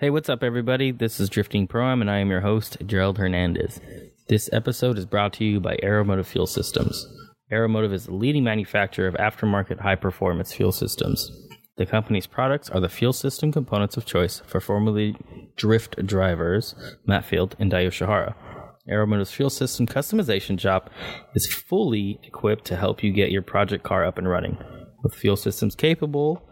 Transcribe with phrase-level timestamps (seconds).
[0.00, 0.92] Hey, what's up, everybody?
[0.92, 3.82] This is Drifting Pro-Am, and I am your host, Gerald Hernandez.
[4.30, 7.06] This episode is brought to you by Aeromotive Fuel Systems.
[7.52, 11.30] Aeromotive is the leading manufacturer of aftermarket high performance fuel systems.
[11.76, 15.16] The company's products are the fuel system components of choice for formerly
[15.56, 16.74] drift drivers
[17.04, 18.34] Matt Field and Dai Yoshihara.
[18.90, 20.88] Aeromotive's fuel system customization shop
[21.34, 24.56] is fully equipped to help you get your project car up and running.
[25.02, 26.42] With fuel systems capable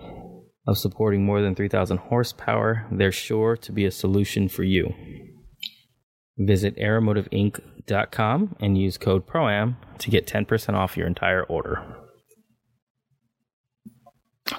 [0.68, 4.92] of supporting more than 3,000 horsepower, they're sure to be a solution for you.
[6.36, 11.82] Visit aeromotiveinc.com and use code PROAM to get 10% off your entire order.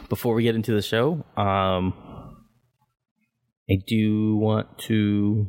[0.09, 1.93] Before we get into the show, um,
[3.69, 5.45] I do want to.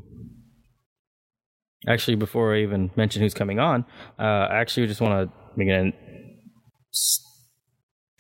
[1.89, 3.87] Actually, before I even mention who's coming on,
[4.19, 5.95] uh, I actually just want to make an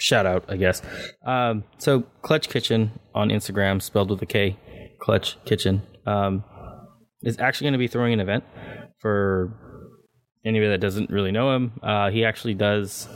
[0.00, 0.82] shout out, I guess.
[1.24, 4.59] Um, so Clutch Kitchen on Instagram, spelled with a K,
[5.01, 6.43] Clutch Kitchen, um,
[7.23, 8.45] is actually going to be throwing an event
[8.98, 9.54] for
[10.45, 11.73] anybody that doesn't really know him.
[11.82, 13.09] Uh, he actually does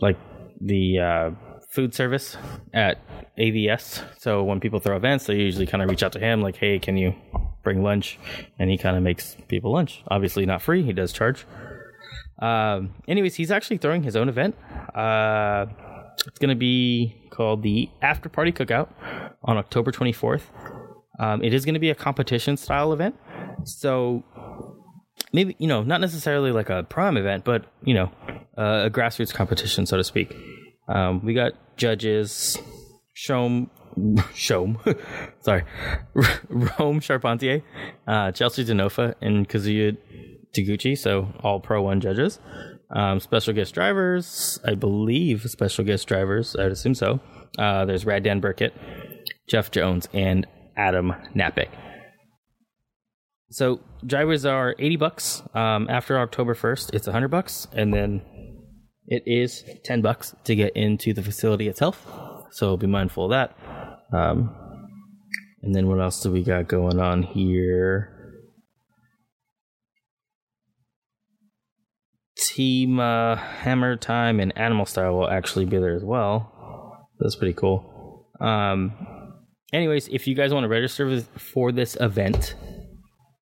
[0.00, 0.18] like
[0.60, 1.30] the uh,
[1.70, 2.36] food service
[2.74, 2.98] at
[3.38, 4.02] AVS.
[4.18, 6.78] So when people throw events, they usually kind of reach out to him, like, "Hey,
[6.78, 7.14] can you
[7.62, 8.18] bring lunch?"
[8.58, 10.02] And he kind of makes people lunch.
[10.08, 10.82] Obviously, not free.
[10.82, 11.46] He does charge.
[12.42, 14.56] Um, anyways, he's actually throwing his own event.
[14.94, 15.66] Uh,
[16.26, 18.88] it's going to be called the After Party Cookout
[19.44, 20.42] on October 24th.
[21.20, 23.14] Um, it is going to be a competition style event.
[23.64, 24.24] So
[25.32, 28.10] maybe, you know, not necessarily like a prime event, but, you know,
[28.58, 30.34] uh, a grassroots competition, so to speak.
[30.88, 32.58] Um, we got judges,
[33.16, 33.70] Shom,
[34.34, 34.98] Shom,
[35.42, 35.64] sorry,
[36.48, 37.62] Rome Charpentier,
[38.06, 39.96] uh, Chelsea Denofa, and Kazuya
[40.54, 42.38] Taguchi, so all Pro 1 judges.
[42.90, 47.20] Um, special guest drivers, I believe special guest drivers, I'd assume so.
[47.58, 48.74] Uh, there's Rad Dan Burkett,
[49.48, 51.68] Jeff Jones, and Adam Napick.
[53.50, 55.42] So drivers are 80 bucks.
[55.54, 58.22] Um, after October 1st, it's 100 bucks, and then
[59.06, 62.06] it is 10 bucks to get into the facility itself.
[62.52, 63.56] So be mindful of that.
[64.12, 64.54] Um,
[65.62, 68.21] and then what else do we got going on here?
[72.46, 77.08] Team uh, Hammer Time and Animal Style will actually be there as well.
[77.18, 78.28] That's pretty cool.
[78.40, 78.92] Um,
[79.72, 82.54] anyways, if you guys want to register for this event,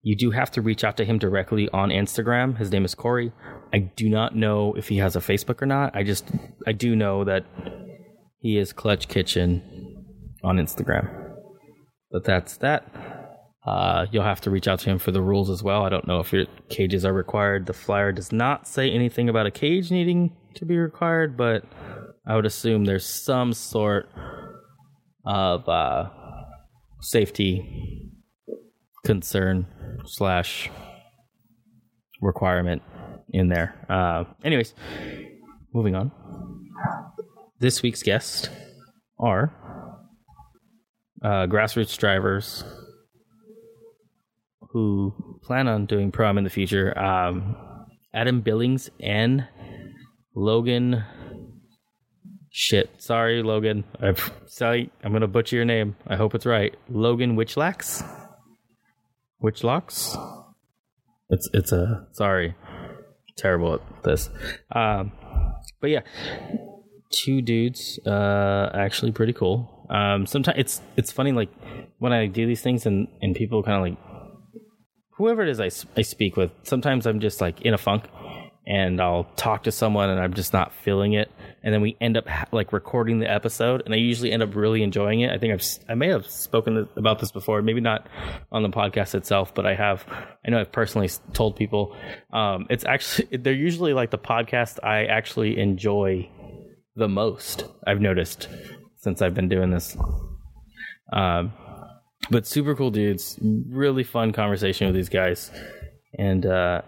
[0.01, 2.57] you do have to reach out to him directly on Instagram.
[2.57, 3.31] His name is Corey.
[3.73, 5.95] I do not know if he has a Facebook or not.
[5.95, 6.31] I just
[6.65, 7.45] I do know that
[8.39, 10.05] he is Clutch Kitchen
[10.43, 11.09] on Instagram.
[12.11, 13.16] But that's that.
[13.67, 15.83] Uh, you'll have to reach out to him for the rules as well.
[15.83, 17.65] I don't know if your cages are required.
[17.65, 21.65] The flyer does not say anything about a cage needing to be required, but
[22.25, 24.07] I would assume there's some sort
[25.25, 26.09] of uh,
[27.01, 28.09] safety
[29.05, 29.67] concern
[30.05, 30.69] slash
[32.21, 32.81] requirement
[33.31, 33.75] in there.
[33.89, 34.73] Uh, anyways,
[35.73, 36.13] moving on.
[37.59, 38.47] This week's guests
[39.19, 39.53] are
[41.21, 42.63] uh, grassroots drivers
[44.77, 46.95] who plan on doing prom in the future.
[46.99, 47.55] Um,
[48.13, 49.47] Adam Billings and
[50.35, 51.03] Logan.
[52.51, 53.85] Shit, sorry, Logan.
[53.99, 54.15] I'm
[54.45, 55.95] sorry, I'm gonna butcher your name.
[56.05, 56.75] I hope it's right.
[56.89, 58.07] Logan Witchlax.
[59.43, 60.15] Witchlocks.
[61.31, 62.53] It's it's a sorry,
[63.35, 64.29] terrible at this.
[64.71, 65.11] Um,
[65.81, 66.01] but yeah,
[67.11, 67.99] two dudes.
[68.05, 69.87] Uh, actually pretty cool.
[69.89, 71.49] Um, sometimes it's it's funny like
[71.97, 74.06] when I do these things and and people kind of like
[75.17, 78.05] whoever it is I, I speak with, sometimes I'm just like in a funk
[78.67, 81.31] and I'll talk to someone and I'm just not feeling it.
[81.63, 84.55] And then we end up ha- like recording the episode and I usually end up
[84.55, 85.31] really enjoying it.
[85.31, 88.07] I think I've, I may have spoken about this before, maybe not
[88.51, 90.05] on the podcast itself, but I have,
[90.45, 91.95] I know I've personally told people,
[92.31, 96.29] um, it's actually, they're usually like the podcast I actually enjoy
[96.95, 97.63] the most.
[97.85, 98.49] I've noticed
[98.97, 99.95] since I've been doing this.
[101.13, 101.53] Um,
[102.29, 103.39] but super cool dudes.
[103.41, 105.51] Really fun conversation with these guys.
[106.17, 106.81] And uh,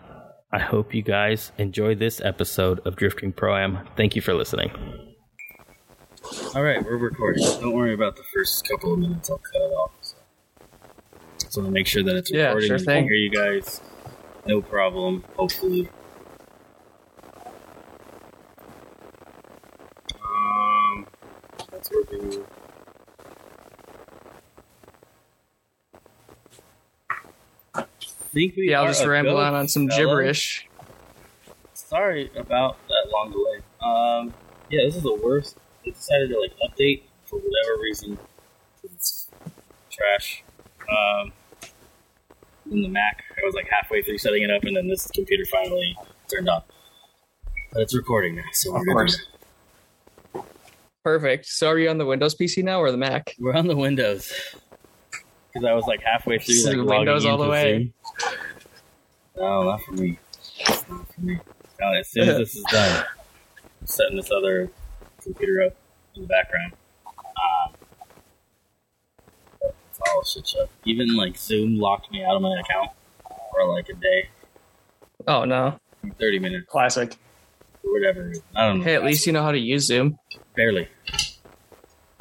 [0.51, 3.88] I hope you guys enjoy this episode of Drifting Pro Am.
[3.95, 4.71] Thank you for listening.
[6.56, 7.44] All right, we're recording.
[7.44, 9.30] Don't worry about the first couple of minutes.
[9.30, 9.91] I'll cut it off.
[10.01, 10.15] So,
[11.50, 12.39] so to make sure that it's recording.
[12.39, 13.03] Yeah, recording sure and thing.
[13.06, 13.81] hear you guys.
[14.45, 15.24] No problem.
[15.38, 15.89] Hopefully.
[20.15, 21.07] Um,
[21.71, 22.44] that's working.
[28.33, 29.97] Think we Yeah, I'll just ramble on on some fellas.
[29.97, 30.67] gibberish.
[31.73, 33.59] Sorry about that long delay.
[33.81, 34.33] Um,
[34.69, 35.57] yeah, this is the worst.
[35.85, 38.17] I decided to like update for whatever reason.
[38.83, 39.29] It's
[39.89, 40.43] trash.
[40.89, 41.31] Um,
[42.71, 45.43] in the Mac, I was like halfway through setting it up, and then this computer
[45.51, 45.95] finally
[46.31, 46.61] turned on.
[47.73, 48.91] But it's recording now, so Of good.
[48.93, 49.25] course.
[51.03, 51.45] Perfect.
[51.47, 53.35] So are you on the Windows PC now or the Mac?
[53.39, 54.31] We're on the Windows
[55.51, 57.93] because I was like halfway through like the logging Windows all the into way.
[59.39, 59.47] Zoom.
[59.47, 60.19] No, not for me.
[60.89, 61.39] Not for me.
[61.80, 63.06] No, as soon as this is done,
[63.81, 64.69] I'm setting this other
[65.24, 65.75] computer up
[66.15, 66.74] in the background.
[67.07, 67.74] Um,
[69.62, 70.68] it's all shit show.
[70.86, 72.91] Even like Zoom locked me out of my account
[73.53, 74.30] for like a day,
[75.27, 75.80] Oh no.
[76.19, 77.15] thirty minutes, Classic.
[77.83, 78.33] or whatever.
[78.56, 78.83] I don't know.
[78.83, 80.18] Hey, at least you know how to use Zoom.
[80.56, 80.88] barely,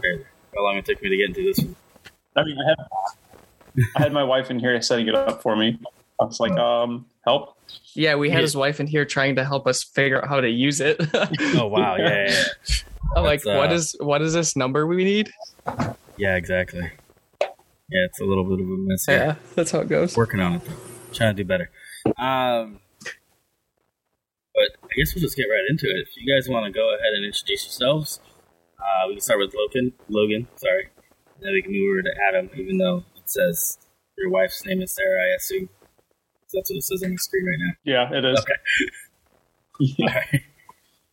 [0.01, 0.25] barely.
[0.55, 1.77] How long it took me to get into this one?
[2.37, 2.79] I mean, I had,
[3.97, 5.79] I had my wife in here setting it up for me.
[6.21, 7.57] I was like, um, help.
[7.95, 8.43] Yeah, we had Yeah.
[8.43, 10.99] his wife in here trying to help us figure out how to use it.
[11.57, 12.45] Oh wow, yeah, yeah, yeah.
[13.17, 15.31] I'm like, uh, what is what is this number we need?
[16.17, 16.91] Yeah, exactly.
[17.41, 19.17] Yeah, it's a little bit of a mess here.
[19.17, 20.17] Yeah, that's how it goes.
[20.17, 20.75] Working on it though.
[21.13, 21.71] Trying to do better.
[22.19, 22.81] Um
[24.55, 25.97] but I guess we'll just get right into it.
[26.03, 28.21] If you guys want to go ahead and introduce yourselves,
[28.79, 29.93] uh, we can start with Logan.
[30.09, 30.89] Logan, sorry.
[31.37, 33.79] And then we can move over to Adam, even though it says
[34.17, 35.69] your wife's name is Sarah, I assume.
[36.53, 37.73] That's what it says on the screen right now.
[37.85, 38.39] Yeah, it is.
[38.41, 40.03] Okay.
[40.03, 40.43] All right.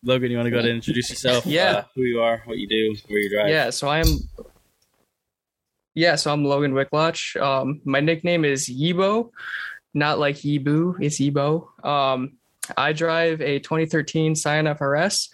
[0.03, 1.45] Logan, you want to go ahead and introduce yourself?
[1.45, 1.71] Yeah.
[1.71, 3.49] Uh, who you are, what you do, where you drive.
[3.49, 4.05] Yeah, so I'm
[5.95, 7.41] Yeah, so I'm Logan Wicklotch.
[7.41, 9.31] Um my nickname is Yibo,
[9.93, 11.67] not like Yibu, it's Yibo.
[11.85, 12.37] Um
[12.77, 15.29] I drive a 2013 Scion FRS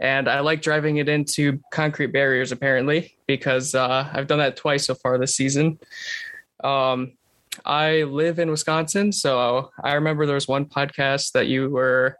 [0.00, 4.86] and I like driving it into concrete barriers apparently because uh, I've done that twice
[4.86, 5.78] so far this season.
[6.62, 7.17] Um,
[7.64, 12.16] I live in Wisconsin, so I remember there was one podcast that you were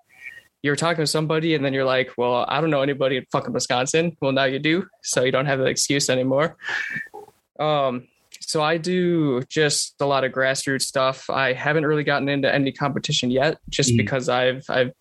[0.62, 3.24] you were talking to somebody and then you're like, "Well, I don't know anybody in
[3.30, 6.56] fucking Wisconsin." Well, now you do, so you don't have that excuse anymore.
[7.58, 8.08] Um,
[8.40, 11.28] so I do just a lot of grassroots stuff.
[11.30, 13.98] I haven't really gotten into any competition yet, just Mhm.
[13.98, 14.92] because I've I've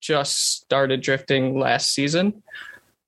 [0.00, 2.42] just started drifting last season.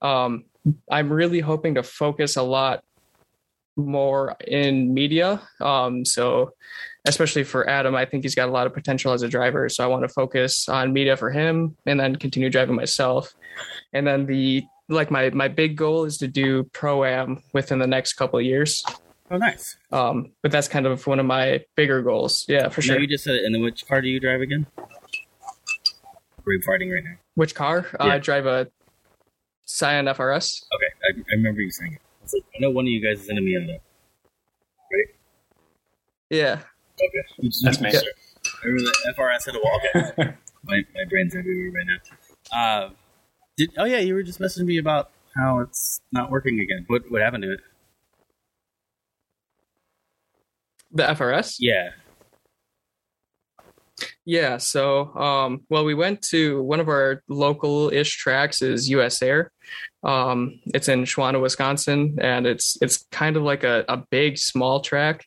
[0.02, 0.44] Um,
[0.90, 2.82] I'm really hoping to focus a lot
[3.78, 5.40] more in media.
[5.60, 6.52] Um, so
[7.06, 9.68] especially for Adam, I think he's got a lot of potential as a driver.
[9.68, 13.34] So I want to focus on media for him and then continue driving myself.
[13.92, 17.86] And then the like my my big goal is to do pro am within the
[17.86, 18.82] next couple of years.
[19.30, 19.76] Oh, nice.
[19.92, 22.46] Um, but that's kind of one of my bigger goals.
[22.48, 22.98] Yeah, for No, sure.
[23.00, 23.44] you just said it.
[23.44, 24.66] And then which car do you drive again?
[26.46, 27.16] We're fighting right now.
[27.34, 27.86] Which car?
[28.00, 28.06] Yeah.
[28.06, 28.68] I drive a
[29.66, 30.62] Scion FRS.
[30.74, 32.00] Okay, I, I remember you saying it.
[32.34, 33.80] I like, I know one of you guys is into Miata.
[36.30, 36.60] Yeah.
[37.00, 37.90] Okay, That's me.
[37.90, 38.02] Sure.
[38.44, 39.80] I remember the FRS had a wall.
[40.20, 40.32] Okay,
[40.64, 42.58] my my brain's everywhere right now.
[42.58, 42.90] Uh,
[43.56, 46.84] did oh yeah, you were just messaging me about how it's not working again.
[46.88, 47.60] What what happened to it?
[50.92, 51.56] The FRS?
[51.58, 51.90] Yeah.
[54.24, 59.22] Yeah, so um well we went to one of our local ish tracks is US
[59.22, 59.50] Air.
[60.02, 64.80] Um it's in Shawano, Wisconsin, and it's it's kind of like a, a big small
[64.80, 65.26] track.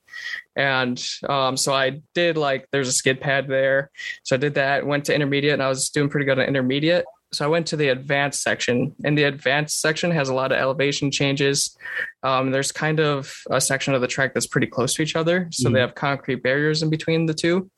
[0.56, 3.92] And um so I did like there's a skid pad there.
[4.24, 7.06] So I did that, went to intermediate and I was doing pretty good on intermediate.
[7.34, 10.58] So I went to the advanced section, and the advanced section has a lot of
[10.58, 11.78] elevation changes.
[12.24, 15.48] Um, there's kind of a section of the track that's pretty close to each other,
[15.50, 15.74] so Mhm.
[15.74, 17.70] they have concrete barriers in between the two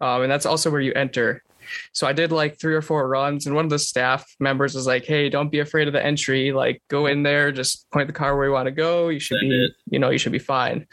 [0.00, 1.42] um, and that's also where you enter.
[1.92, 4.86] So I did like three or four runs, and one of the staff members was
[4.86, 6.52] like, "Hey, don't be afraid of the entry.
[6.52, 9.08] Like, go in there, just point the car where you want to go.
[9.08, 9.72] You should Send be, it.
[9.90, 10.86] you know, you should be fine."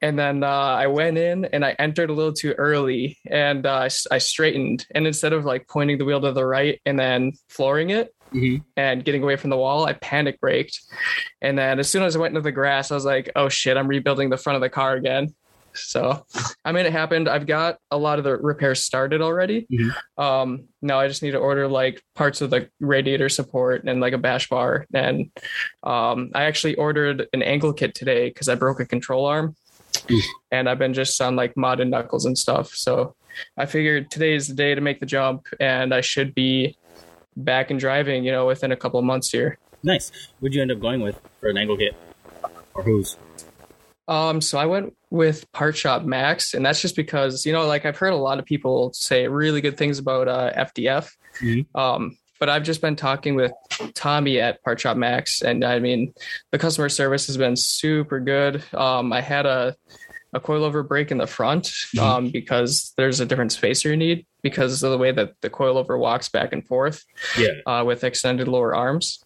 [0.00, 3.88] And then uh, I went in and I entered a little too early, and uh,
[3.88, 4.84] I, I straightened.
[4.94, 8.62] And instead of like pointing the wheel to the right and then flooring it, Mm-hmm.
[8.78, 10.80] and getting away from the wall, I panic braked.
[11.42, 13.76] And then as soon as I went into the grass, I was like, oh shit,
[13.76, 15.34] I'm rebuilding the front of the car again.
[15.74, 16.24] So
[16.64, 17.28] I mean, it happened.
[17.28, 19.66] I've got a lot of the repairs started already.
[19.72, 19.94] Mhm.
[20.22, 24.12] Um, now I just need to order like parts of the radiator support and like
[24.12, 24.86] a bash bar.
[24.92, 25.30] And
[25.82, 29.56] um, I actually ordered an angle kit today because I broke a control arm.
[30.10, 30.24] Oof.
[30.50, 32.70] And I've been just on like mod and knuckles and stuff.
[32.74, 33.14] So
[33.56, 36.76] I figured today is the day to make the jump, and I should be
[37.36, 39.58] back and driving, you know, within a couple of months here.
[39.82, 40.12] Nice.
[40.40, 41.94] What'd you end up going with for an angle kit?
[42.74, 43.16] Or whose?
[44.08, 47.84] Um, so I went with Part Shop Max, and that's just because you know, like
[47.84, 51.10] I've heard a lot of people say really good things about uh, FDF.
[51.40, 51.66] Mhm.
[51.74, 53.52] Um, but I've just been talking with
[53.94, 56.14] Tommy at Part Shop Max, and I mean,
[56.50, 58.64] the customer service has been super good.
[58.74, 59.76] Um, I had a
[60.34, 64.82] a coilover break in the front um, because there's a different spacer you need because
[64.82, 67.04] of the way that the coilover walks back and forth.
[67.38, 67.48] Yeah.
[67.66, 69.22] uh, with extended lower arms.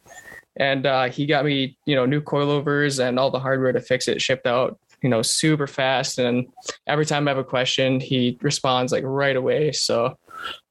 [0.58, 4.08] And uh, he got me, you know, new coilovers and all the hardware to fix
[4.08, 6.18] it shipped out you know, super fast.
[6.18, 6.46] And
[6.86, 9.72] every time I have a question, he responds like right away.
[9.72, 10.18] So,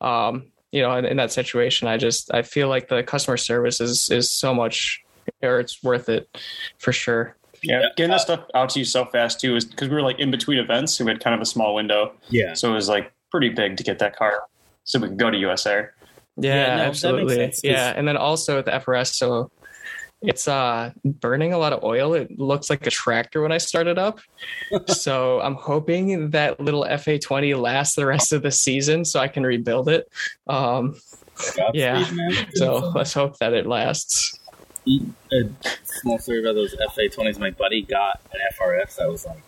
[0.01, 3.79] um, you know, in, in that situation, I just I feel like the customer service
[3.79, 5.01] is is so much,
[5.41, 6.27] or it's worth it
[6.79, 7.35] for sure.
[7.63, 10.19] Yeah, getting that stuff out to you so fast too is because we were like
[10.19, 12.13] in between events, so we had kind of a small window.
[12.29, 12.53] Yeah.
[12.53, 14.43] So it was like pretty big to get that car,
[14.83, 15.93] so we could go to US Air.
[16.37, 17.53] Yeah, Yeah, no, absolutely.
[17.63, 19.51] Yeah, and then also with the FRS, so
[20.27, 22.13] it's uh burning a lot of oil.
[22.13, 24.19] It looks like a tractor when I start it up.
[24.87, 29.43] so I'm hoping that little FA20 lasts the rest of the season, so I can
[29.43, 30.09] rebuild it.
[30.47, 30.95] Um,
[31.73, 32.05] Yeah.
[32.53, 34.39] So let's hope that it lasts.
[34.87, 35.49] a
[35.83, 37.39] small story about those FA twenties.
[37.39, 39.41] My buddy got an FRX that was like,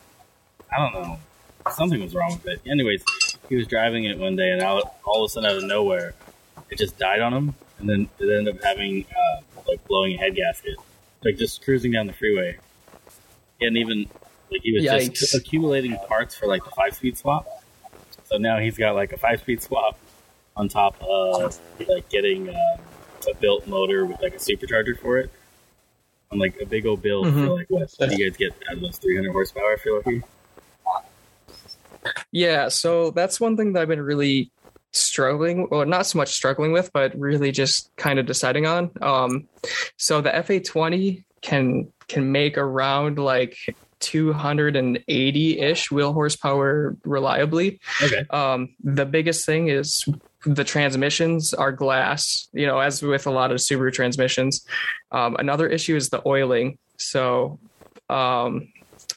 [0.76, 1.20] I don't know,
[1.72, 2.62] something was wrong with it.
[2.70, 3.04] Anyways,
[3.48, 6.14] he was driving it one day, and all, all of a sudden, out of nowhere,
[6.70, 10.18] it just died on him, and then it ended up having uh, like blowing a
[10.18, 10.76] head gasket,
[11.24, 12.58] like just cruising down the freeway.
[13.62, 14.08] Hadn't even
[14.52, 17.48] like he was just accumulating parts for like the five speed swap.
[18.26, 19.98] So now he's got like a five speed swap
[20.56, 22.50] on top of like getting.
[22.50, 22.78] Uh,
[23.30, 25.30] a built motor with like a supercharger for it.
[26.32, 27.58] On like a big old build for Mhm.
[27.58, 29.74] like what do you guys get out of those 300 horsepower?
[29.74, 30.24] I feel like
[32.32, 34.50] Yeah, so that's one thing that I've been really
[34.92, 38.92] struggling, well, not so much struggling with, but really just kind of deciding on.
[39.02, 39.48] Um,
[39.98, 43.58] so the FA20 can can make around like
[44.00, 47.80] 280 ish wheel horsepower reliably.
[48.02, 48.26] Okay.
[48.30, 50.06] Um, the biggest thing is
[50.46, 54.66] the transmissions are glass, you know, as with a lot of Subaru transmissions.
[55.12, 56.78] Um, another issue is the oiling.
[56.98, 57.60] So,
[58.10, 58.72] um,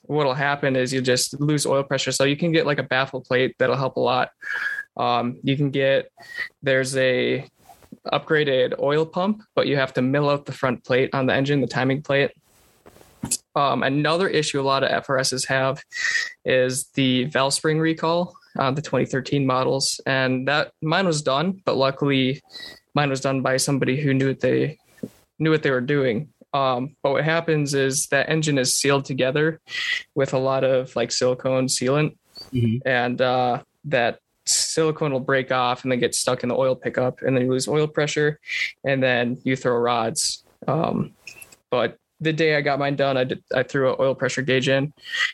[0.05, 2.11] what'll happen is you just lose oil pressure.
[2.11, 4.31] So you can get like a baffle plate that'll help a lot.
[5.01, 6.11] Um, you can get
[6.63, 7.49] there's a
[8.13, 11.61] upgraded oil pump, but you have to mill out the front plate on the engine,
[11.61, 12.31] the timing plate.
[13.55, 15.83] Um, another issue a lot of FRSs have
[16.45, 21.77] is the valve spring recall on the 2013 models, and that mine was done, but
[21.77, 22.41] luckily
[22.95, 24.79] mine was done by somebody who knew what they
[25.39, 26.29] knew what they were doing.
[26.53, 29.61] Um, but what happens is that engine is sealed together
[30.15, 32.17] with a lot of like silicone sealant,
[32.53, 32.81] Mhm.
[32.85, 34.19] and uh, that
[34.51, 37.51] silicone will break off and then get stuck in the oil pickup, and then you
[37.51, 38.39] lose oil pressure,
[38.85, 40.45] and then you throw rods.
[40.67, 41.13] Um,
[41.71, 44.69] but the day I got mine done, I did, I threw an oil pressure gauge
[44.69, 44.93] in,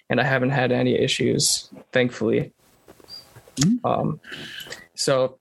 [0.09, 2.53] and I haven't had any issues, thankfully.
[3.85, 4.21] Um,
[4.95, 5.39] so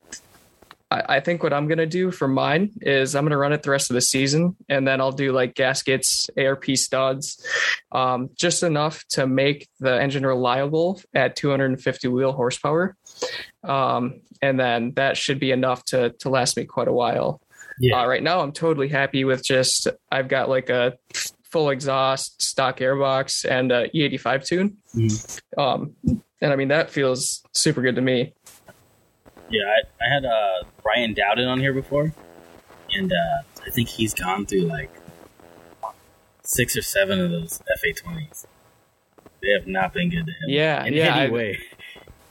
[0.89, 3.71] I, I think what I'm gonna do for mine is I'm gonna run it the
[3.71, 7.45] rest of the season, and then I'll do like gaskets, ARP studs,
[7.91, 12.95] um, just enough to make the engine reliable at 250 wheel horsepower,
[13.67, 17.41] um, and then that should be enough to to last me quite a while.
[17.79, 18.01] Yeah.
[18.01, 20.97] Uh, right now, I'm totally happy with just I've got like a
[21.43, 24.77] full exhaust, stock airbox, and a E85 tune.
[24.95, 25.41] Mhm.
[25.57, 25.95] Um,
[26.41, 28.33] and I mean that feels super good to me.
[29.49, 32.13] Yeah, I, I had uh, Brian Dowden on here before,
[32.93, 34.89] and uh, I think he's gone through like
[36.43, 38.47] six or seven of those FA twenties.
[39.41, 40.37] They have not been good to him.
[40.47, 41.59] Yeah, in yeah, any I- way.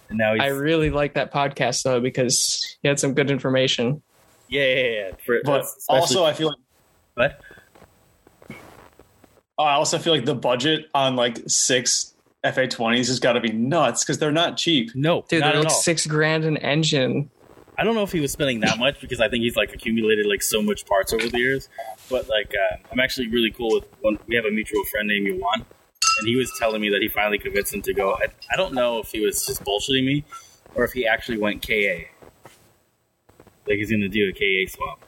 [0.08, 4.02] And now he's I really like that podcast though because he had some good information.
[4.49, 5.11] yeah, yeah, yeah.
[5.25, 6.58] For, But also, I feel like
[7.14, 7.40] what?
[9.58, 13.52] I also feel like the budget on like six FA twenties has got to be
[13.52, 14.90] nuts because they're not cheap.
[14.94, 15.70] No, Dude, they're like all.
[15.70, 17.30] six grand an engine.
[17.76, 20.26] I don't know if he was spending that much because I think he's like accumulated
[20.26, 21.68] like so much parts over the years.
[22.08, 24.18] But like, uh, I'm actually really cool with one.
[24.28, 25.64] We have a mutual friend named Yuan,
[26.18, 28.14] and he was telling me that he finally convinced him to go.
[28.14, 30.25] I, I don't know if he was just bullshitting me
[30.75, 32.04] or if he actually went KA.
[33.66, 35.00] Like he's gonna do a KA swap.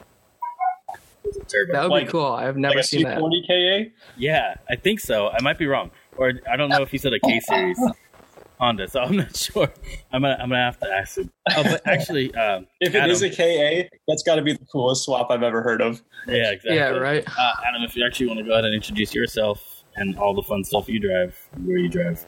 [1.26, 1.72] A turbo.
[1.72, 2.24] That would Like- be cool.
[2.26, 3.18] I've never like a seen that.
[3.18, 3.46] 240
[3.88, 3.90] KA.
[4.16, 5.28] yeah, I think so.
[5.28, 7.78] I might be wrong, or I don't know if he said a K series
[8.60, 8.88] Honda.
[8.88, 9.68] So I'm not sure.
[10.12, 11.30] I'm gonna I'm gonna have to ask him.
[11.56, 14.64] Oh, but actually, um, If it Adam, is a KA, that's got to be the
[14.72, 16.00] coolest swap I've ever heard of.
[16.28, 16.76] yeah, exactly.
[16.76, 17.24] Yeah, right.
[17.26, 20.42] Uh, Adam, if you actually want to go ahead and introduce yourself and all the
[20.42, 22.24] fun stuff you drive, where you drive.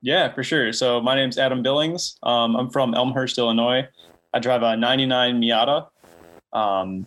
[0.00, 0.72] Yeah, for sure.
[0.72, 2.18] So my name's Adam Billings.
[2.22, 3.86] Um, I'm from Elmhurst, Illinois.
[4.32, 5.88] I drive a '99 Miata.
[6.52, 7.06] Um,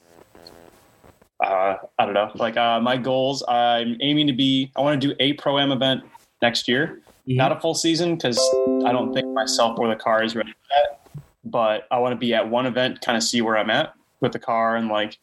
[1.43, 2.31] uh, I don't know.
[2.35, 4.71] Like uh, my goals, I'm aiming to be.
[4.75, 6.03] I want to do a pro am event
[6.41, 7.01] next year.
[7.27, 7.35] Mhm.
[7.37, 8.37] Not a full season because
[8.85, 11.23] I don't think myself or the car is ready for that.
[11.43, 14.33] But I want to be at one event, kind of see where I'm at with
[14.33, 15.17] the car and like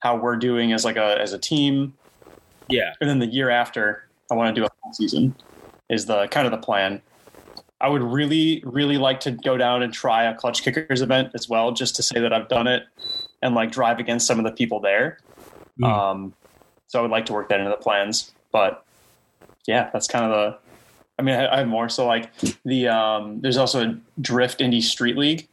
[0.00, 1.94] how we're doing as like a as a team.
[2.68, 5.34] Yeah, And then the year after, I want to do a full season.
[5.88, 7.00] Is the kind of the plan.
[7.80, 11.48] I would really, really like to go down and try a clutch kickers event as
[11.48, 12.82] well, just to say that I've done it
[13.40, 15.18] and like drive against some of the people there.
[15.80, 15.86] Mm.
[15.86, 16.34] Um,
[16.88, 18.32] so I would like to work that into the plans.
[18.52, 18.84] But
[19.66, 20.58] yeah, that's kind of the.
[21.18, 21.88] I mean, I, I have more.
[21.88, 22.30] So like
[22.64, 25.48] the um, there's also a Drift Indie Street League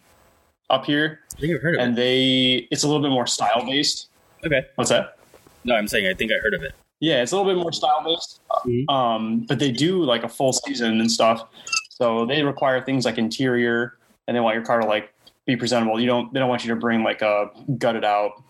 [0.70, 1.84] up here, I think I've heard of it.
[1.84, 4.08] and they it's a little bit more style based.
[4.46, 4.66] Okay.
[4.76, 5.18] What's that?
[5.64, 6.74] No, I'm saying I think I heard of it.
[7.00, 8.42] Yeah, it's a little bit more style based.
[8.66, 8.90] Mhm.
[8.90, 11.44] Um, but they do like a full season and stuff.
[11.90, 13.98] So they require things like interior,
[14.28, 15.14] and they want your car to like
[15.46, 16.00] be presentable.
[16.00, 18.44] You don't they don't want you to bring like a gutted out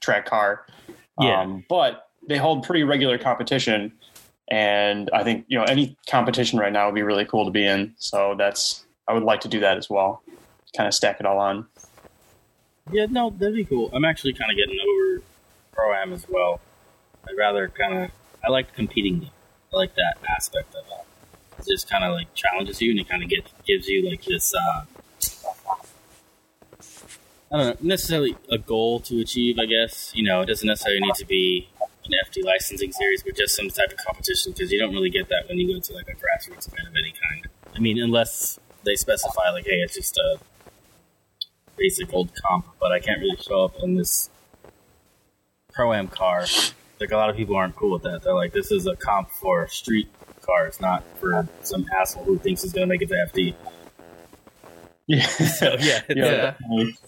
[0.00, 0.66] track car.
[1.20, 1.42] Yeah.
[1.42, 3.92] Um, but they hold pretty regular competition,
[4.48, 7.66] and I think you know any competition right now would be really cool to be
[7.66, 7.94] in.
[7.98, 10.22] So that's I would like to do that as well.
[10.76, 11.66] Kind of stack it all on.
[12.92, 13.90] Yeah, no, that'd be cool.
[13.92, 15.22] I'm actually kind of getting over
[15.72, 16.60] pro am as well.
[17.30, 18.10] I'd rather kind of
[18.44, 19.30] I like competing.
[19.72, 21.60] I like that aspect of it.
[21.60, 24.24] It just kind of like challenges you and it kind of get gives you like
[24.24, 24.52] this.
[24.54, 24.84] Uh,
[27.52, 29.58] I don't know, necessarily a goal to achieve.
[29.58, 31.68] I guess you know it doesn't necessarily need to be
[32.04, 35.28] an FD licensing series, but just some type of competition because you don't really get
[35.28, 37.48] that when you go to like a grassroots event of any kind.
[37.74, 40.38] I mean, unless they specify like, hey, it's just a
[41.76, 44.30] basic old comp, but I can't really show up in this
[45.72, 46.46] pro am car.
[47.00, 48.22] Like a lot of people aren't cool with that.
[48.22, 50.08] They're like, this is a comp for street
[50.42, 53.54] cars, not for some asshole who thinks he's gonna make it to FD.
[55.06, 55.26] Yeah.
[55.26, 56.14] So yeah, yeah.
[56.14, 56.54] Yeah.
[56.80, 56.98] it's-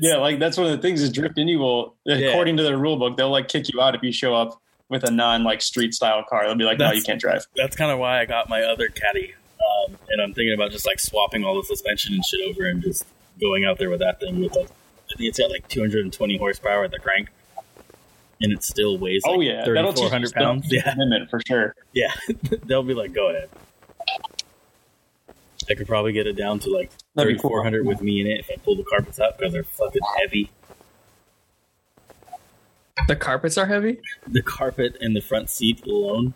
[0.00, 2.96] Yeah, like that's one of the things is Drift Indie will, according to their rule
[2.96, 5.92] book, they'll like kick you out if you show up with a non like street
[5.94, 6.46] style car.
[6.46, 7.46] They'll be like, no, you can't drive.
[7.56, 9.34] that's kind of why I got my other caddy.
[9.86, 12.82] Um, and I'm thinking about just like swapping all the suspension and shit over and
[12.82, 13.04] just
[13.40, 16.84] going out there with that thing with like I think it's got like 220 horsepower
[16.84, 17.28] at the crank,
[18.42, 20.66] and it still weighs like oh yeah, that'll teach you 3,400 pounds.
[20.70, 21.74] Yeah, commitment for sure.
[21.92, 22.12] yeah.
[22.64, 23.48] They'll be like, go ahead.
[25.70, 27.50] I could probably get it down to like That'd be cool.
[27.50, 30.50] 3,400 with me in it if I pull the carpets out because they're fucking heavy.
[33.08, 34.00] The carpets are heavy.
[34.26, 36.34] The carpet and the front seat alone,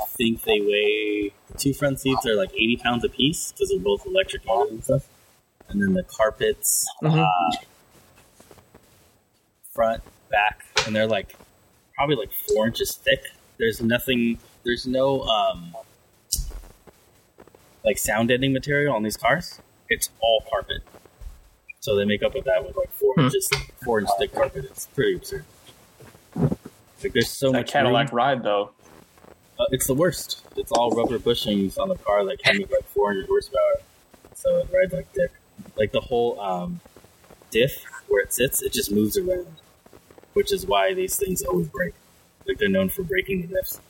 [0.00, 1.32] I think they weigh.
[1.50, 4.84] The two front seats are like 80 pounds apiece because they're both electric motors and
[4.84, 5.08] stuff.
[5.68, 7.24] And then the carpets, Mhm.
[7.26, 7.56] uh,
[9.72, 11.36] front, back, and they're like
[11.94, 13.22] probably like four inches thick.
[13.58, 14.38] There's nothing.
[14.64, 15.74] There's no um,
[17.84, 19.60] like sound deadening material on these cars.
[19.88, 20.82] It's all carpet.
[21.80, 23.20] So they make up with that with like four Hmm.
[23.22, 23.48] inches,
[23.84, 24.66] four inch thick carpet.
[24.66, 25.44] It's pretty absurd.
[27.02, 28.16] Like there's so That much Cadillac room.
[28.16, 28.70] ride though.
[29.58, 30.42] Uh, it's the worst.
[30.56, 33.76] It's all rubber bushings on the car that can make like 400 horsepower.
[34.34, 35.30] So it rides like dick.
[35.76, 36.80] Like the whole um,
[37.50, 39.46] diff where it sits, it just moves around,
[40.34, 41.94] which is why these things always break.
[42.46, 43.80] Like they're known for breaking the diffs.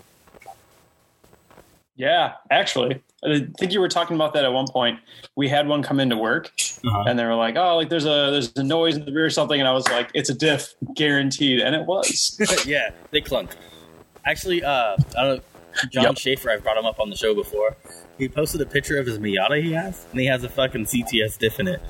[1.97, 4.99] Yeah, actually, I think you were talking about that at one point.
[5.37, 6.51] We had one come into work,
[6.83, 7.05] Uh-huh.
[7.07, 9.31] and they were like, "Oh, like there's a there's a noise in the rear or
[9.31, 12.39] something," and I was like, "It's a diff, guaranteed," and it was.
[12.67, 13.51] yeah, they clunk.
[14.25, 15.43] Actually, uh, I don't know.
[15.93, 16.19] John Yep.
[16.19, 17.77] Schaefer, I've brought him up on the show before.
[18.19, 21.39] He posted a picture of his Miata he has, and he has a fucking CTS
[21.39, 21.81] diff in it.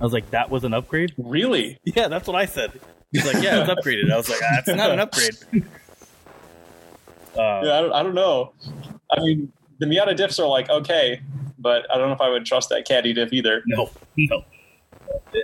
[0.00, 1.12] I was like, that was an upgrade?
[1.18, 1.78] really?
[1.84, 2.72] Yeah, that's what I said.
[3.12, 4.10] He's like, yeah, it's upgraded.
[4.12, 5.36] I was like, that's not an upgrade.
[5.54, 5.60] Uh,
[7.36, 8.52] Yeah, I don't, I don't know.
[9.14, 11.20] I mean, the Miata diffs are like okay,
[11.58, 13.62] but I don't know if I would trust that Caddy diff either.
[13.66, 14.44] No, no.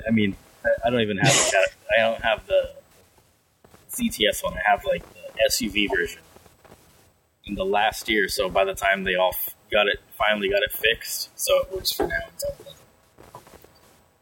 [0.09, 2.72] I mean, I- I don't even have the cat- I don't have the
[3.90, 4.55] CTS one.
[4.55, 5.20] I have like the
[5.51, 6.20] SUV version.
[7.44, 9.35] In the last year, so by the time they all
[9.70, 12.20] got it, finally got it fixed, so it works for now.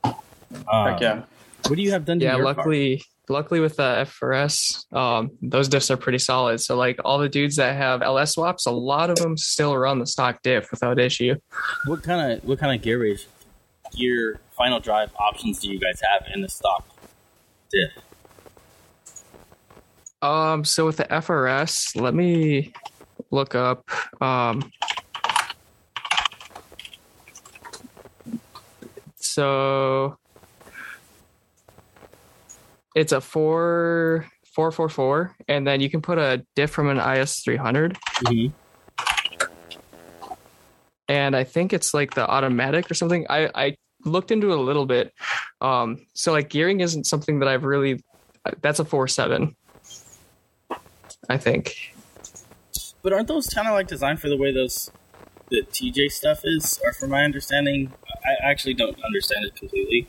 [0.04, 0.22] Until.
[0.72, 1.22] Um, Heck yeah.
[1.68, 5.68] What do you have done to Yeah, your luckily, luckily with the FRS, um, those
[5.68, 6.60] diffs are pretty solid.
[6.60, 9.98] So like all the dudes that have LS swaps, a lot of them still run
[9.98, 11.36] the stock diff without issue.
[11.86, 13.26] What kind of what kind of gear range,
[13.96, 16.86] gear final drive options do you guys have in the stock
[17.70, 17.90] diff?
[20.20, 22.74] Um, so with the FRS, let me
[23.30, 23.88] look up.
[24.20, 24.70] Um,
[29.16, 30.18] so
[32.94, 36.98] it's a four four four four, and then you can put a diff from an
[36.98, 38.52] IS three hundred, Mm-hmm.
[41.08, 43.26] and I think it's like the automatic or something.
[43.30, 45.12] I I looked into it a little bit.
[45.60, 48.02] Um, so like gearing isn't something that I've really.
[48.62, 49.54] That's a four seven.
[51.28, 51.74] I think.
[53.02, 54.90] But aren't those kind of like designed for the way those
[55.50, 56.80] the TJ stuff is?
[56.84, 57.92] Or from my understanding,
[58.24, 60.08] I actually don't understand it completely,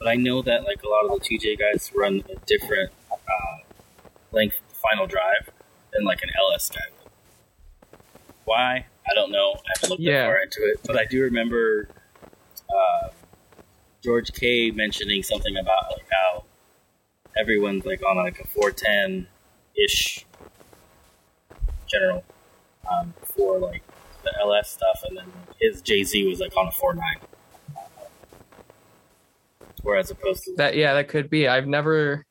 [0.00, 3.58] but I know that like a lot of the TJ guys run a different uh,
[4.32, 5.50] length final drive
[5.92, 7.96] than like an LS guy.
[8.46, 8.86] Why?
[9.08, 9.52] I don't know.
[9.54, 10.22] I haven't looked Yeah.
[10.22, 11.88] that far into it, but I do remember
[12.68, 13.08] uh,
[14.02, 16.44] George K mentioning something about like how
[17.38, 19.26] everyone's like on like a 410
[19.76, 20.24] ish
[21.86, 22.24] general
[22.90, 23.82] um, for like
[24.24, 25.26] the LS stuff, and then
[25.60, 27.16] his JZ was like on a four nine.
[29.82, 31.48] Whereas opposed to That yeah, that could be.
[31.48, 32.24] I've never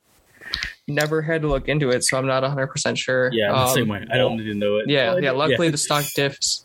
[0.88, 3.30] never had to look into it, so I'm not 100 percent sure.
[3.32, 4.04] yeah, the Um, same way.
[4.10, 4.88] I don't need to know it.
[4.88, 5.30] Yeah, yeah.
[5.32, 6.64] Luckily, yeah, the stock diffs.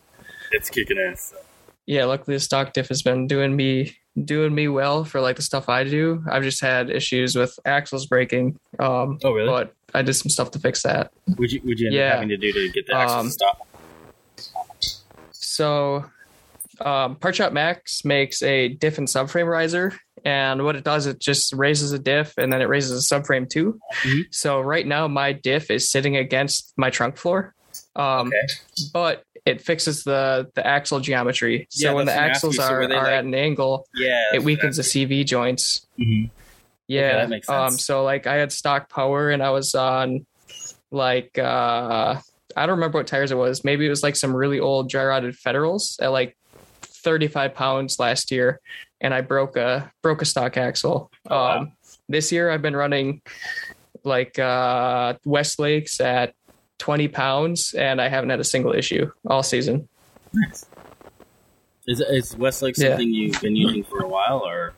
[0.52, 1.32] it's kicking ass.
[1.32, 1.38] so.
[1.86, 5.42] Yeah, luckily the stock diff has been doing me doing me well for like the
[5.42, 6.24] stuff I do.
[6.32, 8.58] I've just had issues with axles breaking.
[8.80, 9.50] Um, Oh, really?
[9.50, 11.12] but I did some stuff to fix that.
[11.38, 12.08] Would you would you end Yeah.
[12.08, 13.68] up having to do to get the axle Um, to stop?
[15.32, 16.06] So,
[16.82, 19.94] um, Part Shop Max makes a diff and subframe riser,
[20.26, 23.48] and what it does, it just raises a diff and then it raises a subframe
[23.50, 23.80] too.
[24.02, 24.24] Mhm.
[24.32, 27.54] So right now, my diff is sitting against my trunk floor,
[27.96, 28.38] um, Okay.
[28.92, 31.68] but it fixes the the axle geometry.
[31.70, 32.50] So Yeah, when the that's what I'm asking.
[32.50, 35.86] axles So are, they are like- at an angle, Yeah, it weakens the CV joints.
[35.98, 36.26] hmm
[36.88, 40.26] Yeah, that makes Um, so like I had stock power and I was on
[40.92, 42.20] like uh
[42.58, 43.64] I don't remember what tires it was.
[43.66, 46.38] Maybe it was like some really old dry rotted Federals at like
[46.82, 48.62] 35 pounds last year,
[49.02, 51.12] and I broke a broke a stock axle.
[51.30, 51.58] Oh, wow.
[51.60, 51.72] Um,
[52.10, 53.22] this year I've been running
[54.04, 56.34] like uh Westlakes at
[56.80, 59.88] 20 pounds, and I haven't had a single issue all season.
[60.34, 60.66] Nice.
[61.88, 62.90] Is is Westlake Yeah.
[62.90, 64.74] something you've been using for a while, or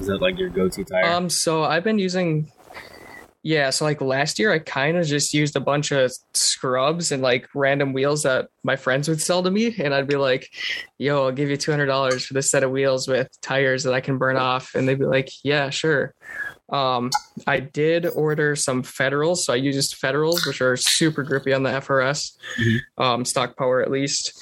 [0.00, 1.04] is that like your go-to tire?
[1.04, 2.50] Um, so I've been using,
[3.42, 3.70] yeah.
[3.70, 7.48] So like last year, I kind of just used a bunch of scrubs and like
[7.54, 10.48] random wheels that my friends would sell to me, and I'd be like,
[10.98, 13.94] "Yo, I'll give you two hundred dollars for this set of wheels with tires that
[13.94, 16.14] I can burn off," and they'd be like, "Yeah, sure."
[16.70, 17.10] Um,
[17.46, 21.70] I did order some Federals, so I used Federals, which are super grippy on the
[21.70, 22.78] FRS, Mhm.
[22.96, 24.32] um, stock power at least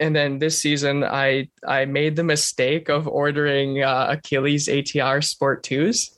[0.00, 5.64] and then this season i i made the mistake of ordering uh, achilles atr sport
[5.64, 6.17] 2s What did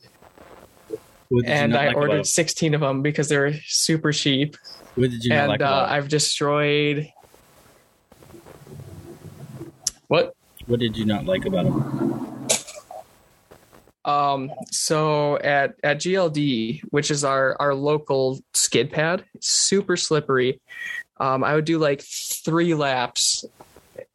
[1.45, 4.57] and i like ordered about- 16 of them because they were super cheap
[4.95, 5.89] what did you not and like uh, about?
[5.89, 7.07] i've destroyed
[10.07, 10.35] what
[10.67, 12.47] what did you not like about them?
[14.03, 20.59] Um, so at at GLD, which is our our local skid pad, it's super slippery.
[21.17, 23.45] Um, I would do like three laps,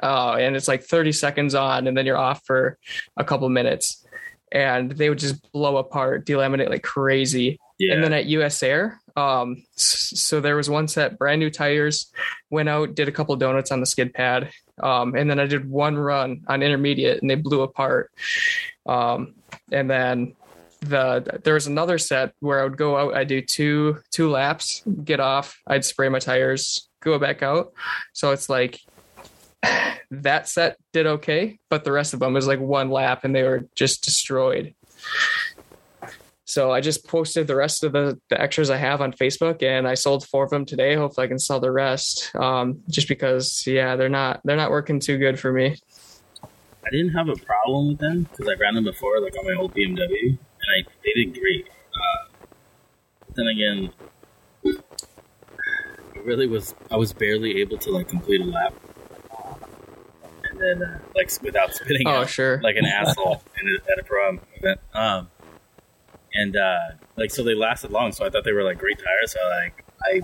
[0.03, 2.79] uh, and it's like thirty seconds on, and then you're off for
[3.17, 4.05] a couple minutes,
[4.53, 7.59] and they would just blow apart, delaminate like crazy.
[7.79, 12.11] Yeah, And then at US Air, um, so there was one set brand new tires,
[12.51, 14.51] went out, did a couple donuts on the skid pad,
[14.83, 18.11] um, and then I did one run on intermediate, and they blew apart.
[18.87, 19.35] Um,
[19.73, 20.37] and then
[20.81, 24.83] the there was another set where I would go out, I'd do two two laps,
[25.05, 27.73] get off, I'd spray my tires, go back out.
[28.13, 28.81] So it's like
[30.11, 33.43] that set did okay, but the rest of them was like one lap, and they
[33.43, 34.75] were just destroyed.
[36.49, 39.87] So I just posted the rest of the, the extras I have on Facebook and
[39.87, 40.95] I sold four of them today.
[40.95, 42.31] Hopefully I can sell the rest.
[42.37, 45.77] Um, just because, yeah, they're not, they're not working too good for me.
[46.87, 49.61] I didn't have a problem with them because I ran them before, like on my
[49.61, 51.69] old BMW, and I they did great.
[51.93, 52.47] Uh,
[53.35, 53.91] then again,
[54.63, 58.73] it really was I was barely able to like complete a lap,
[60.61, 62.61] and then uh, like without spitting Oh, out sure.
[62.63, 64.81] like an asshole in a, at a pro event.
[64.95, 65.29] Um,
[66.35, 66.79] and uh,
[67.17, 69.33] like so they lasted long, so I thought they were like great tires.
[69.33, 70.21] So like I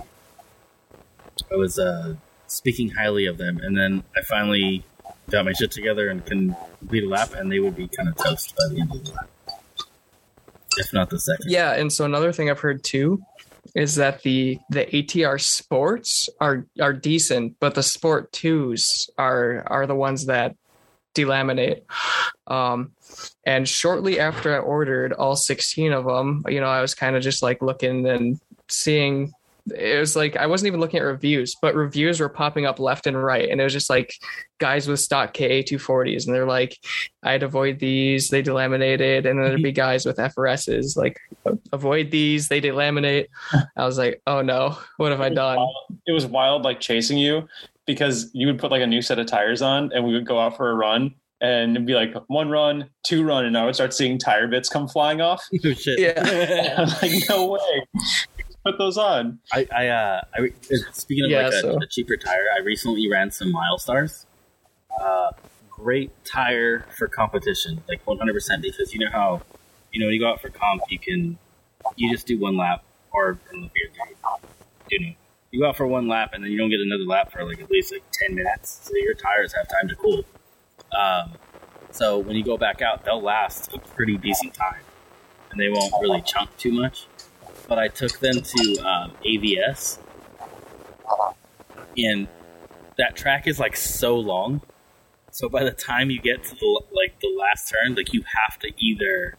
[1.51, 2.15] I was uh,
[2.47, 4.85] speaking highly of them, and then I finally
[5.29, 8.15] got my shit together and can complete a lap, and they would be kind of
[8.17, 9.29] toast by the end of the lap,
[10.77, 11.49] if not the second.
[11.49, 11.73] Yeah.
[11.73, 13.23] And so another thing I've heard too
[13.75, 19.87] is that the, the ATR sports are, are decent, but the sport twos are, are
[19.87, 20.55] the ones that
[21.15, 21.83] delaminate.
[22.47, 22.91] Um,
[23.45, 27.23] and shortly after I ordered all 16 of them, you know, I was kind of
[27.23, 29.31] just like looking and seeing
[29.67, 33.07] it was like I wasn't even looking at reviews, but reviews were popping up left
[33.07, 34.13] and right, and it was just like
[34.59, 36.77] guys with stock KA two forties, and they're like,
[37.23, 41.17] "I'd avoid these; they delaminated," and then there'd be guys with FRSs like,
[41.71, 43.27] "Avoid these; they delaminate."
[43.77, 45.59] I was like, "Oh no, what have I done?"
[46.05, 47.47] It was wild, like chasing you
[47.85, 50.39] because you would put like a new set of tires on, and we would go
[50.39, 53.75] out for a run, and it'd be like one run, two run, and I would
[53.75, 55.43] start seeing tire bits come flying off.
[55.65, 55.99] Oh, shit.
[55.99, 56.75] Yeah.
[56.77, 57.85] I'm like, no way,
[58.63, 59.39] put those on.
[59.51, 60.49] I, I, uh, I
[60.91, 64.25] speaking of Yeah, like a, so- a cheaper tire, I recently ran some Milestars.
[64.99, 65.31] Uh,
[65.69, 69.41] great tire for competition, like 100%, because you know how,
[69.91, 71.37] you know, when you go out for comp, you can,
[71.95, 73.89] you just do one lap, or I don't know you're
[74.91, 75.13] you know,
[75.51, 77.59] you go out for one lap and then you don't get another lap for like
[77.61, 80.23] at least like 10 minutes, so your tires have time to cool.
[80.97, 81.33] Um,
[81.91, 84.81] so when you go back out, they'll last a pretty decent time,
[85.51, 87.07] and they won't really chunk too much
[87.67, 89.99] but I took them to um, AVS,
[91.97, 92.27] and
[92.97, 94.61] that track is like so long.
[95.31, 98.59] So by the time you get to the like the last turn, like you have
[98.59, 99.35] to either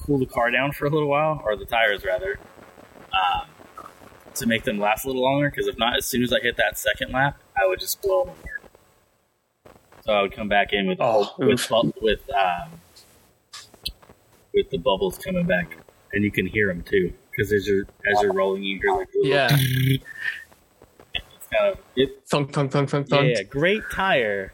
[0.00, 2.38] cool the car down for a little while, or the tires rather,
[3.12, 3.46] um,
[4.34, 5.50] to make them last a little longer.
[5.50, 8.24] Because if not, as soon as I hit that second lap, I would just blow
[8.24, 8.46] them apart.
[10.02, 11.92] So I would come back in with Oh, with oof.
[12.00, 12.70] with um,
[14.54, 15.76] with the bubbles coming back,
[16.12, 17.12] and you can hear them too.
[17.40, 19.48] Because as you're as you're rolling, you hear like Yeah.
[19.50, 20.04] It's
[21.50, 23.28] kind of it, Thunk, thunk, thunk, thunk, yeah, thunk.
[23.34, 24.52] yeah, great tire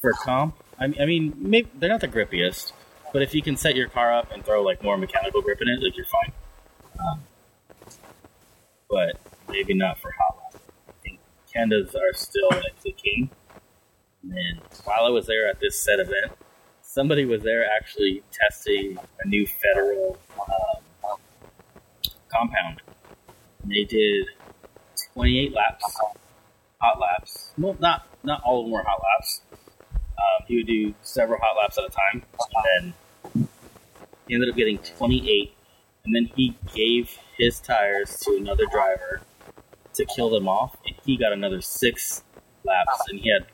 [0.00, 0.56] for comp.
[0.80, 2.72] I mean, I mean, maybe they're not the grippiest,
[3.12, 5.68] but if you can set your car up and throw like more mechanical grip in
[5.68, 6.32] it, like you're fine.
[6.98, 7.20] Um,
[8.90, 9.16] but
[9.48, 10.62] maybe not for hot lap.
[10.88, 11.20] I think
[11.54, 13.30] Kendas are still like the king.
[14.24, 16.32] And while I was there at this set event,
[16.82, 20.82] somebody was there actually testing a new federal um,
[22.34, 22.82] compound.
[23.62, 24.26] And they did
[25.14, 25.84] 28 laps,
[26.80, 27.52] hot laps.
[27.58, 29.42] Well, not not all of them were hot laps.
[29.92, 32.94] Um, he would do several hot laps at a time, and
[33.34, 33.48] then
[34.26, 35.54] he ended up getting 28.
[36.04, 39.22] And then he gave his tires to another driver
[39.94, 42.22] to kill them off, and he got another six
[42.64, 43.00] laps.
[43.08, 43.46] And he had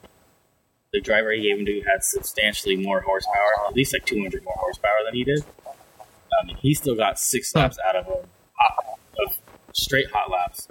[0.92, 4.56] the driver he gave him to had substantially more horsepower, at least like 200 more
[4.58, 5.44] horsepower than he did.
[6.40, 8.28] Um, he still got six laps out of him,
[8.60, 9.38] hot, of
[9.72, 10.68] straight hot laps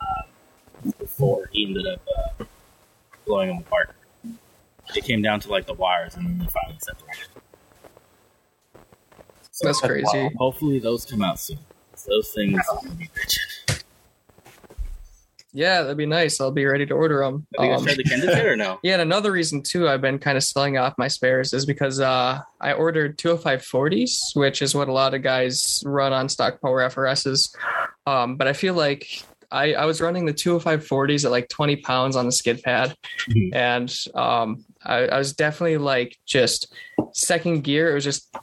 [0.00, 2.00] um, before he ended up
[2.40, 2.44] uh,
[3.26, 3.94] blowing them apart.
[4.94, 7.28] It came down to like the wires, and then they finally separated.
[9.50, 10.30] So That's crazy.
[10.38, 11.58] hopefully those come out soon.
[12.08, 13.61] Those things are gonna be bitchin'.
[15.54, 16.40] Yeah, that'd be nice.
[16.40, 17.46] I'll be ready to order them.
[17.58, 18.78] Have you guys tried the Kendas or no?
[18.82, 22.00] Yeah, and another reason too, I've been kind of selling off my spares is because
[22.00, 26.80] uh, I ordered 20540s, which is what a lot of guys run on stock power
[26.88, 27.54] FRSs.
[28.06, 29.06] Um, but I feel like
[29.50, 32.96] I, I was running the 20540s at like 20 pounds on the skid pad,
[33.28, 33.54] Mhm.
[33.54, 36.74] and um, I, I was definitely like just
[37.12, 37.90] second gear.
[37.90, 38.34] It was just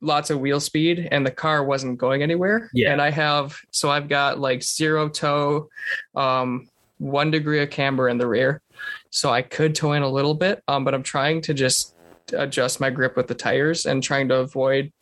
[0.00, 2.70] lots of wheel speed, and the car wasn't going anywhere.
[2.72, 2.92] Yeah.
[2.92, 5.68] And I have so I've got like zero toe,
[6.14, 8.62] um, one degree of camber in the rear
[9.10, 11.94] so I could toe in a little bit, um, but I'm trying to just
[12.32, 14.92] adjust my grip with the tires and trying to avoid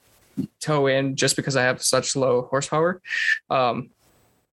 [0.60, 3.00] toe in just because I have such low horsepower.
[3.50, 3.90] Um,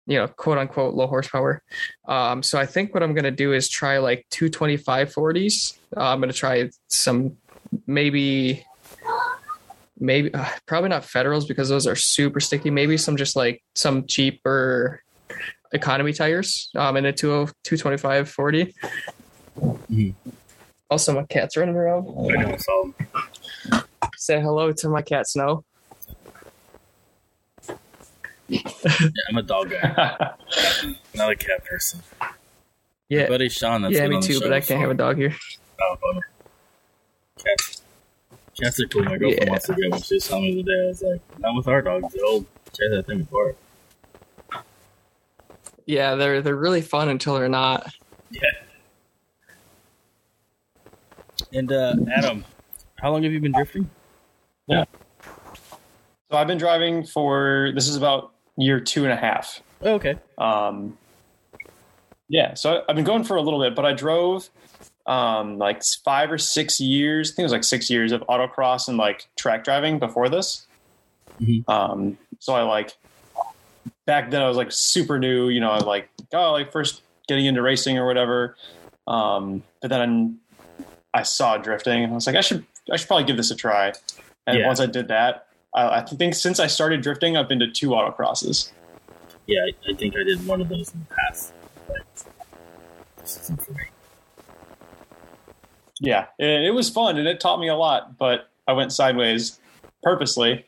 [0.07, 1.63] you know, quote unquote low horsepower.
[2.07, 5.79] Um, so I think what I'm going to do is try like 225 40s.
[5.97, 7.37] Uh, I'm going to try some
[7.87, 8.67] maybe,
[10.05, 12.71] maybe uh, probably not federals because those are super sticky.
[12.71, 15.03] Maybe some just like some cheaper
[15.73, 18.75] economy tires um, in a 20 225 40.
[19.61, 20.15] Mhm.
[20.91, 22.07] Also, my cat's running around.
[22.09, 22.95] I know, so
[24.17, 25.65] Say hello to my cat Snow.
[28.49, 28.61] yeah,
[29.29, 30.35] I'm a dog guy,
[31.15, 32.01] not a cat person.
[33.09, 34.41] Yeah, My buddy Sean, that's yeah, me too.
[34.41, 35.35] But I can't have a dog here.
[35.81, 36.23] Oh, bummer.
[37.39, 37.83] Cats,
[38.61, 39.05] cats are cool.
[39.05, 39.51] My girlfriend Yeah.
[39.51, 40.03] wants to get one.
[40.03, 40.85] She was telling me the day.
[40.85, 42.13] I was like, not with our dogs.
[42.15, 43.57] They'll tear that thing apart.
[45.87, 47.93] Yeah, they're they're really fun until they're not.
[48.31, 48.41] Yeah.
[51.53, 52.45] And uh, Adam,
[52.97, 53.91] how long have you been drifting?
[54.67, 54.85] Yeah.
[56.31, 59.61] So I've been driving for this is about year two and a half.
[59.83, 60.17] Oh, okay.
[60.39, 60.97] Um,
[62.29, 64.49] yeah, so I've been going for a little bit, but I drove
[65.07, 67.31] um, like five or six years.
[67.31, 70.67] I think it was like six years of autocross and like track driving before this.
[71.41, 71.69] Mhm.
[71.69, 72.93] Um, so I like
[74.07, 75.49] back then I was like super new.
[75.49, 78.57] You know, I like oh like first getting into racing or whatever.
[79.07, 80.39] Um, but then
[81.13, 83.57] I saw drifting and I was like I should I should probably give this a
[83.57, 83.93] try.
[84.47, 84.67] And Yeah.
[84.67, 87.91] once I did that, I, I think since I started drifting, I've been to two
[87.91, 88.71] autocrosses.
[89.47, 91.53] Yeah, I, I think I did one of those in the past.
[91.87, 92.05] But
[93.19, 93.85] this isn't for me.
[96.01, 99.61] Yeah, it, it was fun and it taught me a lot, but I went sideways
[100.03, 100.65] purposely,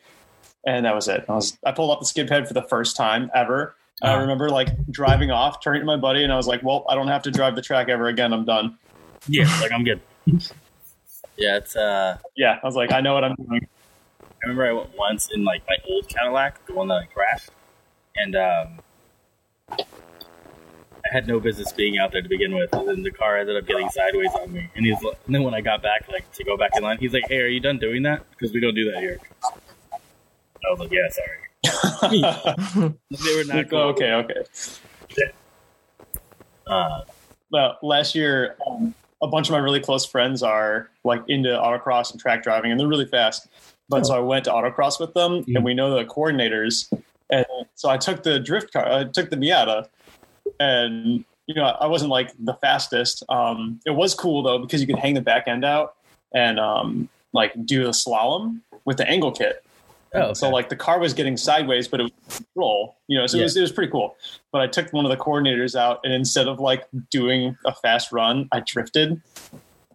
[0.66, 1.24] and that was it.
[1.28, 3.74] I was I pulled off the skid pad for the first time ever.
[4.02, 4.22] And I Uh-huh.
[4.22, 7.08] remember like driving off, turning to my buddy, and I was like, "Well, I don't
[7.08, 8.32] have to drive the track ever again.
[8.32, 8.78] I'm done."
[9.26, 10.00] Yeah, like I'm good.
[11.36, 13.66] yeah, it's uh Yeah, I was like, "I know what I'm doing."
[14.22, 17.50] I remember I went once in like my old Cadillac, the one that I crashed,
[18.16, 18.42] and um,
[18.78, 18.80] I
[21.12, 22.72] had no business being out there to begin with.
[22.72, 25.42] And then the car ended up getting sideways on me, and he's like, and then
[25.42, 27.60] when I got back, like to go back in line, he's like, "Hey, are you
[27.60, 28.22] done doing that?
[28.30, 29.18] Because we don't do that here."
[29.52, 33.78] I was like, "Yeah, sorry." They were not cool.
[33.80, 34.42] okay, okay.
[36.66, 37.02] Uh,
[37.50, 42.10] Well, last year, um, a bunch of my really close friends are like into autocross
[42.10, 43.46] and track driving, and they're really fast.
[43.88, 45.54] But so I went to autocross with them, Mhm.
[45.56, 46.92] and we know the coordinators.
[47.30, 49.86] And so I took the drift car, I took the Miata,
[50.60, 53.22] and you know, I wasn't like the fastest.
[53.28, 55.94] Um, it was cool though because you could hang the back end out
[56.34, 59.62] and um, like do the slalom with the angle kit.
[60.14, 60.34] Oh, okay.
[60.34, 63.42] So like the car was getting sideways, but it was roll, you know, so Yeah.
[63.42, 64.16] it was it was pretty cool.
[64.50, 68.10] But I took one of the coordinators out, and instead of like doing a fast
[68.12, 69.20] run, I drifted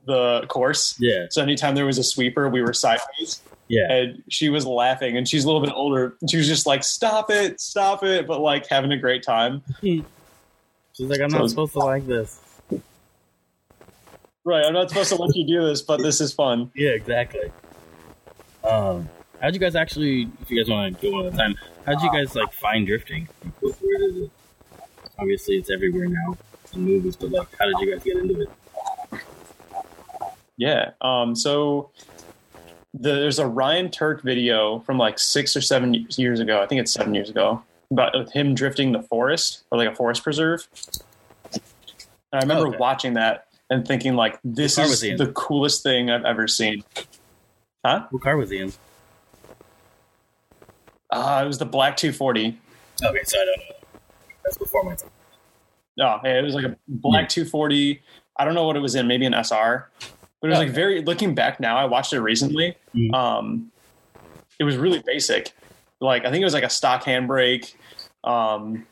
[0.05, 0.95] the course.
[0.99, 3.91] yeah, So anytime there was a sweeper, we were sideways, yeah.
[3.91, 6.15] and she was laughing, and she's a little bit older.
[6.29, 9.61] She was just like, "Stop it, stop it!" But like having a great time.
[10.93, 12.39] She's like, I'm So- not supposed to like this.
[14.43, 16.71] Right, I'm not supposed to let you do this, but this is fun.
[16.75, 17.51] Yeah, exactly.
[18.63, 19.07] Um,
[19.39, 20.27] how'd you guys actually?
[20.41, 22.85] If you guys want to go one at a time, how'd you guys like find
[22.87, 23.27] drifting?
[23.61, 24.31] Like, Where did it?
[25.19, 26.35] Obviously, it's everywhere now
[26.73, 28.49] in movies, but like, how did you guys get into it?
[30.57, 30.91] Yeah.
[31.01, 31.91] Um, so
[32.93, 36.61] the, there's a Ryan Tuerck video from like six or seven years ago.
[36.61, 40.23] I think it's seven years ago about him drifting the forest or like a forest
[40.23, 40.67] preserve.
[42.33, 42.77] I remember Okay.
[42.77, 46.83] watching that and thinking like, this is the coolest thing I've ever seen.
[47.85, 48.07] Huh?
[48.11, 48.73] What car was he in?
[51.09, 52.57] Uh, it was the Black 240.
[53.03, 53.75] Okay, so I don't know.
[54.45, 55.09] That's before my time.
[55.97, 58.01] No, yeah, it was like a Black 240.
[58.37, 59.89] I don't know what it was in, maybe an SR.
[60.39, 62.77] But it was like very looking back now, I watched it recently.
[62.95, 63.13] Mhm.
[63.13, 63.71] Um
[64.59, 65.51] it was really basic.
[66.01, 67.73] Like I think it was like a stock handbrake,
[68.23, 68.85] um,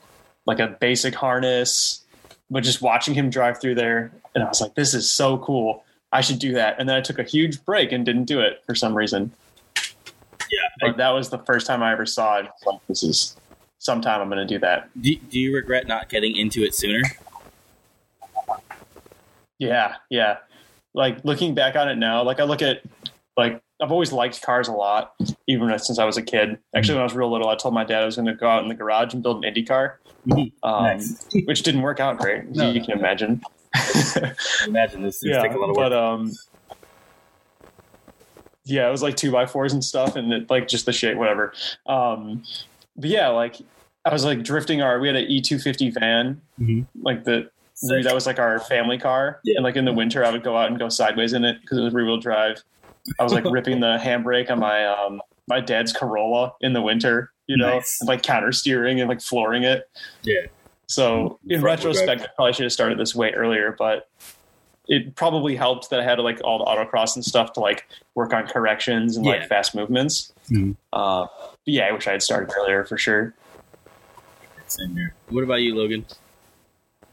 [0.45, 2.05] like a basic harness,
[2.49, 5.83] but just watching him drive through there and I was like, this is so cool.
[6.11, 6.79] I should do that.
[6.79, 9.31] And then I took a huge break and didn't do it for some reason.
[9.75, 10.69] Yeah.
[10.81, 12.47] But that was the first time I ever saw it.
[12.65, 13.35] Like, this is
[13.79, 14.89] sometime I'm gonna do that.
[14.99, 17.01] Do, do you regret not getting into it sooner?
[19.59, 20.37] Yeah, yeah.
[20.93, 22.81] Like looking back on it now, like I look at
[23.37, 25.13] like I've always liked cars a lot,
[25.47, 26.57] even since I was a kid.
[26.75, 28.47] Actually, when I was real little, I told my dad I was going to go
[28.49, 30.51] out in the garage and build an Indy car, Mhm.
[30.63, 31.25] um, Nice.
[31.45, 32.49] which didn't work out great.
[32.49, 32.85] No, you no.
[32.85, 33.41] can imagine.
[34.67, 35.91] Imagine this yeah, take a lot of work.
[35.91, 36.31] but um,
[38.65, 41.17] yeah, it was like two by fours and stuff, and it, like just the shit,
[41.17, 41.53] whatever.
[41.85, 42.43] Um,
[42.97, 43.57] but yeah, like
[44.05, 44.99] I was like drifting our.
[44.99, 46.85] We had an E two fifty van, Mhm.
[47.01, 47.49] like the
[48.03, 49.39] that was like our family car.
[49.45, 49.55] Yeah.
[49.57, 51.77] And like in the winter, I would go out and go sideways in it because
[51.77, 52.61] it was rear wheel drive.
[53.19, 57.31] I was like ripping the handbrake on my um my dad's Corolla in the winter,
[57.47, 57.99] you know, Nice.
[58.01, 59.89] and, like counter steering and like flooring it.
[60.23, 60.41] Yeah.
[60.87, 62.21] So in Front retrospect.
[62.21, 64.07] I probably should have started this way earlier, but
[64.87, 68.33] it probably helped that I had like all the autocross and stuff to like work
[68.33, 69.33] on corrections and Yeah.
[69.33, 70.33] like fast movements.
[70.49, 70.75] Mhm.
[70.93, 73.33] Uh, but yeah, I wish I had started earlier for sure.
[74.67, 75.13] Same here.
[75.29, 76.05] What about you, Logan?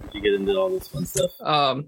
[0.04, 1.30] Did you get into all this fun stuff?
[1.40, 1.86] Um,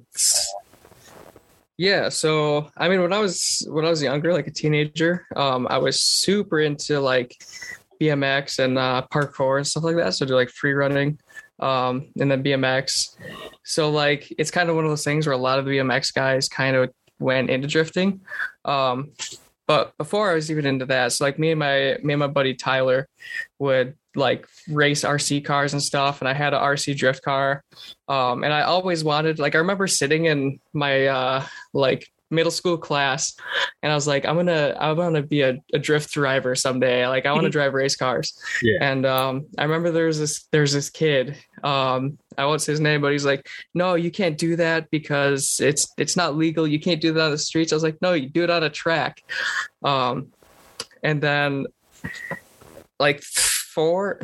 [1.79, 2.09] yeah.
[2.09, 5.79] So I mean, when I was when I was younger, like a teenager, um, I
[5.79, 7.41] was super into like
[8.01, 10.15] BMX and uh, parkour and stuff like that.
[10.15, 11.19] So do like free running,
[11.61, 13.17] um, and then BMX.
[13.63, 16.13] So like it's kind of one of those things where a lot of the BMX
[16.13, 18.21] guys kind of went into drifting.
[18.65, 19.13] Um,
[19.69, 22.27] but before I was even into that, so like me and my me and my
[22.27, 23.07] buddy Tyler
[23.61, 27.65] would like race RC cars and stuff, and I had a RC drift car.
[28.09, 32.77] Um, and I always wanted, like, I remember sitting in my uh, like middle school
[32.77, 33.35] class,
[33.83, 37.07] and I was like, I'm gonna, I want to be a, a drift driver someday.
[37.07, 38.39] Like, I want to drive race cars.
[38.63, 38.79] Yeah.
[38.81, 41.39] And um, I remember there's this, there's this kid.
[41.63, 45.59] Um, I won't say his name, but he's like, no, you can't do that because
[45.61, 46.69] it's, it's not legal.
[46.69, 47.73] You can't do that on the streets.
[47.73, 49.23] I was like, no, you do it on a track.
[49.83, 50.29] Um,
[51.03, 51.67] and then,
[52.99, 53.23] like
[53.79, 54.19] four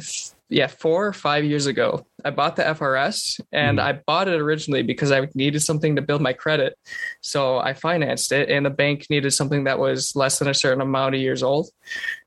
[0.49, 3.83] yeah four or five years ago i bought the frs and Mhm.
[3.83, 6.75] i bought it originally because i needed something to build my credit.
[7.21, 10.81] So i financed it and the bank needed something that was less than a certain
[10.81, 11.69] amount of years old.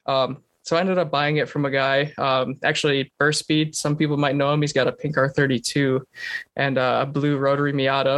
[0.05, 3.95] Um, so i ended up buying it from a guy um, actually burst speed some
[3.97, 4.61] people might know him.
[4.61, 6.01] He's got a pink r32
[6.55, 8.17] and a blue rotary miata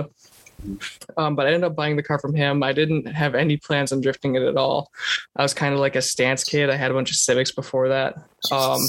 [1.17, 2.63] um, but I ended up buying the car from him.
[2.63, 4.91] I didn't have any plans on drifting it at all.
[5.35, 6.69] I was kind of like a stance kid.
[6.69, 8.15] I had a bunch of Civics before that.
[8.51, 8.79] Um,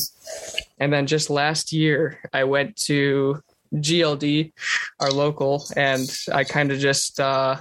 [0.78, 3.42] and then just last year, I went to
[3.74, 4.52] GLD,
[4.98, 7.56] our local, and I kind of just uh,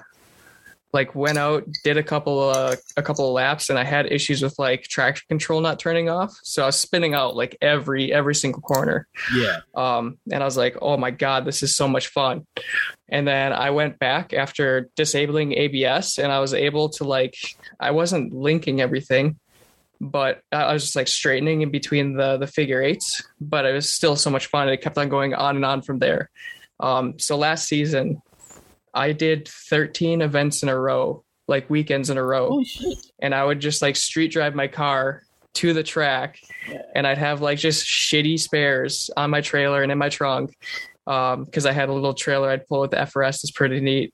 [0.91, 4.41] like went out, did a couple uh, a couple of laps, and I had issues
[4.41, 6.33] with like traction control not turning off.
[6.43, 9.59] So I was spinning out like every every single corner Yeah.
[9.75, 12.47] um, and I was like, "Oh my god, this is so much fun!"
[13.07, 17.35] And then I went back after disabling ABS, and I was able to like,
[17.79, 19.37] I wasn't linking everything,
[20.01, 23.21] but I was just like straightening in between the the figure eights.
[23.39, 24.69] But it was still so much fun.
[24.69, 26.29] It kept on going on and on from there.
[26.79, 28.21] Um, so last season,
[28.99, 32.97] I did 13 events in a row, like weekends in a row shit.
[33.19, 35.23] and I would just like street drive my car
[35.55, 36.39] to the track
[36.93, 40.53] and I'd have like just shitty spares on my trailer and in my trunk.
[41.05, 43.43] because I had a little trailer I'd pull with the FRS.
[43.43, 44.13] It's pretty neat.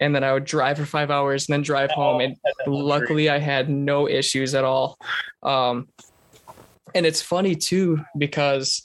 [0.00, 2.20] And then I would drive for five hours and then drive home.
[2.20, 4.98] And luckily, I had no issues at all.
[5.42, 5.88] Um,
[6.94, 8.82] and it's funny too because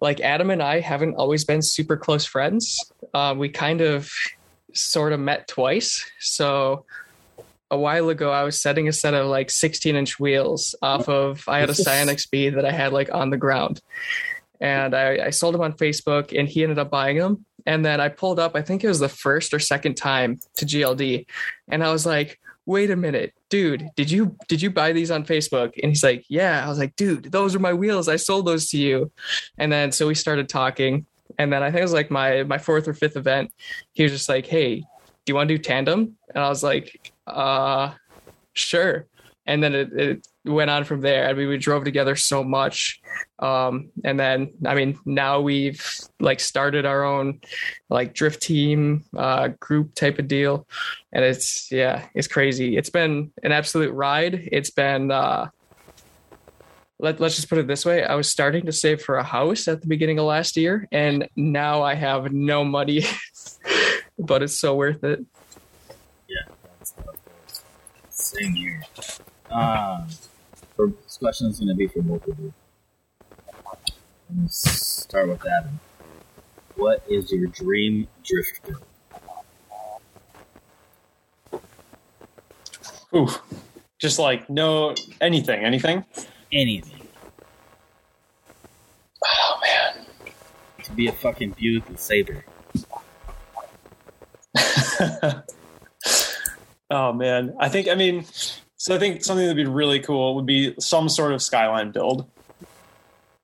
[0.00, 2.78] like Adam and I haven't always been super close friends.
[3.14, 4.10] Uh, we kind of
[4.74, 6.08] sort of met twice.
[6.20, 6.84] So
[7.70, 11.44] a while ago, I was setting a set of like 16 inch wheels off of,
[11.48, 13.80] I had a Scion XB that I had like on the ground.
[14.60, 17.44] And I, I sold them on Facebook and he ended up buying them.
[17.64, 20.66] And then I pulled up, I think it was the first or second time to
[20.66, 21.26] GLD.
[21.68, 25.24] And I was like, wait a minute, dude, did you did you buy these on
[25.24, 25.72] Facebook?
[25.82, 26.64] And he's like, yeah.
[26.64, 28.08] I was like, dude, those are my wheels.
[28.08, 29.10] I sold those to you.
[29.58, 31.06] And then so we started talking.
[31.38, 33.52] And then I think it was like my my fourth or fifth event.
[33.92, 36.16] He was just like, hey, do you want to do tandem?
[36.34, 37.92] And I was like, uh,
[38.54, 39.06] sure.
[39.46, 41.28] And then it, it went on from there.
[41.28, 43.00] I mean, we drove together so much.
[43.40, 45.84] Um, and then, I mean, now we've
[46.20, 47.40] like started our own
[47.88, 50.66] like drift team, uh, group type of deal.
[51.12, 52.76] And it's, yeah, it's crazy.
[52.76, 54.48] It's been an absolute ride.
[54.52, 55.48] It's been, uh,
[57.02, 58.04] let, let's just put it this way.
[58.04, 61.28] I was starting to save for a house at the beginning of last year, and
[61.36, 63.04] now I have no money,
[64.18, 65.20] but it's so worth it.
[66.28, 66.94] Yeah, that's
[68.08, 68.82] same here.
[69.50, 70.06] Um,
[70.76, 72.54] for this question is going to be for both of you.
[74.40, 74.70] Let's
[75.02, 75.80] start with Adam.
[76.76, 78.82] What is your dream drift build?
[83.14, 83.28] Ooh,
[83.98, 86.04] just like no anything, anything.
[86.52, 87.06] Anything.
[89.24, 90.04] Oh man.
[90.84, 92.44] To be a fucking beautiful Saber.
[96.90, 98.24] oh man, I think I mean,
[98.76, 102.28] so I think something that'd be really cool would be some sort of skyline build.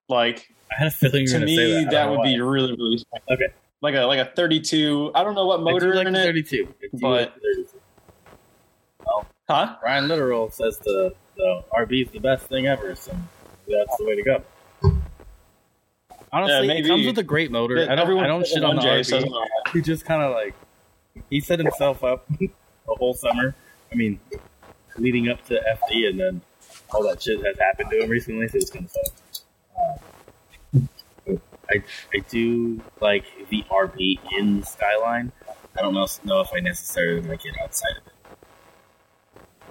[0.09, 1.91] Like I had a feeling to going say me, that.
[1.93, 2.25] That, would why.
[2.27, 3.47] be really really Okay.
[3.81, 5.13] like a like a 32.
[5.15, 6.75] I don't know what motor like in it, 32.
[6.95, 7.79] But- like the 32.
[9.49, 9.77] huh?
[9.83, 13.13] Ryan Litteral says the, the RB is the best thing ever, so
[13.69, 14.43] that's the way to go.
[16.31, 17.79] Honestly, Yeah, it comes with a great motor.
[17.79, 19.47] I don't, Everyone I don't shit on the Jay says RB.
[19.73, 20.55] He just kind of like
[21.31, 22.51] he set himself up the
[22.87, 23.55] whole summer.
[23.91, 24.21] I mean,
[24.99, 26.41] leading up to FD, and then
[26.91, 28.49] all that shit has happened to him recently.
[28.49, 28.91] So it's kind of
[30.75, 30.89] fun.
[31.31, 31.37] Uh,
[31.71, 31.83] I
[32.15, 35.33] I do like the RB in Skyline.
[35.79, 38.13] I don't know know if I necessarily like it outside of it.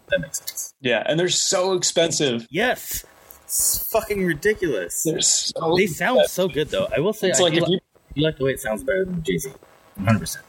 [0.09, 0.73] That makes sense.
[0.81, 2.47] Yeah, and they're so expensive.
[2.49, 3.05] Yes,
[3.43, 5.03] it's fucking ridiculous.
[5.03, 6.87] They're so They sound so good though.
[6.95, 7.79] I will say, It's I like if you
[8.13, 9.51] you like the way it sounds better than Jay Z.
[9.95, 10.45] One hundred percent.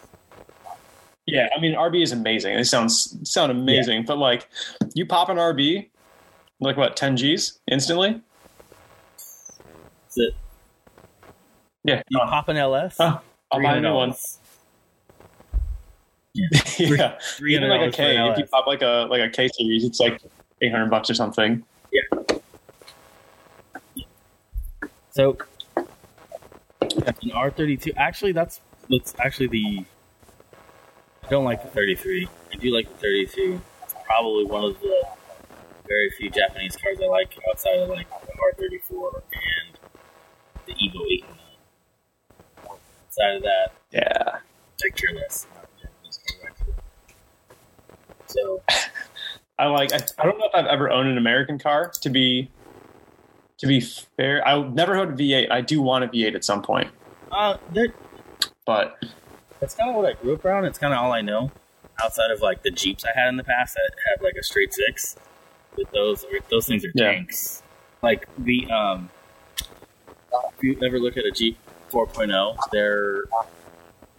[1.26, 2.56] Yeah, I mean RB is amazing.
[2.56, 4.48] They sound sound amazing, but like
[4.94, 5.88] you pop an RB,
[6.60, 8.20] like what ten Gs instantly?
[9.16, 10.34] That's it.
[11.84, 12.96] Yeah, You pop an LS.
[12.98, 13.20] Huh.
[13.50, 14.14] I'll buy a new one.
[16.38, 16.96] $300.
[16.98, 18.30] yeah, Three even like a dollars for an K.
[18.32, 20.20] If you pop like a like a K series, it's like
[20.60, 21.64] eight hundred bucks or something.
[21.92, 22.36] Yeah.
[25.10, 25.36] So
[25.76, 27.92] an R thirty two.
[27.96, 29.84] Actually, that's that's actually the.
[31.24, 32.28] I don't like the thirty three.
[32.52, 33.60] I do like the thirty two.
[33.82, 35.02] It's probably one of the
[35.88, 39.78] very few Japanese cars I like outside of like the R thirty four and
[40.66, 41.24] the Evo eight.
[42.64, 44.38] Outside of that, Yeah,
[44.84, 45.46] I care less.
[45.50, 46.74] about Japanese cars, actually.
[48.28, 48.62] So
[49.58, 49.92] I like.
[49.92, 51.90] I, I don't know if I've ever owned an American car.
[52.02, 52.50] To be
[53.58, 55.50] to be fair, I never owned a V8.
[55.50, 56.88] I do want a V8 at some point,
[57.32, 57.56] uh,
[58.66, 59.02] but
[59.60, 60.64] that's kind of what I grew up around.
[60.66, 61.50] It's kind of all I know.
[62.02, 64.72] Outside of like the Jeeps I had in the past that had like a straight
[64.72, 65.16] six,
[65.76, 67.12] but those those things are Yeah.
[67.12, 67.62] tanks.
[68.02, 69.10] Like the um,
[70.56, 71.58] if you ever look at a Jeep
[71.90, 73.24] 4.0, their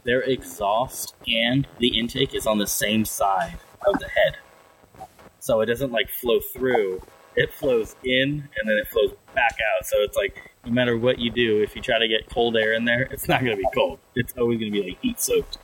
[0.03, 3.57] their exhaust and the intake is on the same side
[3.87, 5.07] of the head,
[5.39, 7.01] so it doesn't like flow through.
[7.35, 9.85] It flows in and then it flows back out.
[9.85, 12.73] So it's like no matter what you do, if you try to get cold air
[12.73, 13.99] in there, it's not going to be cold.
[14.15, 15.57] It's always going to be like heat soaked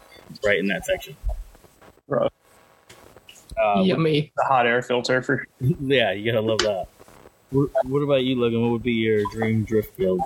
[0.43, 1.18] right in that section.
[2.07, 2.30] Bro.
[3.61, 4.32] Uh, Yummy.
[4.36, 6.88] the hot air filter for yeah, you gotta love that.
[7.51, 8.61] What, what about you, Logan?
[8.61, 10.22] What would be your dream drift build?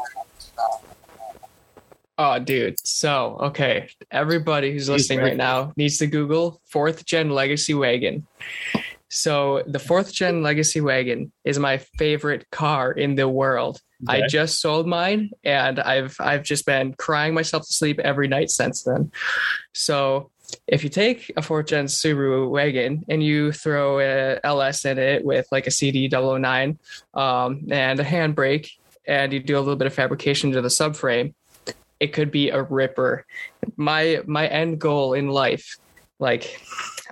[2.21, 2.85] Oh, dude.
[2.85, 3.89] So, okay.
[4.11, 8.27] Everybody who's listening right now needs to Google fourth gen legacy wagon.
[9.07, 13.79] So, the fourth gen legacy wagon is my favorite car in the world.
[14.05, 18.49] I just sold mine and I've I've just been crying myself to sleep every night
[18.49, 19.11] since then.
[19.73, 20.29] So,
[20.67, 25.23] if you take a fourth gen Subaru wagon and you throw a LS in it
[25.23, 26.77] with like a CD 009
[27.13, 28.71] um, and a handbrake,
[29.07, 31.33] and you do a little bit of fabrication to the subframe,
[31.99, 33.25] it could be a ripper.
[33.75, 35.77] My my end goal in life,
[36.19, 36.61] like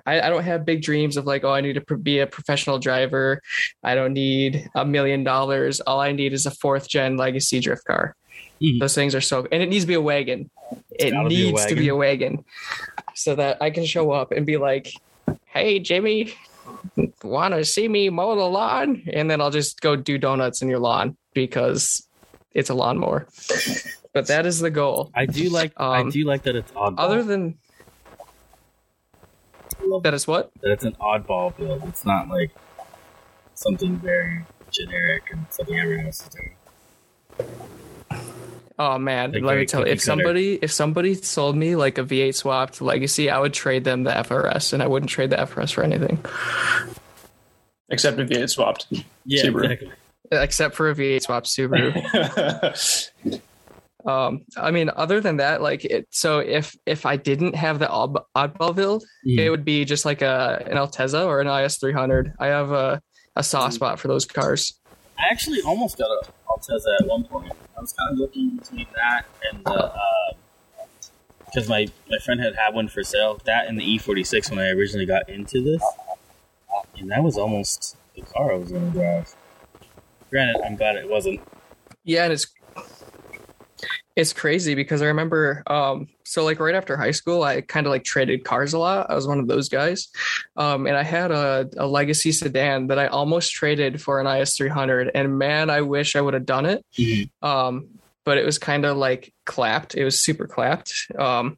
[0.05, 2.79] I, I don't have big dreams of like, oh, I need to be a professional
[2.79, 3.41] driver.
[3.83, 5.81] I don't need a million dollars.
[5.81, 8.15] All I need is a fourth gen legacy drift car.
[8.61, 8.79] Mhm.
[8.79, 10.49] Those things are so, and it needs to be a wagon.
[10.91, 12.43] It be a needs to be a wagon,
[13.13, 14.91] so that I can show up and be like,
[15.45, 16.33] "Hey, Jimmy,
[17.23, 20.69] want to see me mow the lawn?" And then I'll just go do donuts in
[20.69, 22.07] your lawn because
[22.53, 23.27] it's a lawnmower.
[24.17, 25.11] But that is the goal.
[25.13, 25.73] I do like.
[25.77, 26.95] I Um, do like that it's oddball.
[26.97, 27.55] Other than
[30.01, 30.51] that, is what?
[30.61, 31.83] that it's an oddball build.
[31.87, 32.49] It's not like
[33.53, 36.55] something very generic and something everyone else is doing.
[38.79, 40.05] Oh man, Like let me tell you, cookie if cutter.
[40.05, 44.11] somebody if somebody sold me like a V8 swapped Legacy, I would trade them the
[44.11, 46.23] FRS, and I wouldn't trade the FRS for anything
[47.89, 48.87] Except a V8 swapped.
[49.25, 49.63] Yeah, Subaru.
[49.65, 49.91] exactly.
[50.31, 53.41] except for a V8 swapped Subaru.
[54.07, 56.07] um, I mean, other than that, like it.
[56.11, 59.39] So if if I didn't have the odd, oddball build, Mhm.
[59.39, 62.33] it would be just like a an Altezza or an IS 300.
[62.39, 63.01] I have a
[63.35, 64.73] a soft spot for those cars.
[65.19, 67.51] I actually almost got a Altezza at one point.
[67.77, 69.91] I was kind of looking between that and the
[71.45, 73.39] because my my friend had had one for sale.
[73.45, 75.83] That and the E46 when I originally got into this,
[76.97, 79.35] and that was almost the car I was going to drive.
[80.29, 81.39] Granted, I'm glad it wasn't.
[82.03, 82.45] Yeah, and it's
[84.17, 87.91] it's crazy because I remember um so like right after high school I kind of
[87.91, 89.09] like traded cars a lot.
[89.11, 90.09] I was one of those guys.
[90.57, 95.11] Um and I had a, a legacy sedan that I almost traded for an IS300
[95.13, 96.83] and man I wish I would have done it.
[97.43, 97.87] Um
[98.25, 99.95] but it was kind of like clapped.
[99.95, 100.91] It was super clapped.
[101.17, 101.57] Um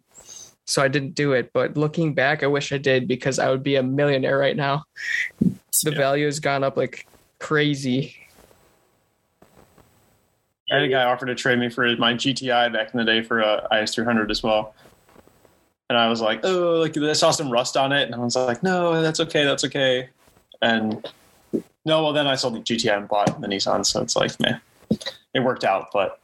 [0.68, 3.64] so I didn't do it, but looking back I wish I did because I would
[3.64, 4.84] be a millionaire right now.
[5.40, 5.98] The Yeah.
[5.98, 7.08] value has gone up like
[7.40, 8.16] crazy.
[10.72, 13.22] I had a guy offer to trade me for my GTI back in the day
[13.24, 14.76] for a IS300 as well.
[15.90, 18.04] And I was like, oh, like I saw some rust on it.
[18.04, 19.44] And I was like, no, that's okay.
[19.44, 20.10] That's okay.
[20.62, 21.08] And
[21.86, 23.84] no, well, then I sold the GTI and bought the Nissan.
[23.86, 24.62] So it's like, man,
[25.34, 26.20] it worked out, but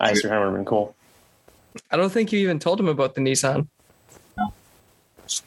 [0.00, 0.94] IS300 would have been cool.
[1.90, 3.66] I don't think you even told him about the Nissan.
[5.26, 5.44] So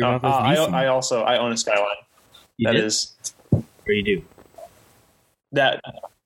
[0.00, 0.72] Uh, uh, I, Nissan.
[0.74, 1.96] I also, I own a Skyline.
[2.56, 2.84] you That did?
[2.84, 3.16] is
[3.52, 4.22] or you do?
[5.50, 5.82] that.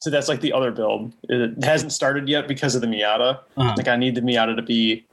[0.07, 1.13] So that's like the other build.
[1.25, 3.41] It hasn't started yet because of the Miata.
[3.57, 3.75] Uh-huh.
[3.77, 5.05] Like I need the Miata to be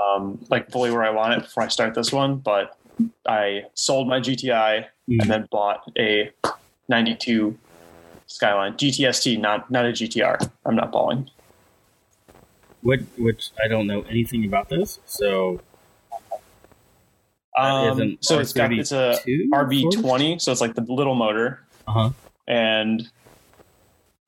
[0.00, 2.36] um, like fully where I want it before I start this one.
[2.36, 2.78] But
[3.26, 5.20] I sold my GTI Mhm.
[5.22, 6.30] and then bought a
[6.88, 7.58] '92
[8.28, 10.38] Skyline GTST, not not a GTR.
[10.64, 11.28] I'm not balling.
[12.82, 15.00] Which, Which I don't know anything about this.
[15.06, 15.60] So
[17.56, 20.82] That is an Um, so it's got it's a R32 RB20, so it's like the
[20.82, 22.10] little motor, uh huh.
[22.46, 23.10] and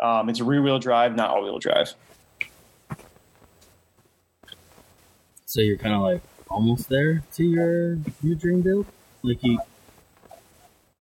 [0.03, 1.95] um, it's rear wheel drive, not all wheel drive.
[5.47, 8.87] So you're kind of like almost there to your your dream build.
[9.23, 9.59] Like you,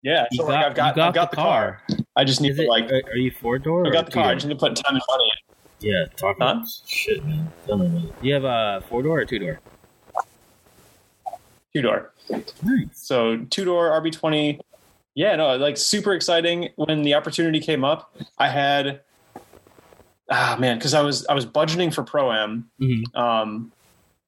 [0.02, 1.84] Yeah, so got, like I've got got I've got the car.
[2.16, 2.70] I just need Is to it?
[2.70, 3.86] like are, you four door?
[3.86, 4.26] I got the car.
[4.26, 5.88] I just need to put time and money in.
[5.90, 6.64] Yeah, talk Huh?
[6.88, 7.52] shit, man.
[7.68, 9.60] Do you have a four door or two door?
[11.74, 12.14] Two door.
[12.30, 12.88] Nice.
[12.94, 14.60] So two door RB20.
[15.18, 16.70] Yeah, no, like super exciting.
[16.76, 19.02] When the opportunity came up, I had
[20.30, 22.70] ah man, because I was I was budgeting for pro am.
[22.80, 23.18] Mm-hmm.
[23.18, 23.72] Um,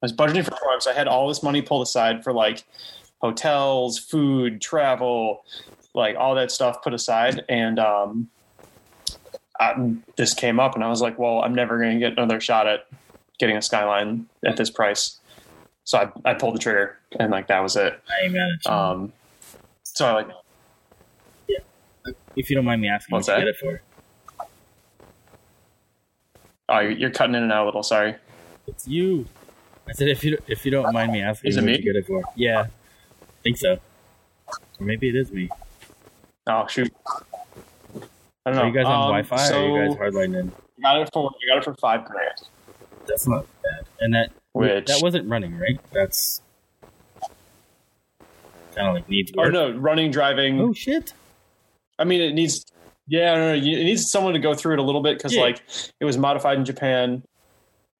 [0.02, 2.32] I was budgeting for pro am, so I had all this money pulled aside for
[2.32, 2.64] like
[3.18, 5.44] hotels, food, travel,
[5.94, 8.28] like all that stuff put aside, and um,
[9.60, 12.40] I, this came up, and I was like, well, I'm never going to get another
[12.40, 12.88] shot at
[13.38, 15.20] getting a Skyline at this price.
[15.84, 17.96] So I, I pulled the trigger, and like that was it.
[18.08, 18.72] I ain't mad at you.
[18.72, 19.12] Um,
[19.84, 20.28] so I like
[22.36, 23.52] if you don't mind me asking, what's what you that?
[23.60, 23.82] get it for?
[26.68, 27.82] Oh, you're, you're cutting in and out a little.
[27.82, 28.14] Sorry.
[28.66, 29.26] It's you.
[29.88, 31.76] I said if you if you don't mind me asking, Is it what me?
[31.78, 32.22] you get it for?
[32.36, 33.78] Yeah, I think so.
[34.78, 35.48] Or maybe it is me.
[36.46, 36.92] Oh shoot.
[38.46, 38.62] I don't know.
[38.62, 40.46] Are you guys on Um, Wi-Fi So or are you guys hardline in?
[40.76, 42.34] you got it for you got it for five grand,
[43.06, 43.86] That's not bad.
[44.00, 45.80] And that which that wasn't running, right?
[45.92, 46.40] That's
[48.76, 50.60] kind of like needs or no running driving.
[50.60, 51.12] Oh shit!
[52.00, 52.64] I mean, it needs.
[53.06, 55.34] Yeah, no, no, you- it needs someone to go through it a little bit because
[55.34, 55.42] Yeah.
[55.42, 55.62] like
[56.00, 57.22] it was modified in Japan,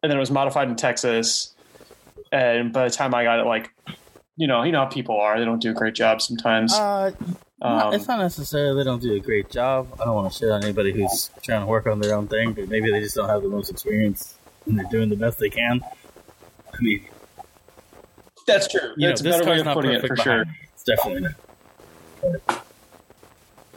[0.02, 1.54] and then it was modified in Texas,
[2.32, 3.70] and by the time I got it, like,
[4.36, 5.38] you know, you know how people are.
[5.38, 6.72] They don't do a great job sometimes.
[6.74, 7.10] Uh,
[7.62, 9.88] Um, it's not necessarily they don't do a great job.
[10.00, 12.54] I don't want to shit on anybody who's trying to work on their own thing,
[12.54, 15.50] but maybe they just don't have the most experience and they're doing the best they
[15.50, 15.82] can.
[16.72, 17.04] I mean,
[18.46, 18.94] That's true.
[18.96, 20.44] you That's know, a better way of putting it for sure.
[20.72, 21.28] It's definitely
[22.32, 22.59] not.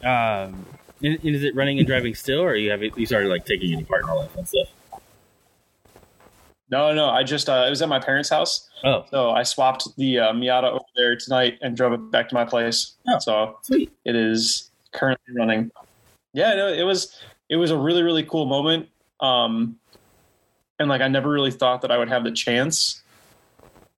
[0.04, 0.66] Um,
[1.02, 3.78] and, and is it running and driving still, or you have you started like taking
[3.78, 4.68] it apart and all that fun stuff?
[6.70, 9.96] No, no, I just uh, it was at my parents' house, Oh, so I swapped
[9.96, 12.94] the uh, Miata over there tonight and drove it back to my place.
[13.08, 13.20] Oh.
[13.20, 13.92] So sweet.
[14.06, 15.72] it is currently running.
[16.34, 18.90] Yeah, no, it was it was a really really cool moment.
[19.20, 19.78] Um,
[20.80, 23.04] and like I never really thought that I would have the chance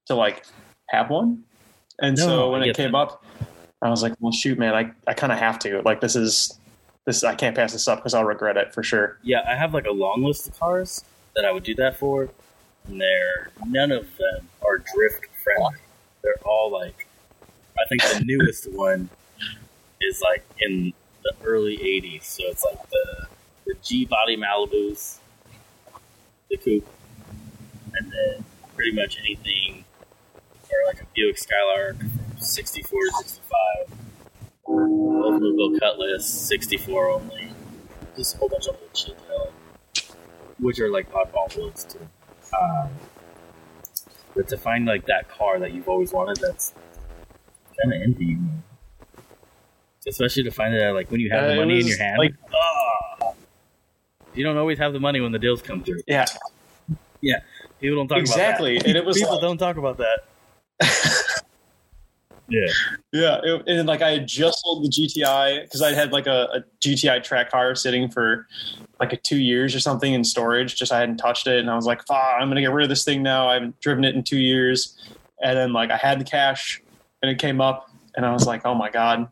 [0.08, 0.46] to like
[0.90, 1.44] have one.
[2.00, 2.98] And No, so when it came that.
[2.98, 3.26] up,
[3.82, 5.82] I was like, well, shoot, man, I I kind of have to.
[5.82, 6.58] Like this is
[7.06, 9.18] this I can't pass this up because I'll regret it for sure.
[9.22, 11.04] Yeah, I have like a long list of cars
[11.36, 12.30] that I would do that for,
[12.88, 15.78] and they're none of them are drift friendly.
[16.24, 17.08] They're all like,
[17.80, 19.10] I think the newest one
[20.02, 23.28] is like in the early '80s, so it's like the
[23.66, 25.20] the G body Malibus,
[26.50, 26.88] the coupe,
[27.94, 28.46] and then
[28.76, 29.86] pretty much anything,
[30.72, 31.98] or like a Buick Skylark
[32.46, 33.98] '64 to '65,
[34.68, 37.50] Oldsmobile Cutlass '64 only,
[38.16, 39.52] just a whole bunch of old shit like
[40.60, 42.00] which are like oddball builds too.
[42.60, 42.90] Um,
[44.36, 46.74] but to find like that car that you've always wanted, that's
[47.82, 48.38] kind of envy you.
[48.38, 48.64] man.
[50.08, 52.18] Especially to find it like when you have Uh, the money in your hand.
[52.20, 53.32] like- Ah!
[54.34, 56.02] you don't always have the money when the deals come through.
[56.08, 56.26] Yeah,
[57.22, 57.40] yeah.
[57.82, 58.78] People don't talk exactly.
[58.78, 59.00] about And that.
[59.02, 60.24] it was People like, don't talk about that.
[62.48, 62.68] yeah.
[63.12, 66.48] Yeah, it, and like I had just sold the GTI because I had like a,
[66.54, 68.48] a GTI track car sitting for
[69.00, 70.76] like a two years or something in storage.
[70.76, 72.90] Just I hadn't touched it, and I was like, "Fuck, I'm gonna get rid of
[72.90, 74.98] this thing now." I haven't driven it in two years,
[75.42, 76.82] and then like I had the cash,
[77.22, 79.28] and it came up, and I was like, "Oh my god,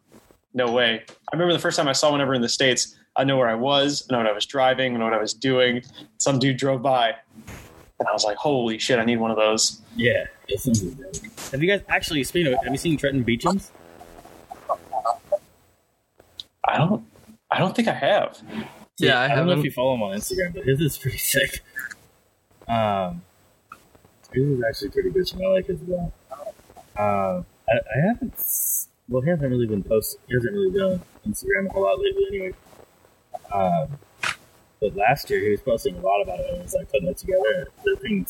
[0.53, 2.97] no way!" I remember the first time I saw one ever in the states.
[3.15, 5.21] I know where I was, I know what I was driving, I know what I
[5.21, 5.83] was doing.
[6.17, 7.13] Some dude drove by,
[8.03, 10.25] and I was like, "Holy shit, I need one of those." Yeah.
[10.49, 11.15] It's something dope.
[11.51, 13.71] Have you guys actually speaking of, have you seen Trenton Beechum's?
[16.65, 17.05] I don't,
[17.49, 18.41] I don't think I have.
[18.97, 21.17] Yeah, I I, don't know if you follow him on Instagram, but his is pretty
[21.33, 21.61] sick.
[22.67, 23.21] Um,
[24.33, 25.31] his is actually pretty good.
[25.33, 26.13] and I like his as well.
[26.97, 28.33] Um, I, I haven't.
[29.07, 30.21] Well, he hasn't really been posting.
[30.27, 32.53] He hasn't really been on Instagram a whole lot lately, anyway.
[33.53, 33.99] Um,
[34.83, 37.17] but last year he was posting a lot about it and was like putting it
[37.17, 37.69] together.
[37.85, 38.27] The thing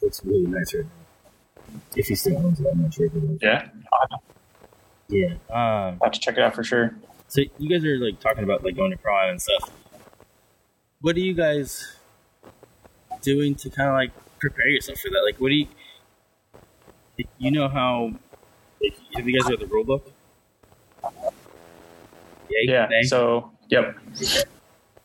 [0.00, 1.80] looks really nice right now.
[1.96, 3.38] If he still owns it, I'm not sure if he does.
[3.42, 3.68] Yeah,
[5.08, 5.32] Yeah.
[5.50, 6.94] Um, I'll have to check it out for sure.
[7.26, 9.70] so you guys are like talking about like going to prom and stuff.
[11.00, 11.96] What are you guys
[13.22, 15.22] doing to kind of like prepare yourself for that?
[15.26, 15.66] Like, what do you?
[17.18, 18.12] like, You know how?
[18.80, 20.12] Like, have you guys read the rule book?
[22.48, 22.88] Yay, Yeah.
[23.02, 23.96] So, yep.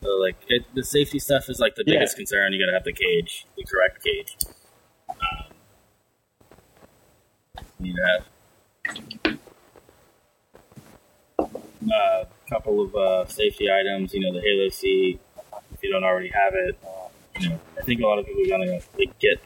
[0.04, 1.95] So, like it, the safety stuff is like the Yeah.
[1.99, 2.54] biggest concern.
[2.54, 4.36] You gotta have the cage, the correct cage.
[5.10, 5.54] Um,
[7.80, 8.26] you have
[11.91, 14.14] a couple of uh, safety items.
[14.14, 15.20] You know, the Halo seat.
[15.74, 16.78] If you don't already have it,
[17.39, 19.39] you know, I think a lot of people are gonna like, get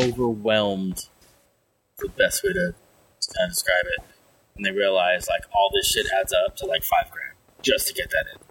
[0.00, 1.08] overwhelmed.
[1.98, 2.74] The best way to
[3.34, 4.04] kind of describe it,
[4.56, 7.94] and they realize like all this shit adds up to like five grand just to
[7.94, 8.45] get that in.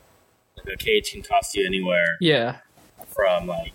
[0.66, 2.58] Like a cage can cost you anywhere Yeah.
[3.08, 3.74] from like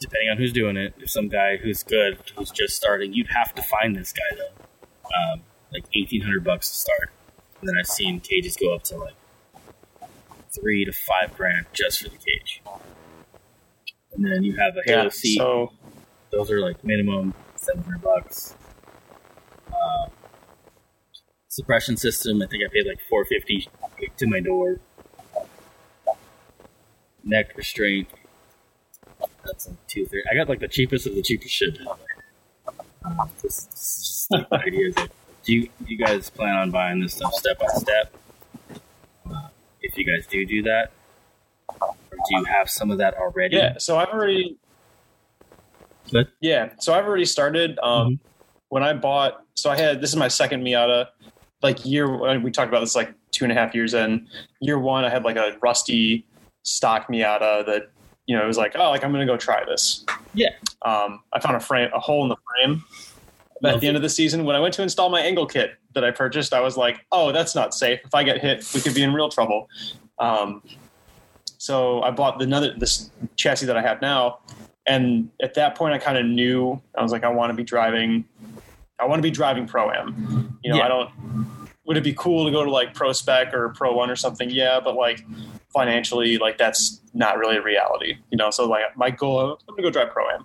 [0.00, 0.94] depending on who's doing it.
[0.98, 5.32] If some guy who's good, who's just starting, you'd have to find this guy though.
[5.32, 7.10] Um, like eighteen hundred bucks to start.
[7.60, 9.14] And then I've seen cages go up to like
[10.50, 12.62] three to five grand just for the cage.
[14.12, 15.08] And then you have a Halo Yeah.
[15.10, 15.36] seat.
[15.38, 15.72] So,
[16.30, 18.54] Those are like minimum seven hundred bucks.
[19.68, 20.08] Uh,
[21.48, 23.68] suppression system, I think I paid like four fifty
[24.16, 24.78] to my door.
[27.28, 28.08] Neck restraint.
[29.44, 30.22] That's like two thirty.
[30.30, 31.78] I got like the cheapest of the cheapest shit.
[33.04, 34.88] Um, this, this is just like the idea.
[34.88, 35.10] Is like,
[35.44, 38.14] do you do you guys plan on buying this stuff step by step?
[39.30, 39.48] Uh,
[39.82, 40.92] if you guys do do that,
[41.80, 43.56] or do you have some of that already?
[43.56, 43.78] yeah.
[43.78, 44.56] So I've already,
[46.10, 46.28] Good.
[46.40, 46.70] yeah.
[46.78, 47.78] So I've already started.
[47.82, 48.20] Um,
[48.70, 51.06] When I bought, so I had, this is my second Miata.
[51.62, 54.28] Like year, we talked about this like two and a half years in.
[54.60, 56.26] Year one, I had like a rusty
[56.68, 57.90] stock Miata that,
[58.26, 60.04] you know, it was like, oh, like I'm going to go try this.
[60.34, 60.50] Yeah.
[60.82, 62.84] Um, I found a frame, a hole in the frame.
[63.64, 66.04] At the end of the season, when I went to install my angle kit that
[66.04, 67.98] I purchased, I was like, "Oh, that's not safe.
[68.04, 69.68] If I get hit, we could be in real trouble."
[70.20, 70.62] Um,
[71.56, 74.38] so I bought the another this chassis that I have now,
[74.86, 77.64] and at that point, I kind of knew I was like, "I want to be
[77.64, 78.24] driving.
[79.00, 80.56] I want to be driving pro am.
[80.62, 80.84] You know, Yeah.
[80.84, 81.10] I don't.
[81.88, 84.50] Would it be cool to go to like pro spec or pro one or something?
[84.50, 85.24] Yeah, but like
[85.72, 88.18] financially, like that's not really a reality.
[88.30, 90.44] You know, so like my goal, I'm gonna go drive pro am.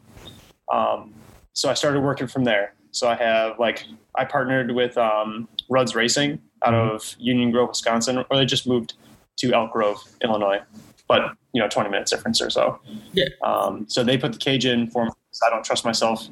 [0.72, 1.14] Um,
[1.52, 2.74] so I started working from there.
[2.92, 3.86] So I have like
[4.16, 8.94] I partnered with um, Rudd's Racing out of Union Grove, Wisconsin, or they just moved
[9.38, 10.62] to Elk Grove, Illinois.
[11.10, 12.80] but you know, 20 minutes difference or so.
[13.14, 13.26] Yeah.
[13.44, 15.12] Um, so they put the cage in for me.
[15.46, 16.28] I don't trust myself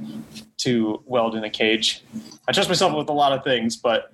[0.57, 2.03] to weld in a cage.
[2.47, 4.11] I trust myself with a lot of things, but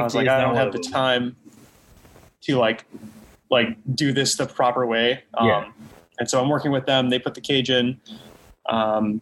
[0.00, 1.36] I was like, I don't have the time
[2.42, 2.84] to like
[3.50, 5.24] like do this the proper way.
[5.34, 5.72] Um, Yeah.
[6.18, 7.08] And so I'm working with them.
[7.10, 7.98] They put the cage in.
[8.68, 9.20] Um,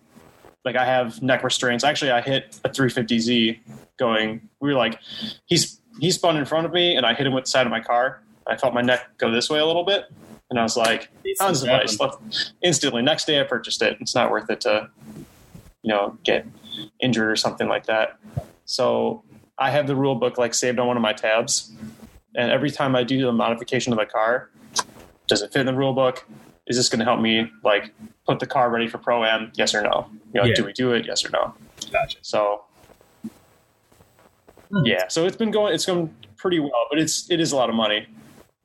[0.64, 1.84] like I have neck restraints.
[1.84, 3.58] Actually, I hit a 350Z
[3.98, 4.48] going.
[4.60, 4.98] We were like,
[5.46, 7.70] he's he spun in front of me, and I hit him with the side of
[7.70, 8.22] my car.
[8.46, 10.10] I felt my neck go this way a little bit,
[10.50, 11.98] and I was like, Sounds nice.
[12.00, 13.96] Let's- Instantly, next day I purchased it.
[14.00, 14.88] It's not worth it to,
[15.82, 16.46] you know, get
[17.00, 18.18] injured or something like that.
[18.64, 19.22] So
[19.58, 21.72] I have the rule book like saved on one of my tabs,
[22.34, 24.50] and every time I do the modification of the car,
[25.26, 26.26] does it fit in the rule book?
[26.66, 27.92] Is this going to help me like
[28.26, 29.50] put the car ready for pro am?
[29.54, 30.08] Yes or no?
[30.34, 30.54] You know, Yeah.
[30.54, 31.06] do we do it?
[31.06, 31.54] Yes or no?
[31.90, 32.18] Gotcha.
[32.22, 32.64] So
[34.70, 34.84] Hmm.
[34.84, 35.74] yeah, so it's been going.
[35.74, 38.06] It's going pretty well, but it's it is a lot of money.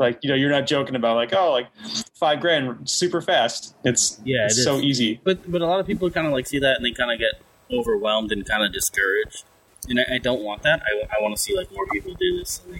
[0.03, 1.67] Like you know, you're not joking about like oh like
[2.13, 3.73] five grand super fast.
[3.85, 5.21] It's Yeah, it's it so easy.
[5.23, 7.19] But but a lot of people kind of like see that and they kind of
[7.19, 7.41] get
[7.71, 9.45] overwhelmed and kind of discouraged.
[9.87, 10.81] And I, I don't want that.
[10.81, 12.61] I, I want to see like more people do this.
[12.65, 12.79] And I,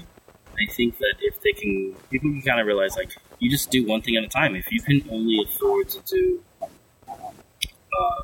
[0.62, 3.88] I think that if they can, people can kind of realize like you just do
[3.88, 4.56] one thing at a time.
[4.56, 8.22] If you can only afford to do, uh,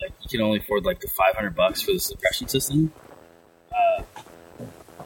[0.00, 2.92] like you can only afford like the five hundred bucks for the suppression system.
[3.70, 4.02] Uh,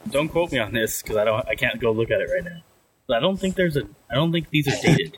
[0.09, 1.45] don't quote me on this because I don't.
[1.47, 2.61] I can't go look at it right now.
[3.09, 3.81] But I don't think there's a.
[4.11, 5.17] I don't think these are dated,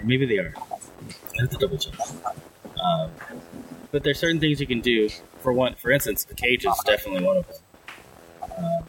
[0.00, 0.52] or maybe they are.
[0.58, 1.94] I have to double check.
[2.82, 3.12] Um,
[3.92, 5.08] but there's certain things you can do.
[5.38, 7.56] For one, for instance, the cage is definitely one of them.
[8.42, 8.82] Um,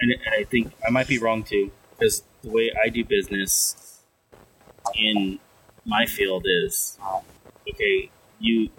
[0.00, 4.02] and, and I think I might be wrong too, because the way I do business
[4.94, 5.40] in
[5.84, 6.96] my field is
[7.68, 8.08] okay.
[8.38, 8.70] You,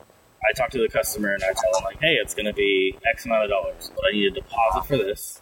[0.42, 2.98] I talk to the customer and I tell them like, hey, it's going to be
[3.12, 5.42] X amount of dollars, but I need a deposit for this.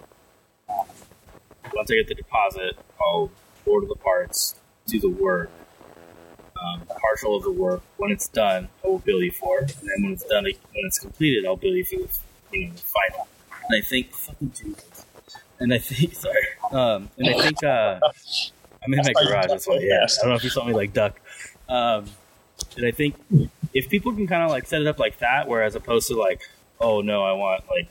[1.74, 3.32] Once I get the deposit, I'll
[3.65, 4.55] order the parts,
[4.86, 5.49] do the work,
[6.61, 7.82] um, partial of the work.
[7.97, 10.53] When it's done, I will bill you for it, and then when it's done, when
[10.86, 12.09] it's completed, I'll bill you for the,
[12.51, 13.28] you know, the final.
[13.70, 15.05] And I think, fucking Jesus.
[15.59, 17.99] And I think, sorry, um, and I think uh,
[18.84, 19.47] I'm in my That's garage.
[19.47, 20.03] That's why, yeah.
[20.03, 21.20] I don't know if you saw me like duck.
[21.68, 22.05] Um,
[22.76, 23.15] and I think
[23.74, 26.15] if people can kind of like set it up like that, where as opposed to
[26.15, 26.41] like,
[26.80, 27.88] oh no, I want like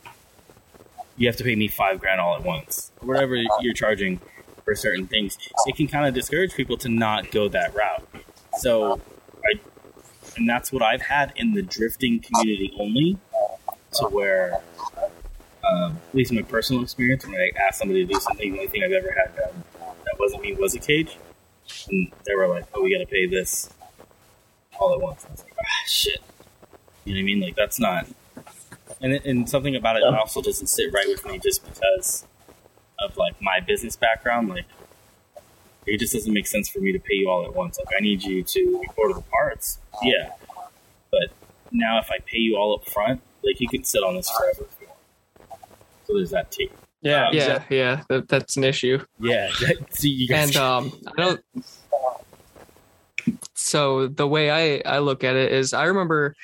[1.17, 4.21] you have to pay me five grand all at once, whatever you're charging
[4.65, 8.07] for certain things, it can kind of discourage people to not go that route.
[8.59, 9.01] So,
[9.45, 9.61] I,
[10.37, 13.19] and that's what I've had in the drifting community only,
[13.95, 14.61] to where,
[15.65, 18.59] um, at least in my personal experience, when I asked somebody to do something, the
[18.59, 19.65] only thing I've ever had done
[20.05, 21.17] that wasn't me was a cage,
[21.89, 23.71] and they were like, "Oh, we got to pay this
[24.79, 26.21] all at once." I was like, "Ah, shit."
[27.05, 27.41] You know what I mean?
[27.41, 28.07] Like that's not.
[29.01, 30.19] And, and something about it Yeah.
[30.19, 32.25] also doesn't sit right with me just because
[32.99, 34.49] of like my business background.
[34.49, 34.65] Like
[35.87, 37.79] it just doesn't make sense for me to pay you all at once.
[37.79, 40.31] Like I need you to order the parts, yeah.
[41.11, 41.31] But
[41.71, 44.63] now if I pay you all up front, like you can sit on this forever.
[44.73, 45.61] If you want.
[46.07, 46.69] So there's that too.
[47.03, 47.79] Yeah, Yeah, exactly.
[47.79, 48.99] yeah, that, that's an issue.
[49.21, 49.51] Yeah.
[49.91, 50.49] See, you guys.
[50.49, 51.41] And um, I don't.
[53.67, 56.35] So the way I I look at it is, I remember,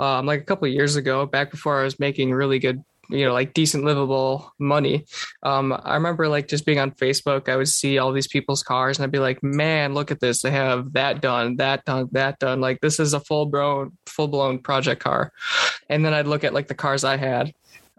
[0.00, 3.24] um, like a couple of years ago, back before I was making really good, you
[3.24, 5.04] know, like decent livable money.
[5.44, 8.98] Um, I remember like just being on Facebook, I would see all these people's cars,
[8.98, 10.42] and I'd be like, man, look at this!
[10.42, 12.60] They have that done, that done, that done.
[12.60, 15.32] Like this is a full blown full blown project car.
[15.88, 17.52] And then I'd look at like the cars I had.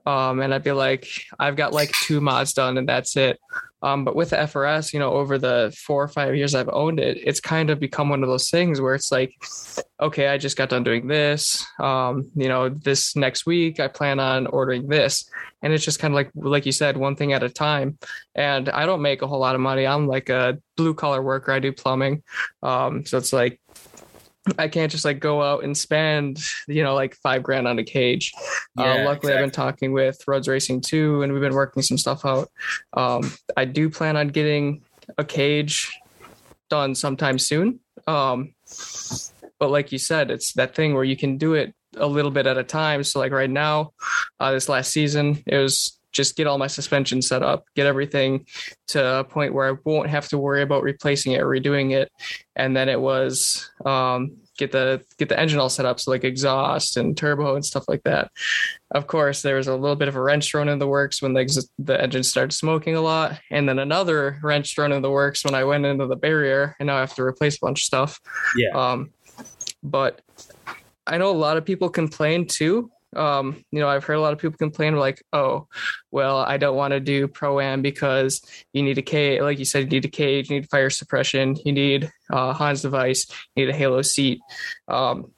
[0.06, 1.08] Um, and I'd be like,
[1.40, 3.40] I've got like two mods done and that's it.
[3.84, 7.00] Um, but with the FRS, you know, over the four or five years I've owned
[7.00, 9.36] it, it's kind of become one of those things where it's like,
[10.02, 11.66] okay, I just got done doing this.
[11.80, 15.30] Um, you know, this next week I plan on ordering this.
[15.62, 17.98] And it's just kind of like, like you said, one thing at a time.
[18.36, 19.86] And I don't make a whole lot of money.
[19.86, 21.52] I'm like a blue collar worker.
[21.52, 22.24] I do plumbing.
[22.62, 23.60] Um, so it's like,
[24.58, 27.84] I can't just like go out and spend, you know, like five grand on a
[27.84, 28.34] cage.
[28.78, 31.98] uh, Yeah, luckily, I've been talking with Roads Racing too, and we've been working some
[31.98, 32.50] stuff out.
[32.94, 34.84] Um, I do plan on getting
[35.18, 35.98] a cage
[36.70, 37.80] done sometime soon.
[38.08, 38.54] Um,
[39.60, 42.48] but like you said, it's that thing where you can do it a little bit
[42.48, 43.04] at a time.
[43.04, 43.94] So like right now,
[44.39, 48.45] uh, this last season, it was just get all my suspension set up, get everything
[48.88, 52.11] to a point where I won't have to worry about replacing it or redoing it.
[52.55, 56.24] And then it was um, get the get the engine all set up, so like
[56.24, 58.32] exhaust and turbo and stuff like that.
[58.91, 61.34] Of course, there was a little bit of a wrench thrown in the works when
[61.34, 65.11] the ex- the engine started smoking a lot, and then another wrench thrown in the
[65.11, 67.82] works when I went into the barrier, and now I have to replace a bunch
[67.82, 68.22] of stuff.
[68.55, 68.70] Yeah.
[68.76, 69.11] Um,
[69.82, 70.22] but
[71.05, 74.34] I know a lot of people complain too Um, you know, I've heard a lot
[74.34, 75.68] of people complain like, oh,
[76.11, 78.41] well, I don't want to do pro am because
[78.74, 81.55] you need a cage, like you said, you need a cage, you need fire suppression,
[81.66, 84.39] you need uh, Hans device, you need a halo seat.
[84.88, 85.32] Um,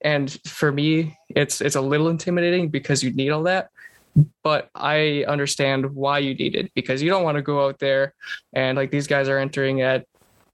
[0.00, 3.70] and for me, it's it's a little intimidating because you need all that.
[4.42, 8.14] But I understand why you need it because you don't want to go out there
[8.52, 10.06] and like these guys are entering at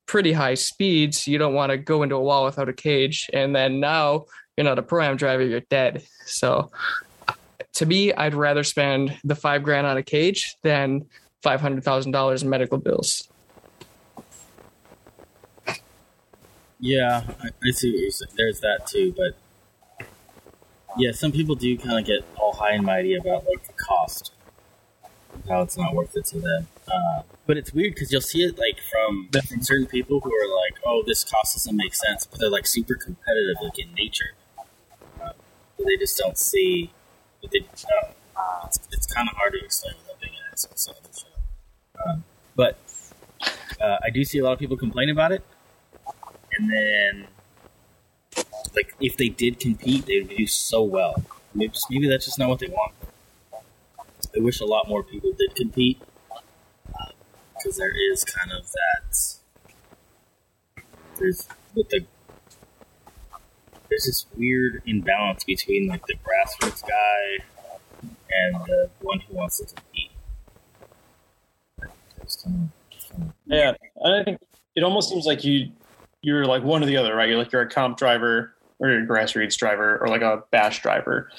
[0.06, 1.26] pretty high speeds.
[1.26, 4.24] You don't want to go into a wall without a cage, and then now
[4.58, 6.02] you're not a pro am driver, you're dead.
[6.26, 6.72] So
[7.74, 11.06] to me, I'd rather spend the five grand on a cage than
[11.44, 13.28] five hundred thousand dollars in medical bills.
[16.80, 18.32] Yeah, I, I see what you're saying.
[18.36, 20.08] There's that too, but
[20.96, 24.32] yeah, some people do kind of get all high and mighty about like the cost,
[25.48, 26.66] how it's not worth it to them.
[26.88, 30.48] Uh, but it's weird because you'll see it like from from certain people who are
[30.48, 34.34] like, "Oh, this cost doesn't make sense," but they're like super competitive, like in nature.
[35.78, 36.90] Uh, they just don't see.
[37.40, 40.96] But they, uh, it's, it's kind of hard to explain without being an asshole.
[41.10, 41.26] So,
[42.06, 42.24] um,
[42.56, 42.78] but
[43.80, 45.42] uh, I do see a lot of people complain about it,
[46.58, 47.26] and then
[48.74, 51.22] like if they did compete, they would do so well.
[51.54, 52.92] Maybe, maybe that's just not what they want.
[54.34, 56.00] I wish a lot more people did compete
[57.54, 59.36] because there is kind of that.
[61.18, 62.06] There's with the
[63.88, 67.44] there's this weird imbalance between like the grassroots guy
[68.02, 70.10] and the one who wants to compete.
[71.80, 72.72] Kind
[73.22, 74.40] of, yeah, and I think
[74.76, 75.70] it almost seems like you
[76.20, 77.28] you're like one or the other, right?
[77.28, 80.82] You're like you're a comp driver or you're a grassroots driver or like a bash
[80.82, 81.30] driver.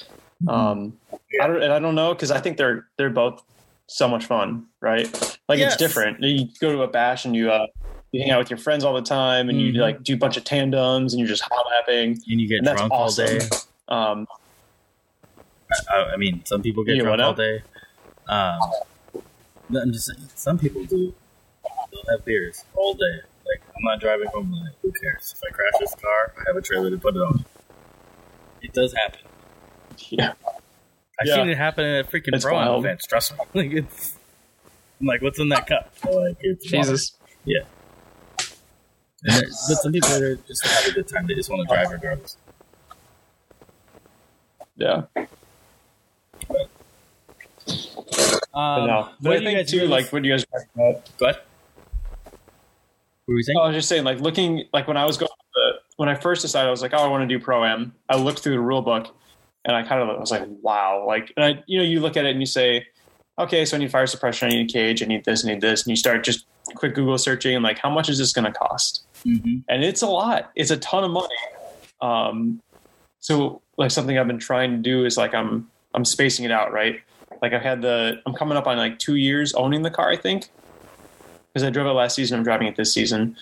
[0.43, 0.49] Mm-hmm.
[0.49, 0.97] Um,
[1.31, 1.43] yeah.
[1.43, 3.43] I don't, and I don't know because I think they're they're both
[3.87, 5.05] so much fun, right?
[5.47, 5.73] Like yes.
[5.73, 6.23] it's different.
[6.23, 7.67] You go to a bash and you uh,
[8.11, 9.75] you hang out with your friends all the time, and mm-hmm.
[9.75, 12.59] you like do a bunch of tandems, and you're just hot lapping, and you get
[12.59, 13.25] and drunk awesome.
[13.25, 13.45] all day.
[13.87, 14.27] Um,
[15.89, 17.61] I, I, mean, some people get drunk all day.
[18.27, 18.59] Um,
[19.75, 21.13] I'm just saying, some people do.
[21.91, 23.21] They'll have beers all day.
[23.45, 24.75] Like I'm not driving home tonight.
[24.81, 25.35] Who cares?
[25.35, 27.45] If I crash this car, I have a trailer to put it on.
[28.61, 29.21] It does happen.
[30.09, 30.33] Yeah.
[31.19, 31.35] I've yeah.
[31.35, 33.05] seen it happen at a freaking pro events.
[33.07, 33.39] Trust me.
[33.53, 34.17] Like it's
[34.99, 35.93] I'm like, what's in that cup?
[36.05, 37.13] like, Jesus.
[37.19, 37.33] Water.
[37.45, 37.59] Yeah.
[39.23, 41.27] But some people are just have a good time.
[41.27, 42.37] They just want to drive regardless.
[44.77, 45.03] Yeah.
[46.47, 46.69] But,
[48.53, 49.09] um, no.
[49.21, 51.17] But I think too, like what you guys talking about.
[51.17, 51.41] Go ahead.
[53.25, 53.57] What were you saying?
[53.59, 56.15] Oh, I was just saying, like looking, like when I was going, the, when I
[56.15, 57.93] first decided, I was like, oh, I want to do pro am.
[58.09, 59.13] I looked through the rule book,
[59.65, 62.25] and I kind of was like, wow, like, and I, you know, you look at
[62.25, 62.87] it and you say,
[63.37, 65.61] okay, so I need fire suppression, I need a cage, I need this, I need
[65.61, 66.45] this, and you start just
[66.75, 69.03] quick Google searching and like, how much is this going to cost?
[69.25, 69.59] Mm-hmm.
[69.67, 70.51] And it's a lot.
[70.55, 71.35] It's a ton of money.
[72.01, 72.61] Um,
[73.19, 76.71] so like something I've been trying to do is like I'm I'm spacing it out,
[76.71, 77.01] right?
[77.41, 80.17] Like I've had the I'm coming up on like two years owning the car, I
[80.17, 80.49] think,
[81.47, 82.37] because I drove it last season.
[82.37, 83.35] I'm driving it this season,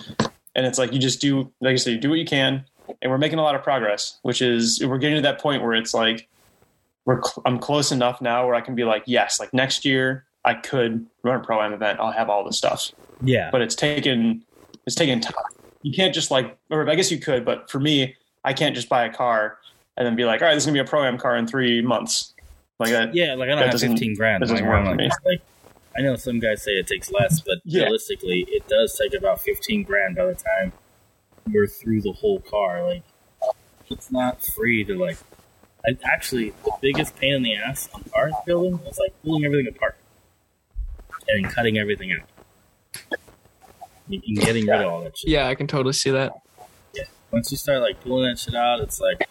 [0.55, 2.65] and it's like you just do like I said, you do what you can,
[3.01, 5.73] and we're making a lot of progress, which is we're getting to that point where
[5.73, 6.27] it's like
[7.05, 10.25] we're cl- I'm close enough now where I can be like, yes, like next year
[10.45, 11.99] I could run a pro am event.
[11.99, 12.91] I'll have all the stuff.
[13.21, 14.43] Yeah, but it's taken
[14.85, 15.33] it's taken time.
[15.87, 18.89] You can't just like, or I guess you could, but for me, I can't just
[18.89, 19.57] buy a car
[19.95, 21.47] and then be like, all right, this is gonna be a pro am car in
[21.47, 22.33] three months.
[22.77, 23.15] Like that.
[23.15, 24.43] Yeah, like I don't have fifteen grand.
[24.43, 25.09] That doesn't work for me.
[25.25, 25.41] Like,
[25.97, 27.83] I know some guys say it takes less, but yeah.
[27.83, 30.73] realistically, it does take about fifteen grand by the time
[31.49, 32.83] you're through the whole car.
[32.83, 33.03] Like,
[33.89, 35.17] it's not free to like
[35.87, 39.73] I, actually, the biggest pain in the ass on car building is like pulling everything
[39.73, 39.95] apart
[41.29, 43.19] and cutting everything out
[44.09, 45.29] and getting rid of all that shit.
[45.31, 46.33] Yeah, I can totally see that.
[46.93, 49.27] Yeah, once you start like pulling that shit out, it's like,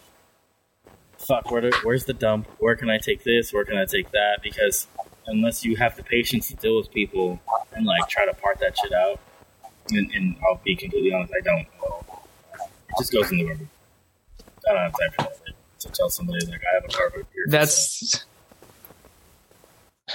[1.17, 2.47] fuck, where do, where's the dump?
[2.59, 3.51] Where can I take this?
[3.51, 4.39] Where can I take that?
[4.41, 4.87] Because
[5.25, 7.39] unless you have the patience to deal with people
[7.73, 9.19] and like try to part that shit out,
[9.89, 11.67] and, and I'll be completely honest, I don't.
[12.89, 13.67] It just goes in the garbage.
[14.69, 17.45] I don't have time for that to tell somebody like I have a carpet here.
[17.47, 18.25] That's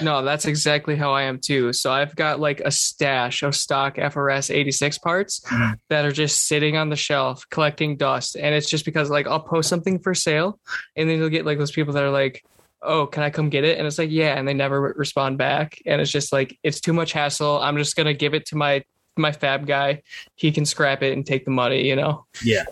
[0.01, 1.71] no, that's exactly how I am too.
[1.73, 5.73] So I've got like a stash of stock FRS 86 parts mm-hmm.
[5.89, 8.35] that are just sitting on the shelf collecting dust.
[8.35, 10.59] And it's just because like I'll post something for sale
[10.95, 12.43] and then you'll get like those people that are like,
[12.81, 13.77] oh, can I come get it?
[13.77, 14.37] And it's like, yeah.
[14.37, 15.81] And they never respond back.
[15.85, 17.59] And it's just like, it's too much hassle.
[17.59, 18.83] I'm just going to give it to my,
[19.15, 20.01] my fab guy.
[20.35, 22.25] He can scrap it and take the money, you know?
[22.43, 22.63] Yeah.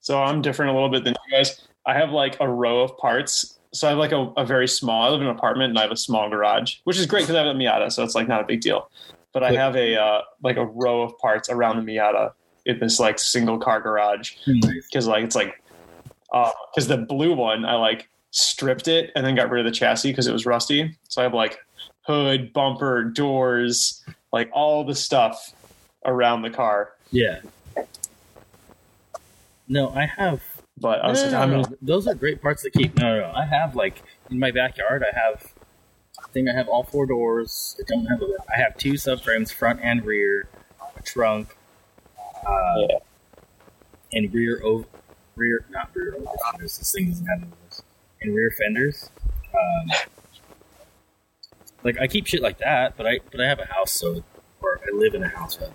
[0.00, 1.66] So I'm different a little bit than you guys.
[1.84, 3.57] I have like a row of parts.
[3.72, 5.82] So I have like a, a very small, I live in an apartment and I
[5.82, 7.92] have a small garage, which is great because I have a Miata.
[7.92, 8.90] So it's like not a big deal.
[9.32, 12.32] But I have a, uh, like a row of parts around the Miata
[12.64, 14.36] in this like single car garage.
[14.46, 15.62] Because like, it's like,
[16.30, 19.76] because uh, the blue one, I like, stripped it and then got rid of the
[19.76, 20.94] chassis because it was rusty.
[21.08, 21.58] So I have like
[22.02, 24.04] hood, bumper, doors,
[24.34, 25.54] like all the stuff
[26.04, 26.92] around the car.
[27.10, 27.40] Yeah.
[29.66, 30.42] No, I have.
[30.80, 32.96] But I was no, like, no, no, Those are great parts to keep.
[32.96, 33.32] No, no, no.
[33.36, 35.02] I have like in my backyard.
[35.02, 35.52] I have.
[36.22, 37.76] I think I have all four doors.
[37.80, 38.20] I don't have.
[38.22, 40.48] A, I have two subframes, front and rear,
[40.96, 41.56] a trunk,
[42.46, 42.98] uh, Yeah.
[44.12, 44.84] and rear over,
[45.36, 46.78] rear not rear over fenders.
[46.78, 47.82] This thing doesn't have those.
[48.20, 49.10] And rear fenders.
[49.54, 49.90] Um,
[51.84, 54.22] like I keep shit like that, but I but I have a house, so
[54.60, 55.72] or I live in a house, rather.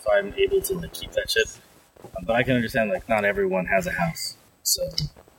[0.00, 1.58] so I'm able to like keep that shit.
[2.24, 4.82] But I can understand like not everyone has a house, so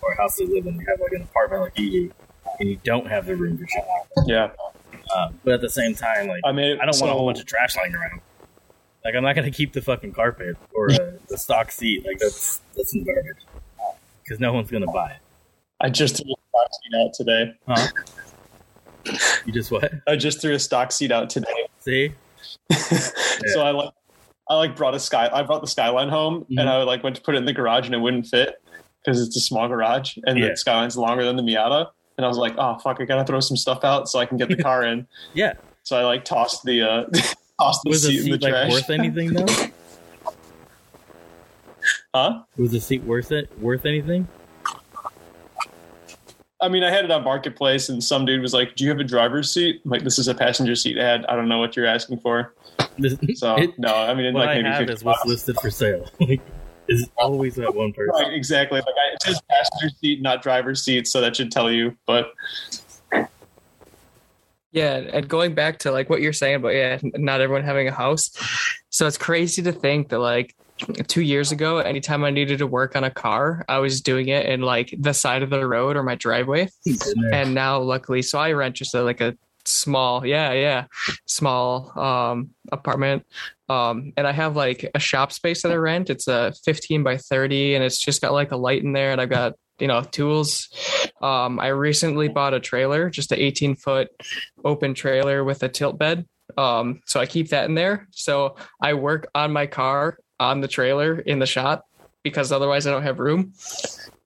[0.01, 0.75] or a house they live in.
[0.79, 2.11] You have like an apartment like you do,
[2.59, 3.83] and you don't have the room for shit.
[4.27, 4.51] yeah.
[5.15, 6.79] Um, but at the same time, like I mean.
[6.79, 8.21] I don't want a whole bunch of trash lying around.
[9.03, 10.97] Like I'm not gonna keep the fucking carpet or uh,
[11.29, 12.05] the stock seat.
[12.05, 13.45] Like that's that's some garbage
[14.23, 15.17] because no one's gonna buy it.
[15.81, 17.53] I just threw a stock seat out today.
[17.67, 17.87] Huh?
[19.45, 19.91] you just what?
[20.07, 21.67] I just threw a stock seat out today.
[21.79, 22.11] See?
[22.71, 23.91] so I like
[24.49, 26.59] I like brought a sky I brought the skyline home Mhm.
[26.59, 28.61] and I like went to put it in the garage and it wouldn't fit
[29.03, 30.49] because it's a small garage and Yeah.
[30.49, 31.87] the skyline's longer than the Miata.
[32.17, 34.37] And I was like, oh fuck, I gotta throw some stuff out so I can
[34.37, 35.07] get the car in.
[35.33, 35.53] Yeah.
[35.83, 37.03] So I like tossed the uh
[37.61, 37.89] tossed the seat.
[37.91, 38.71] Was the seat in the seat like trash.
[38.71, 39.45] worth anything though?
[42.13, 42.41] huh?
[42.57, 43.49] Was the seat worth it?
[43.59, 44.27] Worth anything?
[46.61, 48.99] I mean, I had it on marketplace, and some dude was like, "Do you have
[48.99, 51.25] a driver's seat?" I'm like, "This is a passenger seat ad.
[51.29, 52.53] I don't know what you're asking for."
[52.97, 56.09] This- So it- no, I mean, what like I have is what's listed for sale.
[56.19, 56.41] Like,
[56.87, 58.13] is always that one person.
[58.15, 58.79] Right, exactly.
[58.79, 61.95] Like I, it says passenger seat, not driver's seat, so that should tell you.
[62.07, 62.33] But
[64.71, 67.91] Yeah, and going back to like what you're saying about yeah, not everyone having a
[67.91, 68.29] house.
[68.89, 70.55] So it's crazy to think that like
[71.07, 74.45] two years ago, anytime I needed to work on a car, I was doing it
[74.45, 76.69] in like the side of the road or my driveway.
[77.33, 79.35] And now luckily, so I rent just a, like a
[79.69, 80.85] small, yeah, yeah,
[81.25, 83.25] small um apartment.
[83.67, 86.09] Um and I have like a shop space that I rent.
[86.09, 89.21] It's a 15 by 30 and it's just got like a light in there and
[89.21, 90.69] I've got you know tools.
[91.21, 94.09] Um i recently bought a trailer just an 18 foot
[94.63, 96.25] open trailer with a tilt bed.
[96.57, 98.07] Um so i keep that in there.
[98.11, 101.85] So i work on my car on the trailer in the shop
[102.23, 103.53] because otherwise i don't have room.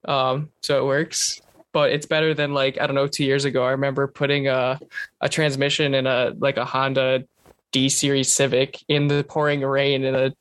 [0.06, 1.40] Um so it works
[1.74, 4.80] but it's better than like i don't know two years ago i remember putting a
[5.20, 7.24] a transmission in a like a honda
[7.72, 10.32] d series civic in the pouring rain in a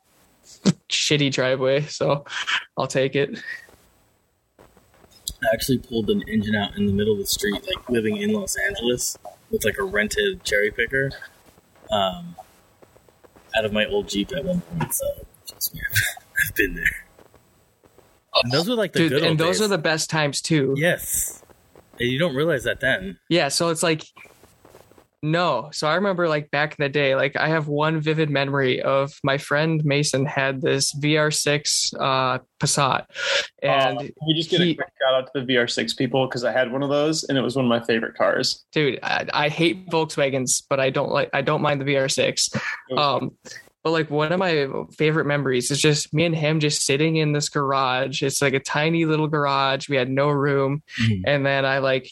[0.87, 2.23] shitty driveway so
[2.77, 3.43] i'll take it
[5.43, 8.31] I actually pulled an engine out in the middle of the street, like living in
[8.31, 9.17] Los Angeles,
[9.51, 11.11] with like a rented cherry picker,
[11.91, 12.37] um,
[13.57, 14.93] out of my old Jeep at one point.
[14.93, 15.05] So
[16.47, 17.05] I've been there.
[18.43, 19.65] And those were like the Dude, good and those days.
[19.65, 21.41] are the best times too yes.
[21.99, 23.19] And you don't realize that then.
[23.29, 24.03] Yeah, so it's like
[25.25, 25.69] no.
[25.71, 29.13] So I remember like back in the day, like I have one vivid memory of
[29.23, 33.05] my friend Mason had this VR6 uh Passat.
[33.61, 36.27] And uh, can we just get he- a quick shout out to the VR6 people
[36.27, 38.65] because I had one of those and it was one of my favorite cars.
[38.73, 42.57] dude, I, I hate Volkswagens, but I don't like I don't mind the VR6.
[42.97, 43.31] Um
[43.83, 44.67] but like one of my
[44.97, 48.23] favorite memories is just me and him just sitting in this garage.
[48.23, 49.89] It's like a tiny little garage.
[49.89, 50.81] We had no room.
[51.01, 51.21] Mhm.
[51.25, 52.09] and then I like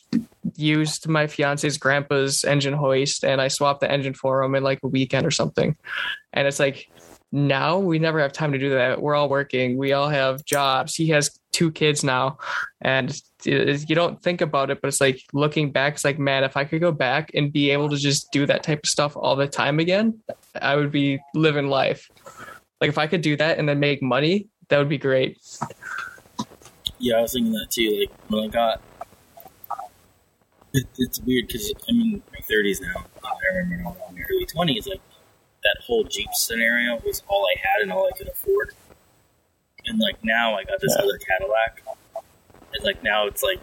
[0.56, 4.80] used my fiance's grandpa's engine hoist and I swapped the engine for him in like
[4.84, 5.76] a weekend or something.
[6.34, 6.90] And it's like
[7.32, 9.02] now we never have time to do that.
[9.02, 9.78] We're all working.
[9.78, 10.96] We all have jobs.
[10.96, 12.38] He has two kids now,
[12.82, 15.94] and you don't think about it, but it's like looking back.
[15.96, 18.64] It's like, man, if I could go back and be able to just do that
[18.64, 20.20] type of stuff all the time again,
[20.62, 22.10] I would be living life.
[22.80, 25.38] Like if I could do that and then make money, that would be great.
[27.00, 28.00] Yeah, I was thinking that too.
[28.00, 28.82] Like when I got,
[30.74, 33.06] it, it's weird because I'm in my 30s now.
[33.24, 35.02] I remember in my early 20s, like
[35.64, 38.74] that whole Jeep scenario was all I had and all I could afford.
[39.86, 41.04] And like now, I got this Yeah.
[41.04, 41.84] other Cadillac,
[42.74, 43.60] and like now it's like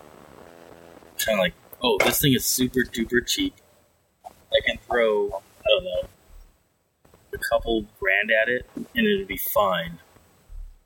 [1.24, 3.54] kind of like, oh, this thing is super duper cheap.
[4.24, 6.09] I can throw, I don't know,
[7.34, 9.98] a couple grand at it, and it'd be fine.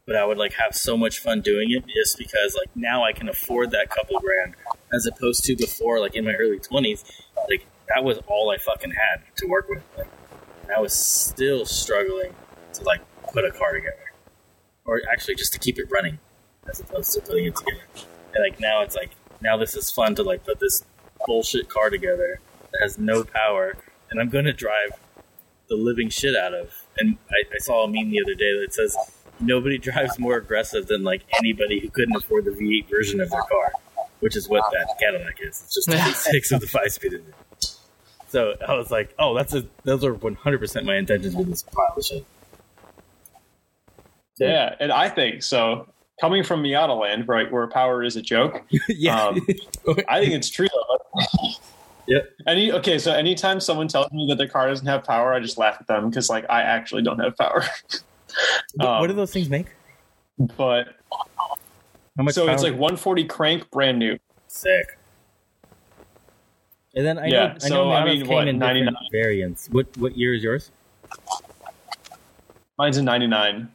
[0.07, 3.13] But I would like have so much fun doing it just because like now I
[3.13, 4.55] can afford that couple grand
[4.93, 7.05] as opposed to before like in my early twenties.
[7.49, 9.83] Like that was all I fucking had to work with.
[9.97, 10.09] Like
[10.75, 12.35] I was still struggling
[12.75, 13.01] to like
[13.33, 13.97] put a car together.
[14.85, 16.19] Or actually just to keep it running
[16.69, 17.83] as opposed to putting it together
[18.35, 19.11] and like now it's like
[19.41, 20.85] now this is fun to like put this
[21.27, 22.41] bullshit car together
[22.73, 23.75] that has no power
[24.11, 24.91] and I'm gonna drive
[25.69, 28.75] the living shit out of and I, I saw a meme the other day that
[28.75, 28.97] says
[29.41, 33.43] nobody drives more aggressive than like anybody who couldn't afford the V8 version of their
[33.43, 33.73] car.
[34.21, 35.63] which is what that Cadillac is.
[35.65, 37.35] It's just a V6 with a five speed in it.
[38.29, 41.49] So I was like, oh, that's a those are one hundred percent my intentions with
[41.49, 42.25] this pile of shit.
[44.39, 45.92] Yeah, and I think so.
[46.21, 49.41] Coming from Miata land, right, where power is a joke, yeah, Um,
[50.09, 50.69] I think it's true.
[50.73, 51.23] Though.
[52.07, 52.31] Yep.
[52.47, 55.57] Any okay, so anytime someone tells me that their car doesn't have power, I just
[55.59, 57.65] laugh at them because like I actually don't have power.
[58.77, 59.67] What- what do Um, those things make?
[60.57, 60.87] But
[62.17, 62.35] How much?
[62.35, 64.19] so it's like 140 crank, brand new.
[64.49, 64.87] sick.
[66.95, 68.95] And then I Yeah, know, I know so, I mean, came what, in 99?
[69.11, 69.69] variants.
[69.71, 70.71] What what year is yours?
[72.79, 73.69] Mine's a 99.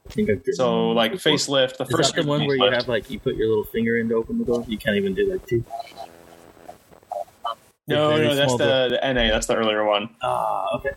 [0.11, 2.73] think I've So like Before- facelift, the Is first that the one where you facelift.
[2.75, 4.63] have like you put your little finger in to open the door?
[4.67, 5.63] You can't even do like two.
[7.87, 9.31] No, no, that's the, the NA.
[9.31, 10.09] That's the earlier one.
[10.21, 10.91] Ah, okay.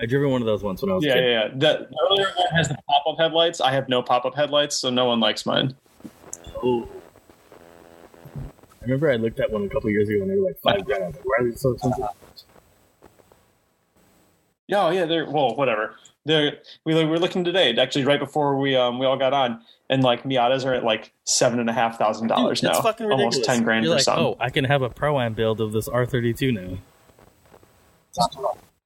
[0.00, 1.24] I driven one of those once when I was Yeah, kid.
[1.24, 1.48] yeah, yeah.
[1.48, 3.60] The the earlier one has the pop up headlights.
[3.60, 5.74] I have no pop up headlights, so no one likes mine.
[6.62, 6.88] Oh.
[8.36, 10.84] I remember I looked at one a couple years ago and they were like five
[10.84, 11.14] grand.
[11.14, 12.04] Like, why are they so expensive?
[14.66, 15.96] Yeah, oh, yeah, they're well, whatever.
[16.24, 19.60] They're we we're looking today, actually, right before we um we all got on,
[19.90, 23.36] and like Miatas are at like seven and a half thousand dollars now, fucking ridiculous.
[23.36, 24.18] almost ten grand You're for like, some.
[24.18, 26.78] oh, I can have a pro am build of this R32 now.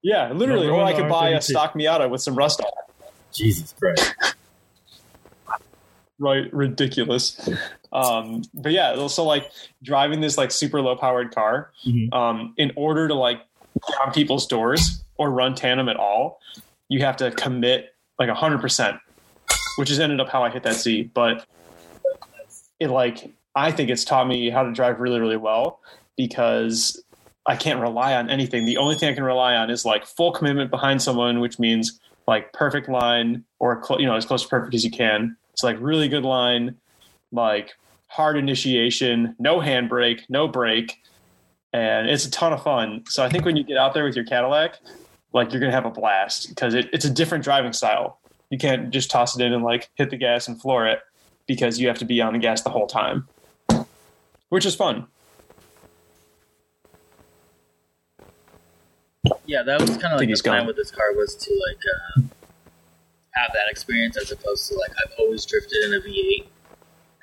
[0.03, 1.43] Yeah, literally, or I could buy a R32.
[1.43, 3.13] stock Miata with some rust on it.
[3.35, 4.15] Jesus Christ.
[6.19, 7.47] Right, ridiculous.
[7.93, 9.51] Um, but yeah, so like
[9.83, 12.13] driving this like super low powered car, Mhm.
[12.15, 13.43] um, in order to like
[14.05, 16.41] on people's doors or run tandem at all,
[16.89, 18.97] you have to commit like hundred percent,
[19.77, 21.11] which has ended up how I hit that Z.
[21.15, 21.47] But
[22.81, 25.81] it like I think it's taught me how to drive really, really well
[26.17, 27.03] because
[27.47, 28.65] I can't rely on anything.
[28.65, 32.01] The only thing I can rely on is like full commitment behind someone, which means
[32.27, 35.37] like perfect line or cl- you know as close to perfect as you can.
[35.53, 36.77] It's like really good line,
[37.33, 37.75] like
[38.09, 41.03] hard initiation, no handbrake, no brake,
[41.73, 43.05] and it's a ton of fun.
[43.09, 44.79] So I think when you get out there with your Cadillac,
[45.33, 48.21] like you're gonna have a blast because it, it's a different driving style.
[48.51, 51.01] You can't just toss it in and like hit the gas and floor it
[51.47, 53.29] because you have to be on the gas the whole time,
[54.49, 55.07] which is fun.
[59.45, 60.67] Yeah, that was kind of like the plan gone.
[60.67, 62.21] with this car was to like uh,
[63.35, 66.47] have that experience as opposed to like I've always drifted in a V8.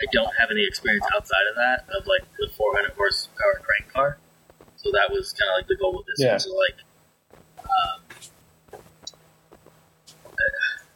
[0.02, 4.18] I don't have any experience outside of that of like the 400 horsepower crank car.
[4.76, 6.32] So that was kind of like the goal with this Yeah.
[6.32, 6.40] one.
[6.40, 6.76] So like,
[7.64, 8.02] um,
[8.74, 8.78] I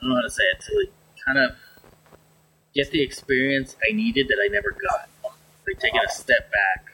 [0.02, 0.60] don't know how to say it.
[0.62, 0.94] To like
[1.26, 1.56] kind of
[2.74, 5.10] get the experience I needed that I never got.
[5.68, 6.94] Like taking a step back.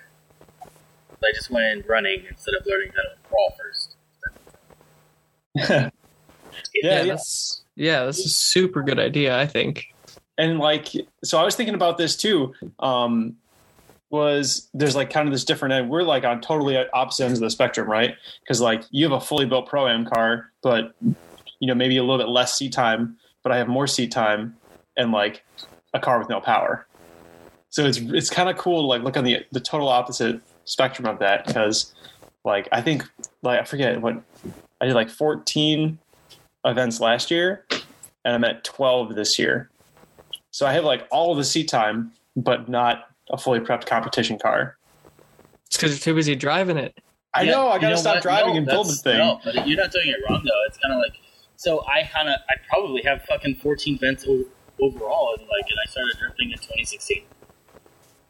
[1.26, 3.96] I just went in running instead of learning how to crawl first.
[5.56, 5.90] yeah,
[6.74, 7.04] yeah, yeah.
[7.06, 9.38] that's yeah, that's a super good idea.
[9.40, 9.86] I think.
[10.38, 10.90] and like
[11.24, 13.36] so i was thinking about this too um
[14.14, 17.44] was there's like kind of this different end we're like on totally opposite ends of
[17.44, 18.16] the spectrum right?
[18.42, 20.96] Because like you have a fully built pro am car but
[21.60, 24.56] you know maybe a little bit less seat time but i have more seat time
[24.96, 25.44] and like
[25.94, 26.86] a car with no power.
[27.70, 31.08] So it's it's kind of cool to like look on the the total opposite spectrum
[31.08, 31.94] of that because
[32.46, 33.04] like i think
[33.42, 34.22] like i forget what
[34.80, 35.98] i did like 14
[36.66, 37.66] events last year
[38.24, 39.70] and i'm at 12 this year.
[40.52, 44.78] So I have like all the seat time, but not a fully prepped competition car.
[45.68, 46.94] It's because you're too busy driving it.
[47.36, 48.24] I Yeah, know I gotta know stop what?
[48.24, 49.18] driving No, and build the thing.
[49.18, 50.62] No, but you're not doing it wrong though.
[50.68, 51.20] It's kind of like
[51.56, 51.84] so.
[51.88, 54.46] I kind of I probably have fucking 14 vents o-
[54.80, 57.24] overall, and like, and I started drifting in 2016,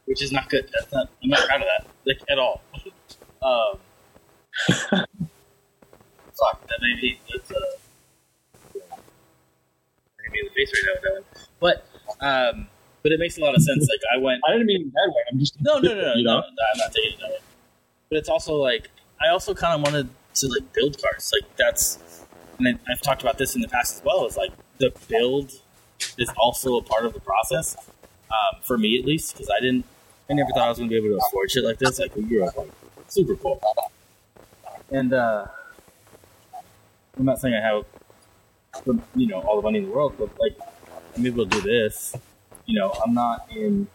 [0.05, 0.69] which is not good.
[0.73, 1.09] That's not.
[1.21, 2.61] I'm not proud of that like at all.
[3.43, 3.79] um,
[6.33, 7.55] fuck that maybe that's uh,
[10.23, 11.25] hit me in the face right now with that one.
[11.59, 11.87] But
[12.25, 12.67] um,
[13.03, 13.88] but it makes a lot of sense.
[13.88, 15.21] Like I went I didn't mean it that way.
[15.31, 16.39] I'm just no, no, no, no, You know?
[16.39, 17.38] no, I'm not taking it that way.
[18.09, 18.89] But it's also like
[19.21, 21.31] I also kind of wanted to like build cars.
[21.34, 22.25] Like that's,
[22.59, 24.25] and I've talked about this in the past as well.
[24.25, 25.51] Is like the build
[26.17, 27.75] is also a part of the process
[28.31, 29.85] um, for me at least because I didn't,
[30.30, 31.99] I never thought I was going to be able to afford shit like this.
[31.99, 32.71] Like we grew up like
[33.07, 33.59] super poor,
[34.91, 35.45] and uh,
[37.17, 37.85] I'm not saying I have,
[39.15, 40.57] you know, all the money in the world, but like
[41.15, 42.15] I'm able to do this.
[42.65, 43.88] You know, I'm not in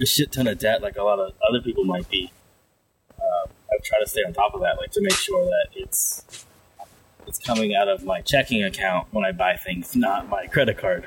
[0.00, 2.30] a shit ton of debt like a lot of other people might be.
[3.18, 6.46] Uh, I've tried to stay on top of that, like to make sure that it's
[7.26, 11.04] it's coming out of my checking account when I buy things, not my credit card.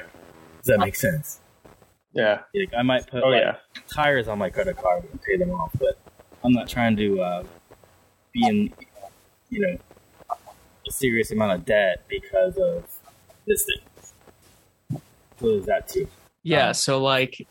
[0.60, 1.40] Does that make sense?
[2.14, 2.42] yeah.
[2.56, 3.58] Like I might put Oh like, yeah.
[3.94, 6.00] tires on my credit card and pay them off, but
[6.44, 7.44] I'm not trying to uh,
[8.34, 8.74] be in,
[9.50, 9.78] you know,
[10.88, 12.86] a serious amount of debt because of
[13.46, 15.02] this thing.
[15.40, 16.08] So there's that too.
[16.46, 17.46] Yeah, Um, so like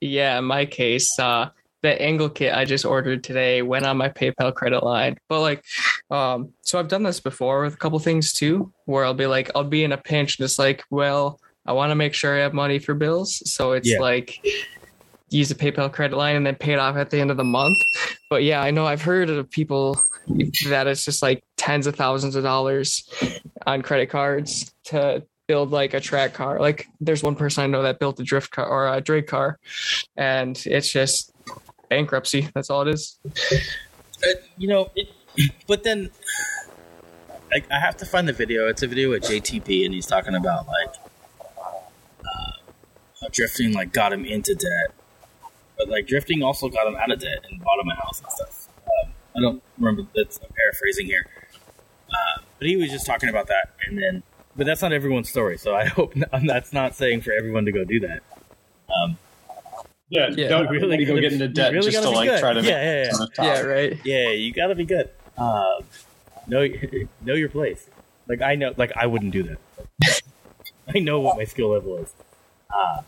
[0.00, 1.48] yeah, in my case, uh
[1.82, 5.16] the angle kit I just ordered today went on my PayPal credit line.
[5.28, 5.64] But like
[6.10, 9.50] um so I've done this before with a couple things too, where I'll be like
[9.54, 12.40] I'll be in a pinch and it's like, well, I want to make sure I
[12.40, 13.40] have money for bills.
[13.50, 14.00] So it's Yeah.
[14.00, 14.36] like
[15.30, 17.44] use a PayPal credit line and then pay it off at the end of the
[17.44, 17.78] month.
[18.28, 20.02] But yeah, I know I've heard of people
[20.68, 23.08] that it's just like tens of thousands of dollars
[23.66, 26.60] on credit cards to build like a track car.
[26.60, 29.58] Like there's one person I know that built a drift car or a drag car,
[30.16, 31.32] and it's just
[31.88, 32.48] bankruptcy.
[32.54, 33.18] That's all it is.
[33.26, 35.08] Uh, you know, it,
[35.66, 36.08] but then
[37.52, 38.68] I, I have to find the video.
[38.68, 40.94] It's a video with JTP, and he's talking about like
[42.24, 44.94] uh, drifting like got him into debt,
[45.76, 48.30] but like drifting also got him out of debt and bought him a house and
[48.30, 48.68] stuff.
[48.86, 50.08] Um, I don't remember.
[50.14, 51.26] That's I'm paraphrasing here,
[52.08, 54.22] uh, but he was just talking about that, and then.
[54.60, 57.72] But that's not everyone's story, so I hope n- that's not saying for everyone to
[57.72, 58.20] go do that.
[59.02, 59.16] Um,
[60.10, 62.28] Yeah, Yeah, don't you really go gotta- get into debt really just to be like
[62.28, 62.40] good.
[62.40, 63.10] try to Yeah, yeah, yeah.
[63.10, 63.44] to the top.
[63.46, 63.98] Yeah, right.
[64.04, 65.08] yeah, you gotta be good.
[65.38, 65.82] Um,
[66.46, 66.68] know
[67.22, 67.88] know your place.
[68.28, 70.20] Like I know, like I wouldn't do that.
[70.94, 72.12] I know what my skill level is.
[72.68, 73.00] Uh,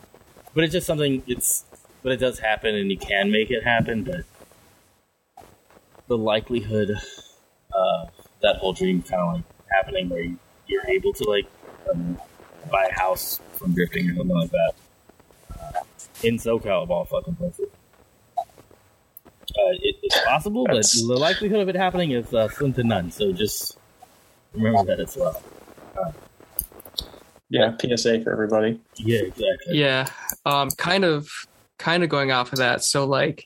[0.55, 1.21] but it's just something.
[1.27, 1.65] It's
[2.01, 4.03] but it does happen, and you can make it happen.
[4.05, 4.23] But
[6.07, 6.89] the likelihood
[7.71, 8.09] of
[8.41, 11.45] that whole dream kind of like happening, where you, you're able to like
[11.91, 12.17] um,
[12.71, 14.73] buy a house from drifting or something like that
[15.59, 15.83] uh,
[16.23, 17.67] in SoCal of all fucking places.
[18.39, 23.11] Uh, it, it's possible, but the likelihood of it happening is uh, slim to none.
[23.11, 23.77] So just
[24.53, 25.41] remember that as well.
[27.49, 28.81] Yeah, PSA for everybody.
[28.95, 29.77] Yeah, exactly.
[29.77, 30.09] Yeah.
[30.45, 31.29] Um kind of
[31.77, 32.83] kind of going off of that.
[32.83, 33.45] So like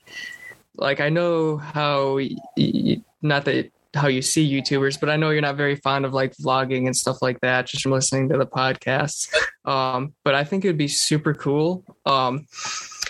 [0.76, 5.30] like I know how y- y- not that how you see YouTubers, but I know
[5.30, 8.38] you're not very fond of like vlogging and stuff like that just from listening to
[8.38, 9.34] the podcasts.
[9.65, 11.84] Um but I think it would be super cool.
[12.06, 12.45] Um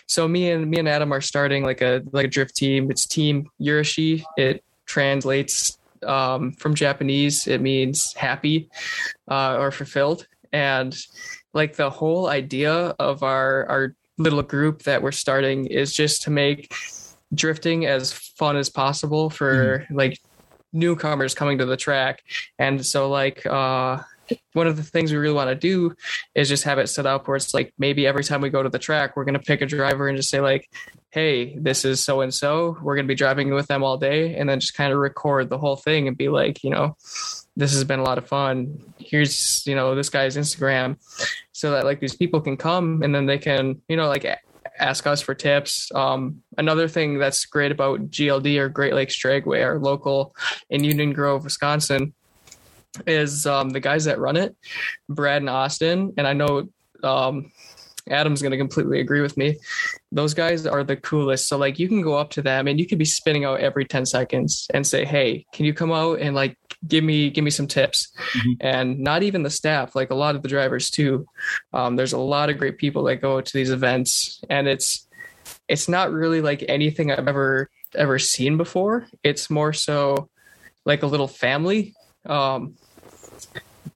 [0.07, 2.89] so me and me and Adam are starting like a like a drift team.
[2.89, 4.23] It's team Yurashi.
[4.38, 7.47] It translates um, from Japanese.
[7.47, 8.69] It means happy
[9.30, 10.27] uh, or fulfilled.
[10.51, 10.97] And
[11.53, 16.31] like the whole idea of our our little group that we're starting is just to
[16.31, 16.73] make
[17.34, 20.19] drifting as fun as possible for like
[20.73, 22.23] newcomers coming to the track.
[22.60, 23.99] And so like uh
[24.53, 25.95] one of the things we really want to do
[26.35, 28.69] is just have it set up where it's like maybe every time we go to
[28.69, 30.69] the track, we're going to pick a driver and just say like,
[31.11, 32.77] "Hey, this is so and so.
[32.81, 35.49] We're going to be driving with them all day," and then just kind of record
[35.49, 36.98] the whole thing and be like, you know,
[37.56, 38.94] this has been a lot of fun.
[38.98, 40.98] Here's you know this guy's Instagram,
[41.52, 44.26] so that like these people can come and then they can you know like
[44.79, 45.91] ask us for tips.
[45.93, 50.35] Um, another thing that's great about GLD or Great Lakes Dragway, our local
[50.69, 52.13] in Union Grove, Wisconsin
[53.05, 54.55] is um, the guys that run it,
[55.09, 56.67] Brad and Austin, and I know
[57.03, 57.51] um,
[58.09, 59.57] Adam's going to completely agree with me.
[60.11, 61.47] Those guys are the coolest.
[61.47, 63.85] So like you can go up to them and you could be spinning out every
[63.85, 66.57] 10 seconds and say, "Hey, can you come out and like
[66.88, 68.57] give me give me some tips?" Mhm.
[68.61, 71.26] And not even the staff, like a lot of the drivers too.
[71.73, 75.07] Um, there's a lot of great people that go to these events and it's
[75.68, 79.07] it's not really like anything I've ever ever seen before.
[79.23, 80.30] It's more so
[80.85, 81.93] like a little family
[82.27, 82.76] um,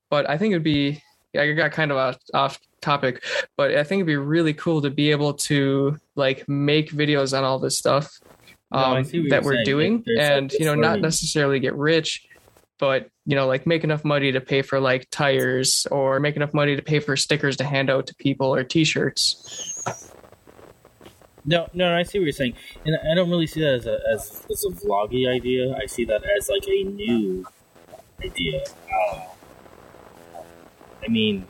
[0.10, 1.02] but I think it'd be,
[1.38, 3.24] I got kind of off, off topic,
[3.58, 7.44] but I think it'd be really cool to be able to like make videos on
[7.44, 8.20] all this stuff
[8.72, 9.66] um, what that we're saying.
[9.66, 12.26] doing and, you know, not necessarily get rich,
[12.82, 16.54] but, you know, like make enough money to pay for like tires or make enough
[16.54, 19.84] money to pay for stickers to hand out to people or t-shirts.
[21.46, 22.56] No, no, I see what you're saying,
[22.86, 25.76] and I don't really see that as a as, as a vloggy idea.
[25.76, 27.46] I see that as like a new
[28.24, 28.64] idea.
[28.94, 29.22] Um,
[31.04, 31.48] I mean,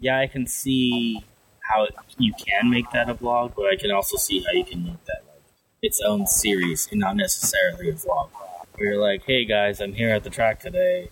[0.00, 1.24] yeah, I can see
[1.70, 4.64] how it, you can make that a vlog, but I can also see how you
[4.64, 5.42] can make that like
[5.80, 8.28] its own series and not necessarily a vlog.
[8.76, 11.10] Where you're like, "Hey guys, I'm here at the track today."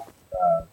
[0.00, 0.66] Uh,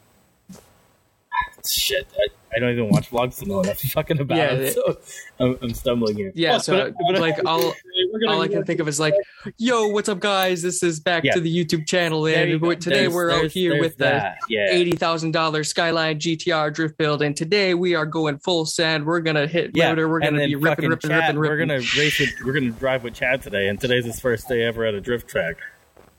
[1.68, 4.98] shit, I, I don't even watch vlogs to know enough fucking about Yeah, it, so
[5.40, 6.32] I'm, I'm stumbling here.
[6.36, 6.52] Yeah.
[6.52, 7.74] Well, So but- like I'll,
[8.28, 9.14] all I can think of is like,
[9.58, 10.62] yo, what's up, guys?
[10.62, 11.34] This is back Yeah.
[11.34, 14.68] to the YouTube channel, and today There's- we're out here there's with the yeah.
[14.72, 19.06] eighty thousand dollars Skyline GTR drift build, and today we are going full send.
[19.06, 20.10] We're gonna hit Yeah, rotor.
[20.10, 21.70] We're gonna be ripping, ripping, Chad, ripping, ripping.
[21.70, 22.30] We're gonna race with.
[22.44, 25.30] We're gonna drive with Chad today, and today's his first day ever at a drift
[25.30, 25.56] track.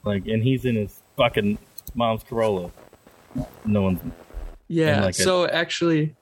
[0.04, 1.58] Like, and he's in his fucking
[1.94, 2.70] mom's Corolla.
[3.64, 4.00] No one's.
[4.68, 4.94] Yeah.
[4.96, 6.14] and like a- so actually,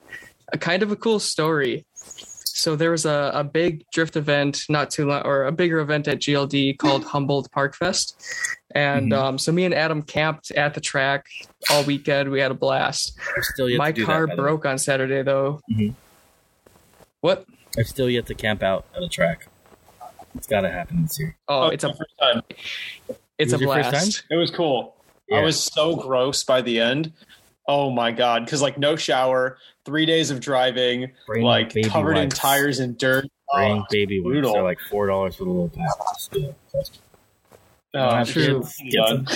[0.53, 1.85] a kind of a cool story.
[1.95, 6.07] So there was a, a big drift event not too long, or a bigger event
[6.09, 8.21] at GLD called Humboldt Park Fest,
[8.75, 9.17] and Mhm.
[9.19, 11.27] um, so me and Adam camped at the track
[11.71, 12.31] all weekend.
[12.31, 13.17] We had a blast.
[13.41, 14.49] Still yet My to do car that, by the way.
[14.49, 15.61] broke on Saturday though.
[15.73, 15.95] Mhm.
[17.23, 17.47] What?
[17.79, 19.47] I've still yet to camp out at a track.
[20.35, 21.37] It's got to happen this year.
[21.49, 22.43] Oh, it's a first time.
[23.41, 24.25] It's a Was your first blast.
[24.31, 24.97] It was cool.
[25.33, 27.13] I was so gross by the end.
[27.69, 28.45] Oh my god!
[28.45, 32.99] Because like no shower, three days of driving, Bring like baby covered in tires and
[32.99, 33.27] dirt.
[33.55, 34.33] Bring Oh, ah, baby wipes.
[34.33, 34.53] brutal.
[34.55, 36.91] They're like four dollars for the little pack.
[37.93, 38.61] Oh, have true.
[38.61, 39.27] kids, get some.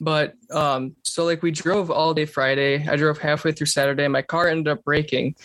[0.00, 2.86] But um, so like we drove all day Friday.
[2.86, 4.06] I drove halfway through Saturday.
[4.08, 5.36] My car ended up breaking,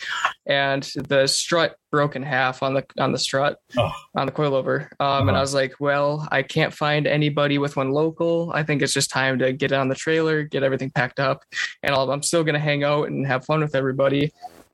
[0.45, 3.91] and the strut broke in half on the on the strut Oh.
[4.15, 4.87] on the coilover.
[4.99, 5.37] Um, and Uh-huh.
[5.37, 8.51] I was like, well, I can't find anybody with one local.
[8.53, 11.43] I think it's just time to get it on the trailer, get everything packed up,
[11.83, 14.33] and I'll, I'm still gonna hang out and have fun with everybody.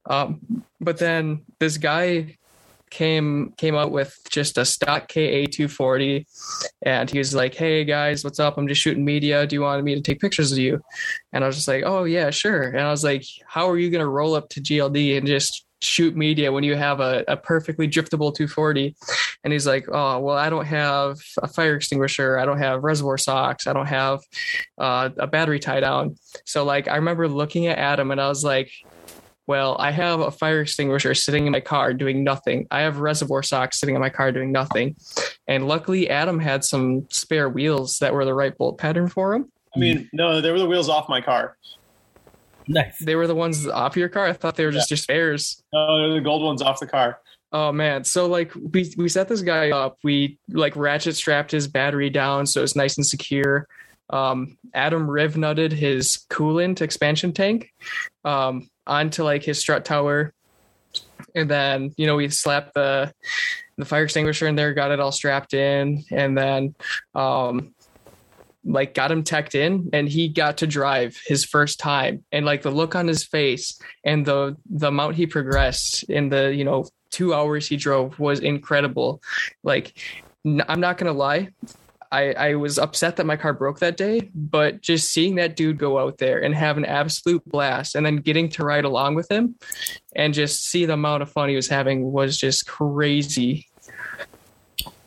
[0.10, 2.38] Um, but then this guy
[2.94, 6.28] came came out with just a stock KA 240
[6.84, 8.58] and he was like hey guys what's up?
[8.58, 9.48] I'm just shooting media.
[9.48, 10.80] Do you want me to take pictures of you?
[11.34, 12.62] And i was just like oh yeah sure.
[12.62, 15.66] And i was like how are you going to roll up to gld and just
[15.82, 18.96] shoot media when you have a, a perfectly driftable 240
[19.44, 22.38] and he's like oh well i don't have a fire extinguisher.
[22.38, 23.68] I don't have reservoir socks.
[23.68, 24.20] I don't have
[24.78, 26.16] uh, a battery tie down.
[26.46, 28.72] So like i remember looking at adam and i was like
[29.48, 32.68] well, I have a fire extinguisher sitting in my car doing nothing.
[32.72, 34.96] I have reservoir socks sitting in my car doing nothing.
[35.48, 39.52] And luckily, Adam had some spare wheels that were the right bolt pattern for him.
[39.76, 41.58] I mean, no, they were the wheels off my car.
[42.68, 42.98] Nice.
[43.00, 44.28] They were the ones off your car.
[44.28, 45.62] I thought they were just your spares.
[45.74, 47.20] No, they're the gold ones off the car.
[47.52, 48.04] Oh man.
[48.04, 49.98] So like we we set this guy up.
[50.04, 53.68] We like ratchet strapped his battery down so it's nice and secure.
[54.10, 57.72] Um Adam riv nutted his coolant expansion tank
[58.26, 60.34] um onto like his strut tower.
[61.36, 63.14] And then, you know, we slapped the
[63.78, 66.76] the fire extinguisher in there, got it all strapped in, and then
[67.16, 67.74] um
[68.66, 72.62] like got him teched in and he got to drive his first time and like
[72.62, 76.86] the look on his face and the the amount he progressed in the you know
[77.12, 79.22] two hours he drove was incredible
[79.64, 79.98] like
[80.46, 81.50] i'm not gonna lie
[82.14, 85.80] I, I was upset that my car broke that day, but just seeing that dude
[85.80, 89.30] go out there and have an absolute blast and then getting to ride along with
[89.32, 89.56] him
[90.16, 93.68] and just see the amount of fun he was having was just crazy.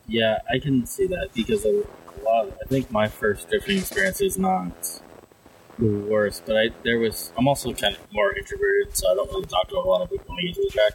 [0.08, 1.84] Yeah, I can see that because a
[2.24, 2.48] lot.
[2.48, 5.00] Of, I think my first drifting experience is not
[5.78, 7.32] the worst, but I there was.
[7.38, 10.10] I'm also kind of more introverted, so I don't really talk to a lot of
[10.10, 10.92] people when I get to the track,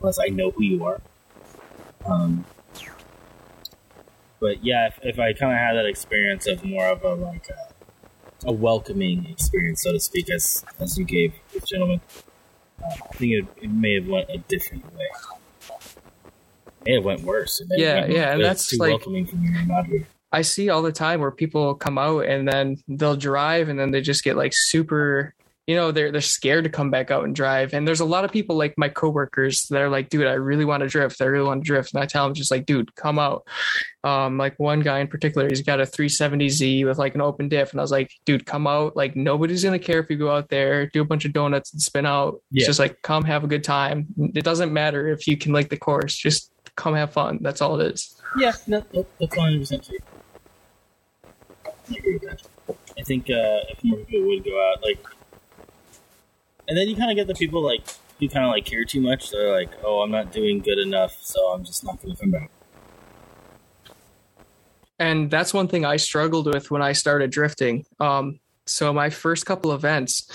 [0.00, 1.00] unless I know who you are.
[2.06, 2.44] Um,
[4.40, 7.46] but yeah, if, if I kind of had that experience of more of a like
[7.50, 12.00] a, a welcoming experience, so to speak, as as you gave this gentleman,
[12.82, 15.06] uh, I think it, it may have went a different way.
[15.66, 17.60] It may have went worse.
[17.70, 20.06] Yeah, went- yeah, and that's too like- welcoming for me to moderate.
[20.30, 23.92] I see all the time where people come out and then they'll drive and then
[23.92, 25.34] they just get like super
[25.68, 27.74] you know they're they're scared to come back out and drive.
[27.74, 30.64] And there's a lot of people like my coworkers that are like dude I really
[30.64, 31.20] want to drift.
[31.20, 31.92] I really want to drift.
[31.92, 33.46] And I tell them just like dude come out.
[34.02, 37.72] Um like one guy in particular he's got a 370Z with like an open diff.
[37.72, 38.96] And I was like dude come out.
[38.96, 41.70] Like nobody's going to care if you go out there do a bunch of donuts
[41.74, 42.40] and spin out.
[42.50, 42.60] Yeah.
[42.62, 44.06] it's just like come have a good time.
[44.34, 46.16] It doesn't matter if you can like the course.
[46.16, 47.40] Just come have fun.
[47.42, 48.18] That's all it is.
[48.38, 49.84] Yeah, no, that- that's one hundred percent.
[49.84, 49.98] True.
[51.66, 52.42] I agree with that.
[52.98, 54.98] I think uh, if more people would go out, like,
[56.68, 57.82] and then you kind of get the people like
[58.20, 59.30] who kind of like care too much.
[59.30, 62.30] They're like, "Oh, I'm not doing good enough, so I'm just not going to come
[62.30, 62.50] back."
[64.98, 67.86] and that's one thing I struggled with when I started drifting.
[68.00, 70.28] Um, so my first couple events,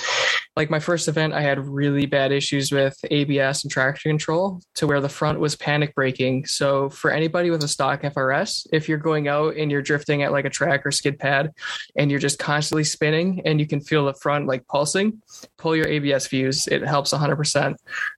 [0.56, 4.86] like my first event, I had really bad issues with ABS and traction control to
[4.86, 6.46] where the front was panic braking.
[6.46, 10.32] So for anybody with a stock FRS, if you're going out and you're drifting at
[10.32, 11.52] like a track or skid pad
[11.96, 15.22] and you're just constantly spinning and you can feel the front like pulsing,
[15.58, 16.68] pull your ABS fuse.
[16.68, 17.76] It helps 100%.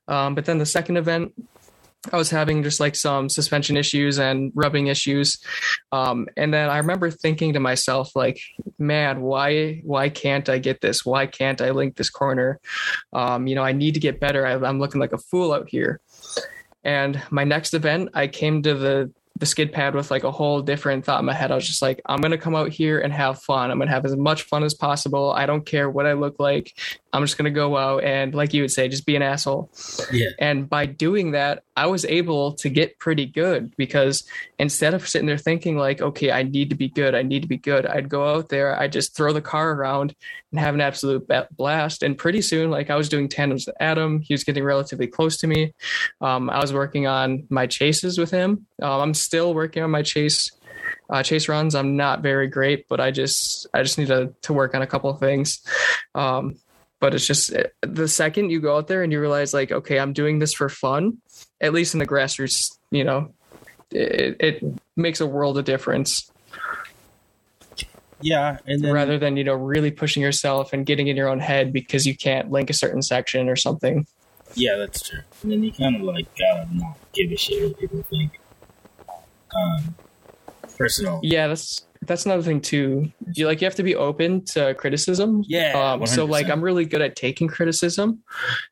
[0.10, 1.34] Um, but then the second event,
[2.12, 5.38] I was having just like some suspension issues and rubbing issues.
[5.92, 8.40] Um, and then I remember thinking to myself, like,
[8.78, 11.06] man, why why can't I get this?
[11.06, 12.60] Why can't I link this corner?
[13.14, 14.46] Um, you know, I need to get better.
[14.46, 16.00] I, I'm looking like a fool out here.
[16.84, 20.62] And my next event, I came to the the skid pad with like a whole
[20.62, 21.52] different thought in my head.
[21.52, 23.70] I was just like, I'm gonna come out here and have fun.
[23.70, 25.32] I'm gonna have as much fun as possible.
[25.32, 26.74] I don't care what I look like.
[27.16, 29.72] I'm just gonna go out and, like you would say, just be an asshole.
[30.12, 34.24] Yeah, And by doing that, I was able to get pretty good because
[34.60, 37.48] instead of sitting there thinking like, okay, I need to be good, I need to
[37.48, 40.14] be good, I'd go out there, I just throw the car around
[40.52, 41.26] and have an absolute
[41.56, 42.04] blast.
[42.04, 45.38] And pretty soon, like I was doing tandems with Adam, he was getting relatively close
[45.38, 45.74] to me.
[46.20, 48.68] Um, I was working on my chases with him.
[48.82, 50.52] Um, I'm still working on my chase.
[51.10, 54.54] Uh, chase runs, I'm not very great, but I just I just need to to
[54.54, 55.60] work on a couple of things.
[56.16, 56.56] Um,
[57.06, 60.00] but it's just eh, the second you go out there and you realize like okay
[60.00, 61.20] i'm doing this for fun
[61.62, 63.32] at least in the grassroots you know
[63.92, 64.64] it, it
[64.96, 66.32] makes a world of difference
[68.22, 71.40] Yeah, and then rather than you know really pushing yourself and getting in your own
[71.40, 74.08] head because you can't link a certain section or something
[74.56, 75.20] yeah, that's true.
[75.44, 78.40] And then you kind of like gotta not give a shit what people think.
[79.56, 79.96] Um,
[80.76, 81.20] personal.
[81.22, 85.44] yeah that's that's another thing too you like you have to be open to criticism
[85.48, 88.24] Yeah, um, so like i'm really good at taking criticism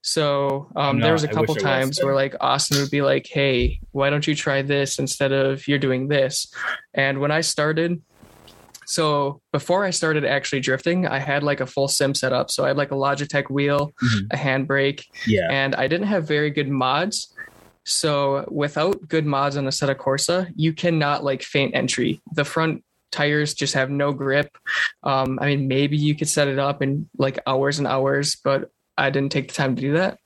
[0.02, 1.36] so um, there was a not.
[1.38, 1.64] I wish couple I was
[1.98, 5.68] times where like austin would be like hey why don't you try this instead of
[5.68, 6.54] you're doing this
[6.94, 8.02] and when i started
[8.86, 12.68] so before i started actually drifting i had like a full sim setup so i
[12.68, 14.28] had like a logitech wheel Mhm.
[14.32, 17.34] a handbrake Yeah, and I didn't have very good mods.
[17.86, 22.22] So without good mods on Assetto Corsa, you cannot like feint entry.
[22.34, 24.58] The front tires just have no grip.
[25.04, 28.72] Um, I mean, maybe you could set it up in like hours and hours, but
[28.98, 30.20] I didn't take the time to do that.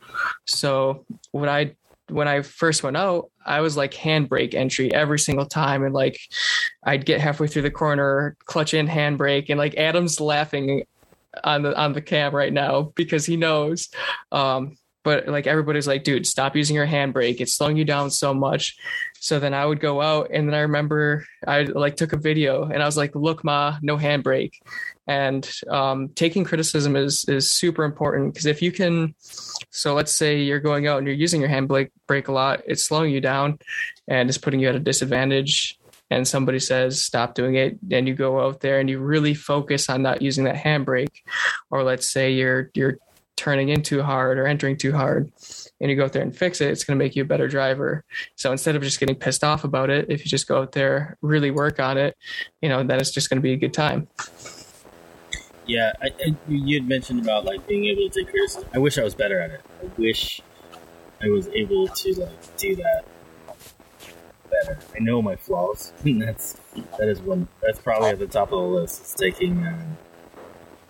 [0.45, 1.75] So when I
[2.09, 6.17] when I first went out, I was like handbrake entry every single time, and like
[6.83, 10.83] I'd get halfway through the corner, clutch in handbrake, and like Adam's laughing
[11.43, 13.89] on the on the cam right now because he knows.
[14.31, 17.39] Um, but like everybody's like, dude, stop using your handbrake.
[17.39, 18.75] It's slowing you down so much.
[19.19, 22.63] So then I would go out and then I remember I like took a video
[22.63, 24.53] and I was like, look, ma, no handbrake.
[25.07, 29.15] And um, taking criticism is is super important because if you can,
[29.69, 32.85] so let's say you're going out and you're using your handbrake brake a lot, it's
[32.85, 33.59] slowing you down
[34.07, 35.77] and it's putting you at a disadvantage.
[36.09, 39.89] And somebody says stop doing it, and you go out there and you really focus
[39.89, 41.21] on not using that handbrake.
[41.69, 42.97] Or let's say you're you're
[43.37, 45.31] turning in too hard or entering too hard
[45.79, 47.47] and you go out there and fix it, it's going to make you a better
[47.47, 48.03] driver.
[48.35, 51.17] So instead of just getting pissed off about it, if you just go out there,
[51.21, 52.17] really work on it,
[52.61, 54.07] you know, then it's just going to be a good time.
[55.67, 55.93] yeah.
[56.01, 58.67] I, I, you had mentioned about like being able to take criticism.
[58.73, 59.61] I wish I was better at it.
[59.81, 60.41] I wish
[61.21, 63.05] I was able to like do that
[64.49, 64.79] better.
[64.95, 65.93] I know my flaws.
[66.03, 66.57] and that's
[66.97, 67.47] that is one.
[67.61, 69.03] That's probably at the top of the list.
[69.03, 69.97] Is taking um,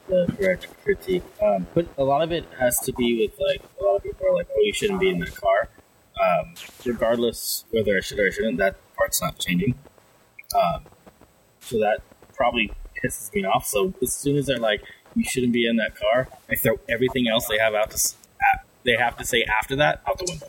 [0.08, 1.24] the correct critique.
[1.42, 4.28] Um, but a lot of it has to be with like a lot of people
[4.28, 5.70] are like, "Oh, you shouldn't be in that car."
[6.22, 6.54] Um,
[6.86, 9.76] regardless whether I should or I shouldn't, that part's not changing.
[10.56, 10.82] Um,
[11.60, 12.00] so that
[12.34, 12.72] probably
[13.04, 13.66] pisses me off.
[13.68, 14.82] So as soon as they're like,
[15.16, 18.16] "You shouldn't be in that car," I throw everything else they have out to s-
[18.42, 20.48] a- they have to say after that out the window.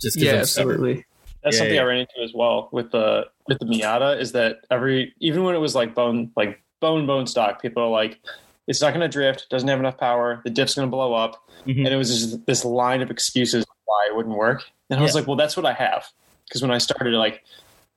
[0.00, 1.04] Just 'cause Yeah, absolutely.
[1.42, 1.82] That's Yeah, something yeah.
[1.82, 5.54] I ran into as well with the with the Miata is that every even when
[5.54, 8.18] it was like bone like bone bone stock, people are like,
[8.66, 11.42] it's not going to drift, doesn't have enough power, the diff's going to blow up,
[11.66, 11.78] Mhm.
[11.84, 14.64] and it was just this line of excuses why it wouldn't work.
[14.90, 15.20] And I was Yeah.
[15.20, 16.08] like, well, that's what I have
[16.48, 17.44] because when I started, like,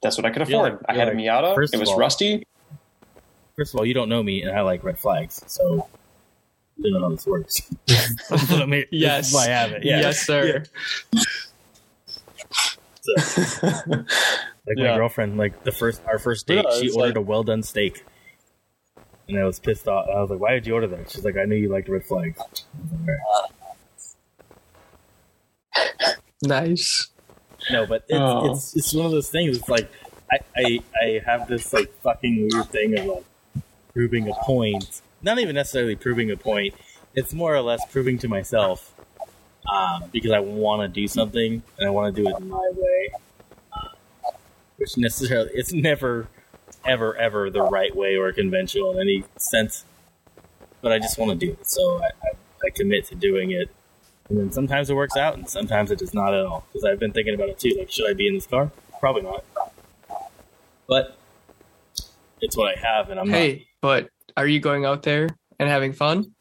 [0.01, 0.73] that's what I could afford.
[0.73, 2.45] like- I you're had a Miata, it was all- rusty.
[3.57, 5.87] First of all, you don't know me, and I like red flags, so
[6.77, 7.61] you don't know how this works.
[8.51, 9.27] I mean, this Yes.
[9.29, 9.83] is why I have it.
[9.83, 9.99] Yeah.
[9.99, 10.63] Yes, sir.
[14.67, 14.91] Like Yeah.
[14.91, 17.63] my girlfriend, like the first our first date, Yeah, she ordered like- a well done
[17.63, 18.05] steak,
[19.29, 20.07] and I was pissed off.
[20.09, 22.03] I was like, "Why did you order that?" She's like, "I knew you liked red
[22.03, 22.39] flags."
[23.07, 23.17] Like,
[26.41, 27.09] Nice.
[27.71, 28.51] No, but it's, Oh.
[28.51, 29.57] it's it's one of those things.
[29.57, 29.91] It's like
[30.31, 33.23] I, I I have this like fucking weird thing of like
[33.93, 35.01] proving a point.
[35.21, 36.73] Not even necessarily proving a point.
[37.13, 38.93] It's more or less proving to myself
[39.69, 43.09] um, because I want to do something and I want to do it my way.
[43.73, 43.89] Uh,
[44.77, 46.29] which necessarily it's never
[46.85, 49.85] ever ever the right way or conventional in any sense.
[50.81, 52.31] But I just want to do it, so I, I,
[52.65, 53.69] I commit to doing it
[54.29, 56.63] and then sometimes it works out, and sometimes it does not at all.
[56.71, 57.75] Because I've been thinking about it too.
[57.77, 58.71] Like, should I be in this car?
[58.99, 59.43] Probably not.
[60.87, 61.17] But
[62.39, 65.29] it's what I have, and I'm Hey, but are you going out there
[65.59, 66.31] and having fun?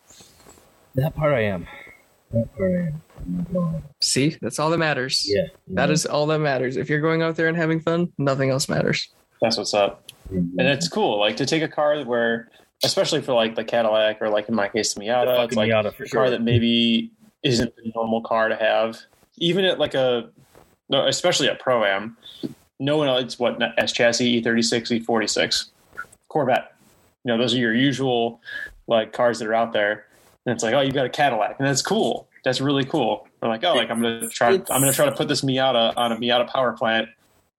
[0.94, 1.66] That part I am.
[2.32, 3.02] That part I am.
[3.20, 3.82] I'm not going.
[4.02, 5.24] See, that's all that matters.
[5.27, 5.47] Yeah.
[5.69, 6.77] That is all that matters.
[6.77, 9.09] If you're going out there and having fun, nothing else matters.
[9.40, 10.07] That's what's up.
[10.30, 12.50] And it's cool, like to take a car where,
[12.84, 15.68] especially for like the Cadillac or like in my case the the Miata, it's like
[15.68, 16.30] Miata for a car sure.
[16.30, 17.10] that maybe
[17.42, 18.98] isn't the normal car to have,
[19.38, 20.30] even at like a,
[20.88, 22.16] no, especially at Pro Am.
[22.80, 23.22] No one else.
[23.22, 25.66] It's what S chassis, E36, E46,
[26.28, 26.74] Corvette.
[27.24, 28.40] You know, those are your usual
[28.86, 30.06] like cars that are out there.
[30.46, 32.28] And it's like, oh, you've got a Cadillac, and that's cool.
[32.44, 33.26] That's really cool.
[33.42, 34.50] We're like, oh, like I'm gonna try.
[34.52, 37.09] I'm gonna try to put this Miata on a Miata power plant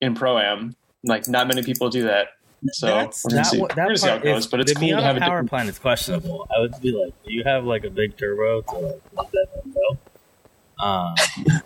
[0.02, 0.76] in Pro Am.
[1.04, 2.30] Like, not many people do that.
[2.72, 4.48] So That's, we're gonna that, see, we're that gonna see how it goes.
[4.48, 5.50] But it's the cool to have a power different.
[5.50, 6.48] plant is questionable.
[6.56, 9.74] I would be like, do you have like a big turbo to like let that
[9.74, 10.84] go?
[10.84, 11.16] Um,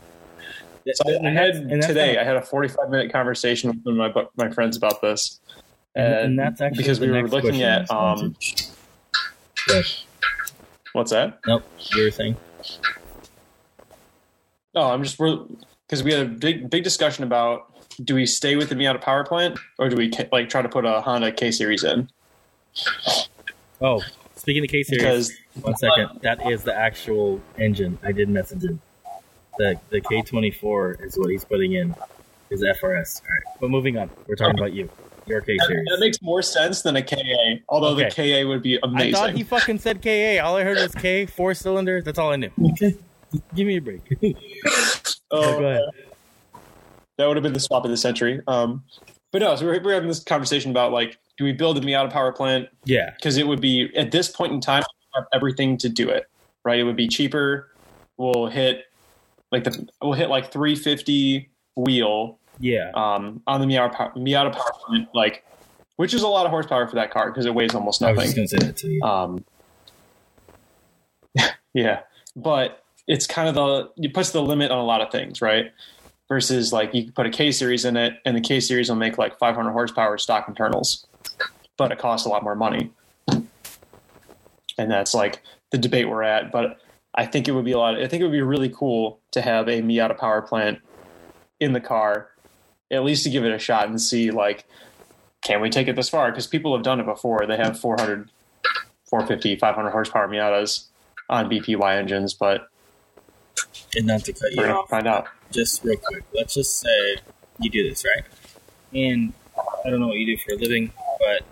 [0.96, 2.18] So I had that's- and that's today.
[2.18, 5.40] I had a 45 minute conversation with one of my my friends about this,
[5.96, 8.36] and, and, that's actually because we were looking at um.
[9.70, 10.04] Yes.
[10.92, 11.40] What's that?
[11.48, 11.64] Nope.
[11.96, 12.36] your thing.
[14.76, 17.73] No, I'm just because we had a big big discussion about
[18.04, 20.86] do we stay with the Miata power plant or do we like try to put
[20.86, 22.10] a Honda K series in?
[23.82, 24.02] Oh,
[24.36, 26.20] speaking of K series, Because one second.
[26.22, 27.98] That is the actual engine.
[28.04, 28.82] I did message him.
[29.58, 31.94] The the K twenty four is what he's putting in
[32.50, 32.82] his FRS.
[33.22, 34.10] All right, but moving on.
[34.28, 34.90] We're talking about you.
[35.26, 35.88] Your K series.
[35.90, 37.18] that makes more sense than a KA.
[37.70, 39.16] Although the KA would be amazing.
[39.16, 40.44] I thought he fucking said KA.
[40.44, 42.02] All I heard was K, four cylinder.
[42.02, 42.50] That's all I knew.
[42.72, 42.96] Okay.
[43.56, 44.02] Give me a break.
[45.32, 45.82] oh, Go ahead.
[47.18, 48.42] That would have been the swap of the century.
[48.48, 48.84] Um,
[49.32, 52.12] but no, so we're, we're having this conversation about like, do we build a Miata
[52.12, 52.70] power plant?
[52.86, 53.12] Yeah.
[53.16, 54.84] Because it would be at this point in time
[55.16, 56.28] have everything to do it.
[56.66, 56.80] Right?
[56.80, 57.70] It would be cheaper.
[58.18, 58.86] We'll hit
[59.52, 62.92] like the we'll hit like 350 wheel Yeah.
[62.96, 65.44] um, on the Miata power, Miata power plant, like
[65.98, 68.20] which is a lot of horsepower for that car because it weighs almost nothing.
[68.20, 68.36] I was nothing.
[68.36, 69.02] gonna say that to you.
[69.04, 69.46] Um,
[71.74, 72.02] yeah,
[72.36, 75.72] but it's kind of the it puts the limit on a lot of things, right?
[76.34, 78.96] Versus like you could put a K series in it, and the K series will
[78.96, 81.06] make like 500 horsepower stock internals,
[81.78, 82.90] but it costs a lot more money,
[83.30, 86.52] and that's like the debate we're at.
[86.52, 86.80] But
[87.14, 88.02] I think it would be a lot.
[88.02, 90.80] I think it would be really cool to have a Miata power plant
[91.60, 92.32] in the car,
[92.90, 94.66] at least to give it a shot and see like,
[95.44, 96.32] can we take it this far?
[96.32, 97.46] Because people have done it before.
[97.46, 98.32] They have 400
[99.06, 100.88] 450, 500 horsepower Miatas
[101.30, 102.70] on BPY engines, but
[103.96, 105.28] and not to cut you we're off, find out.
[105.52, 106.24] just real quick.
[106.34, 107.18] Let's just say
[107.60, 108.24] you do this, right?
[108.94, 109.34] And
[109.86, 111.46] I don't know what you do for a living, but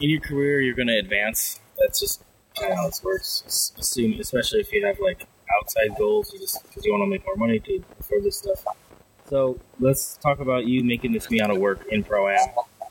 [0.00, 1.60] in your career, you're going to advance.
[1.78, 2.22] That's just
[2.58, 3.72] kind of how this works.
[3.78, 5.26] Assume, especially if you have like
[5.60, 8.64] outside goals, you just because you want to make more money to afford this stuff.
[9.28, 12.48] So let's talk about you making this Miata work in Pro Am.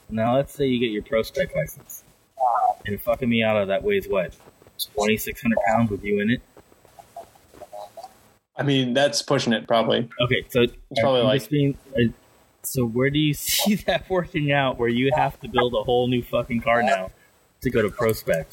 [0.10, 2.04] Now, let's say you get your Pro Spec license,
[2.86, 4.36] and a fucking Miata that weighs what,
[4.94, 6.42] twenty six hundred pounds with you in it.
[8.58, 10.10] I mean, that's pushing it probably.
[10.22, 11.78] Okay, so It's probably I'm like- being.
[11.96, 12.12] Uh,
[12.64, 14.78] so where do you see that working out?
[14.80, 17.12] Where you have to build a whole new fucking car now
[17.62, 18.48] to go to Pro Spec?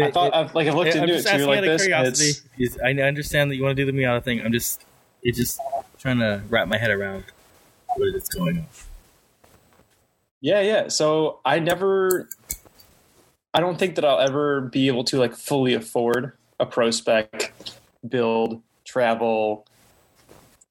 [0.00, 1.84] I thought, I've, like, I've looked I'm into it too, like this.
[1.86, 4.40] It's, Is- I understand that you want to do the Miata thing.
[4.40, 4.84] I'm just,
[5.24, 5.58] it's just
[5.98, 7.24] trying to wrap my head around
[7.96, 8.66] what is going on.
[10.40, 10.88] yeah, yeah.
[10.88, 12.28] So I never,
[13.52, 17.52] I don't think that I'll ever be able to like fully afford a Pro Spec,
[18.08, 19.66] build, travel.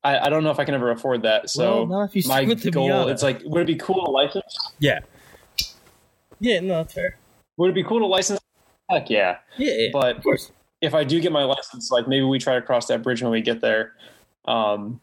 [0.03, 1.49] I, I don't know if I can ever afford that.
[1.49, 4.11] So Well, if you my stick with goal, it's like, would it be cool to
[4.11, 4.73] license?
[4.79, 4.99] Yeah,
[6.39, 7.17] yeah, no, that's fair.
[7.57, 8.39] Would it be cool to license?
[8.89, 9.37] Heck yeah.
[9.57, 10.51] Yeah, yeah But of course.
[10.81, 13.31] if I do get my license, like maybe we try to cross that bridge when
[13.31, 13.93] we get there.
[14.45, 15.01] Um,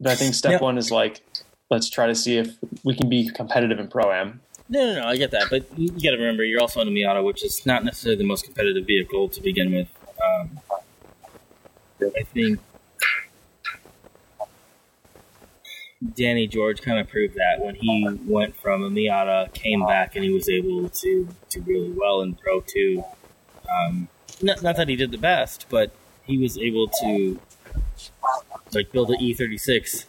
[0.00, 0.60] but I think step Yep.
[0.62, 1.22] one is like,
[1.70, 4.40] let's try to see if we can be competitive in pro am.
[4.68, 6.90] No, no, no, I get that, but you got to remember you're also in a
[6.92, 9.88] Miata, which is not necessarily the most competitive vehicle to begin with.
[10.30, 10.60] Um,
[12.02, 12.60] I think
[16.14, 20.24] Danny George kind of proved that when he went from a Miata, came back, and
[20.24, 23.04] he was able to do really well in Pro Two.
[23.68, 24.08] Um,
[24.42, 25.92] not, not that he did the best, but
[26.24, 27.38] he was able to
[28.72, 30.06] like build an E36.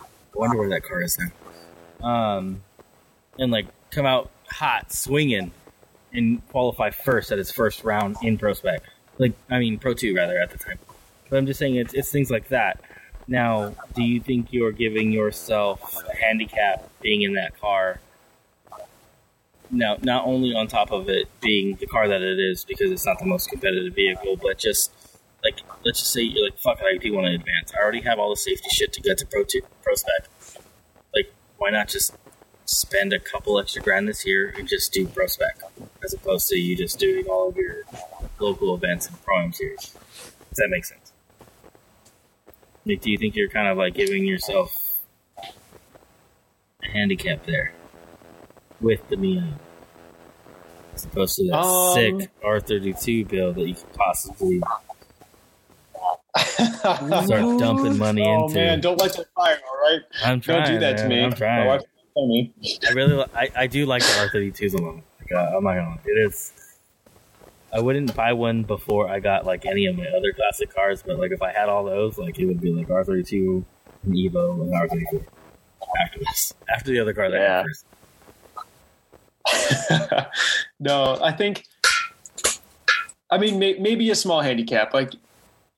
[0.00, 0.04] I
[0.34, 2.06] wonder where that car is now.
[2.06, 2.62] Um,
[3.38, 5.52] and like come out hot swinging
[6.12, 8.82] and qualify first at his first round in pro spec
[9.20, 10.78] like i mean pro 2 rather at the time.
[11.28, 12.80] But i'm just saying it's, it's things like that.
[13.28, 18.00] Now do you think you're giving yourself a handicap being in that car?
[19.70, 23.06] Now not only on top of it being the car that it is because it's
[23.06, 24.90] not the most competitive vehicle but just
[25.44, 27.72] like let's just say you're like fuck it i do want to advance.
[27.78, 30.28] I already have all the safety shit to get to pro 2 pro spec.
[31.14, 32.16] Like why not just
[32.70, 35.58] spend a couple extra grand this year and just do pro spec
[36.04, 37.82] as opposed to you just doing all of your
[38.38, 39.90] local events and pro am series.
[40.48, 41.12] Does that make sense?
[42.86, 45.00] Like, do you think you're kind of like giving yourself
[45.42, 47.72] a handicap there
[48.80, 49.58] with the Mia?
[50.94, 54.60] As opposed to that Um, sick R32 build that you could possibly
[56.36, 58.60] start dumping money oh into.
[58.60, 60.00] Oh man, don't let that fire, all right?
[60.24, 60.64] I'm trying.
[60.64, 61.24] Don't do that to me.
[61.24, 61.82] I'm trying.
[62.14, 62.52] Wife will tell me.
[62.88, 64.94] I really, li- I, I do like the R32s a lot.
[65.20, 66.52] Like, uh, I'm not gonna lie, it is.
[67.72, 71.18] I wouldn't buy one before I got like any of my other classic cars, but
[71.18, 73.64] like if I had all those, like it would be like R32,
[74.04, 75.24] an Evo, and R34.
[76.04, 77.62] After this, after the other car that I Yeah.
[77.62, 77.66] got
[80.44, 80.64] first.
[80.80, 81.64] no, I think.
[83.30, 84.92] I mean, may, maybe a small handicap.
[84.92, 85.12] Like,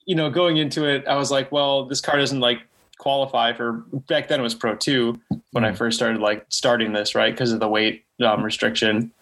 [0.07, 2.61] you know, going into it, I was like, well, this car doesn't like
[3.03, 3.85] qualify for.
[4.09, 5.21] Back then, it was Pro Two
[5.51, 5.77] when I Mm.
[5.77, 7.33] first started like starting this, right?
[7.33, 9.13] Because of the weight um, restriction.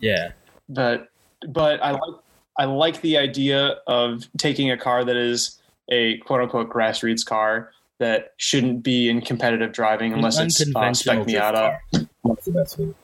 [0.00, 0.32] Yeah,
[0.68, 1.08] but
[1.48, 2.14] but I like
[2.58, 7.70] I like the idea of taking a car that is a quote unquote grassroots car
[8.00, 11.52] that shouldn't be in competitive driving An unless it's unconventional spec Miata.
[11.52, 11.80] car.
[12.24, 12.94] That's the best way.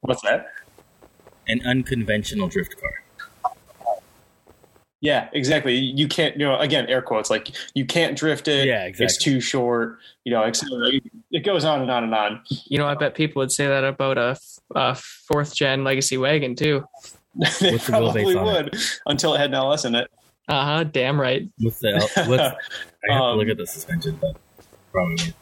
[0.00, 0.46] What's that?
[1.48, 2.90] An unconventional drift car.
[5.06, 5.76] Yeah, exactly.
[5.76, 8.66] You can't, you know, again, air quotes, like you can't drift it.
[8.66, 9.04] Yeah, exactly.
[9.04, 10.00] It's too short.
[10.24, 10.90] You know, etc.
[11.30, 12.40] It goes on and on and on.
[12.64, 14.36] You know, I bet people would say that about a,
[14.74, 16.84] a fourth gen legacy wagon too.
[17.36, 18.64] they What's the probably on it?
[18.64, 18.76] would
[19.06, 20.10] until it had an LS in it.
[20.48, 20.82] Uh huh.
[20.82, 21.48] Damn right.
[21.60, 21.92] What's the?
[22.26, 22.42] What's,
[23.08, 24.34] I have to Um, look at the suspension, but
[24.90, 25.34] probably.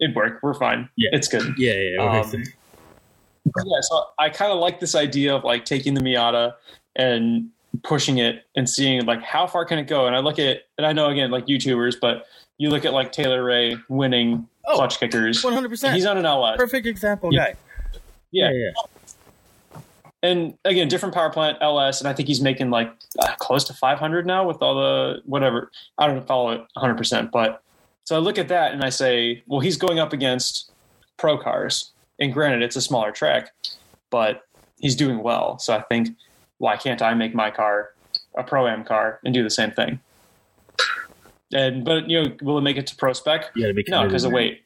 [0.00, 0.42] It worked.
[0.42, 0.88] We're fine.
[0.96, 1.10] Yeah.
[1.12, 1.54] It's good.
[1.56, 2.02] Yeah, yeah.
[2.02, 2.42] yeah Um,
[3.44, 6.54] Yeah, so I kind of like this idea of like taking the Miata
[6.96, 7.50] and
[7.82, 10.06] pushing it and seeing like how far can it go.
[10.06, 12.26] And I look at and I know again like YouTubers, but
[12.58, 15.42] you look at like Taylor Ray winning Oh, clutch kickers.
[15.44, 15.94] One hundred percent.
[15.94, 16.56] He's on an LS.
[16.56, 17.48] Perfect example, Yeah.
[17.52, 17.54] guy.
[18.30, 18.50] Yeah.
[18.52, 19.80] yeah.
[20.22, 23.74] and again, different power plant LS, and I think he's making like uh, close to
[23.74, 25.70] 500 now with all the whatever.
[25.98, 27.62] I don't follow it 100, percent but
[28.04, 30.70] so I look at that and I say, well, he's going up against
[31.16, 33.50] pro cars, and granted, it's a smaller track,
[34.10, 34.42] but
[34.78, 35.58] he's doing well.
[35.58, 36.08] So I think,
[36.58, 37.90] why can't I make my car
[38.36, 40.00] a pro am car and do the same thing?
[41.52, 43.54] And but you know, will it make it to pro spec?
[43.54, 44.62] Be No, because of weight.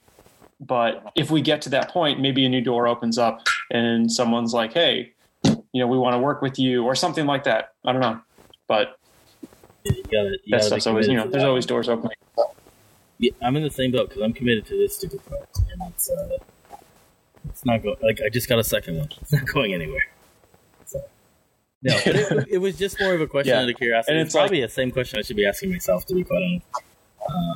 [0.61, 4.53] But if we get to that point, maybe a new door opens up and someone's
[4.53, 5.13] like, hey,
[5.45, 7.75] you know, we want to work with you or something like that.
[7.85, 8.21] I don't know.
[8.67, 8.99] But
[9.85, 12.17] Yeah, you gotta, you that stuff's always, you know, there's always doors opening.
[13.19, 15.39] Yeah, I'm in the same boat because I'm committed to this stupid car,
[15.73, 16.39] and it's uh,
[17.49, 17.97] it's not going.
[18.01, 19.09] Like I just got a second one.
[19.21, 20.09] It's not going anywhere.
[21.83, 23.63] No, but it, it was just more of a question Yeah.
[23.63, 24.13] out of curiosity.
[24.13, 26.25] And it's it's like- probably the same question I should be asking myself to be
[26.25, 26.67] quite honest.
[27.29, 27.55] Uh,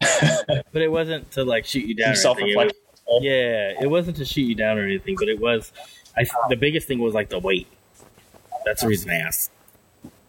[0.72, 2.12] but it wasn't to like shoot you down.
[2.12, 2.38] Or Self.
[2.40, 2.76] It.
[3.20, 5.72] Yeah, it wasn't to shoot you down or anything, but it was.
[6.16, 7.66] I the biggest thing was like the weight.
[8.64, 9.50] That's the reason I asked.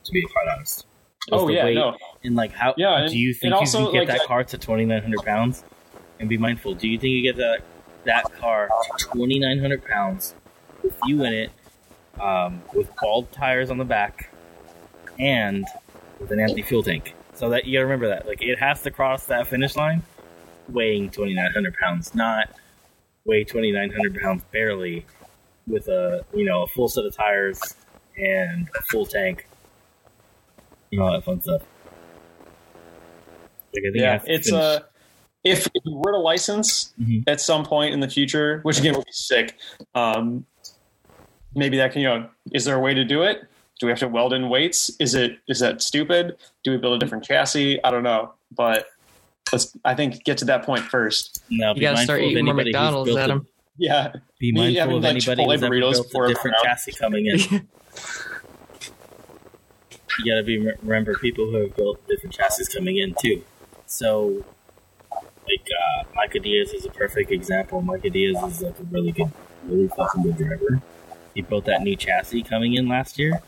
[0.06, 0.86] To be quite honest.
[1.32, 1.98] Oh yeah, weight no.
[2.24, 4.44] and like, how Yeah, do you think and you also, can get like, that car
[4.44, 5.64] to twenty nine hundred pounds?
[6.20, 6.76] And be mindful.
[6.76, 7.62] Do you think you get that
[8.06, 10.36] that car to twenty nine hundred pounds
[10.84, 11.52] with you in it,
[12.20, 14.30] um, with bald tires on the back,
[15.20, 15.66] and
[16.20, 17.16] with an empty fuel tank?
[17.34, 20.04] So that you gotta remember that, like, it has to cross that finish line
[20.70, 22.50] weighing twenty nine hundred pounds, not
[23.26, 25.06] weigh twenty nine hundred pounds barely
[25.68, 27.60] with a you know a full set of tires
[28.18, 29.48] and a full tank.
[30.92, 31.64] You know all that fun stuff.
[33.74, 34.80] Like, I think Yeah, it's finish- uh
[35.44, 37.24] if you were to license Mhm.
[37.28, 39.58] at some point in the future, which again would be sick,
[39.94, 40.46] um,
[41.56, 43.42] maybe that can you know, is there a way to do it?
[43.80, 44.92] Do we have to weld in weights?
[45.00, 46.38] Is it is that stupid?
[46.64, 47.84] Do we build a different chassis?
[47.84, 48.86] I don't know, but
[49.52, 51.44] let's I think get to that point first.
[51.50, 53.48] Now, You gotta start eating more McDonald's, built a- Adam.
[53.78, 56.34] Yeah, Be mindful having, of like, anybody who's Chipotle ever burritos built before a I'm
[56.36, 56.64] different around.
[56.76, 57.40] chassis coming in.
[60.20, 63.44] you gotta be remember people who have built different chassis coming in too.
[63.88, 64.44] So,
[65.12, 67.82] like uh, Micah Diaz is a perfect example.
[67.82, 69.32] Micah Diaz is like a really good,
[69.66, 70.82] really fucking good driver.
[71.34, 73.42] He built that new chassis coming in last year,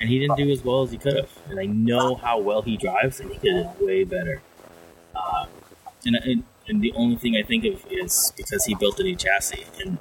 [0.00, 1.30] and he didn't do as well as he could have.
[1.48, 4.42] And I know how well he drives, and he could have way better.
[5.14, 5.46] Uh,
[6.04, 9.16] and, and and the only thing I think of is because he built a new
[9.16, 9.98] chassis, and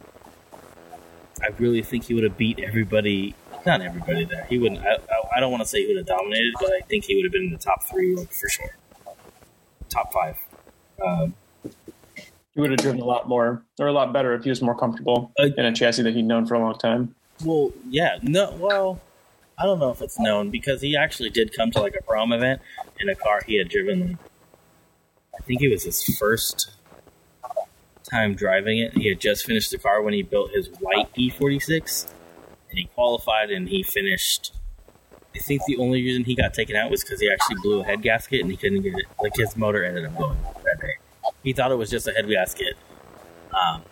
[1.42, 3.36] I really think he would have beat everybody.
[3.66, 4.46] Not everybody there.
[4.46, 4.86] He wouldn't.
[4.86, 7.16] I, I, I don't want to say he would have dominated, but I think he
[7.16, 8.76] would have been in the top three, like for sure,
[9.90, 10.38] top five.
[11.06, 11.34] Um,
[12.54, 14.76] he would have driven a lot more or a lot better if he was more
[14.76, 17.14] comfortable Uh, in a chassis that he'd known for a long time.
[17.44, 19.02] Well, yeah, no, well,
[19.58, 22.22] I don't know if it's known because he actually did come to like a pro
[22.22, 22.62] am event
[23.00, 24.18] in a car he had driven.
[25.36, 26.72] I think it was his first
[28.10, 28.94] time driving it.
[28.94, 32.08] He had just finished the car when he built his white E46,
[32.70, 34.54] and he qualified and he finished.
[35.36, 37.84] I think the only reason he got taken out was because he actually blew a
[37.84, 39.06] head gasket and he couldn't get it.
[39.22, 40.96] Like his motor ended up going that day.
[41.44, 42.76] He thought it was just a head gasket,
[43.54, 43.84] um,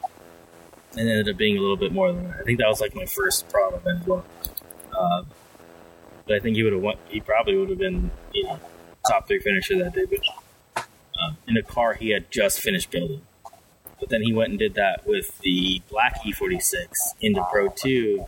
[0.98, 2.40] it ended up being a little bit more than that.
[2.40, 4.26] I think that was like my first pro am event as well.
[4.98, 5.28] Um,
[6.26, 6.98] but I think he would have won.
[7.10, 8.60] He probably would have been you know
[9.08, 10.06] top three finisher that day.
[10.06, 10.86] But
[11.22, 13.22] um, in a car he had just finished building.
[14.00, 16.88] But then he went and did that with the black E46
[17.22, 18.26] into Pro 2,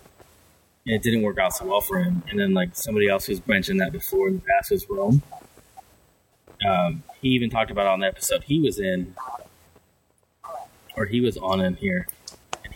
[0.86, 2.24] and it didn't work out so well for him.
[2.30, 5.22] And then, like, somebody else who's mentioned that before in the past was Rome.
[6.68, 9.14] Um, he even talked about on the episode he was in,
[10.96, 12.08] or he was on in here.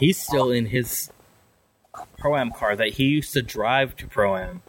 [0.01, 1.09] He's still in his
[2.17, 4.61] Pro Am car that he used to drive to Pro Am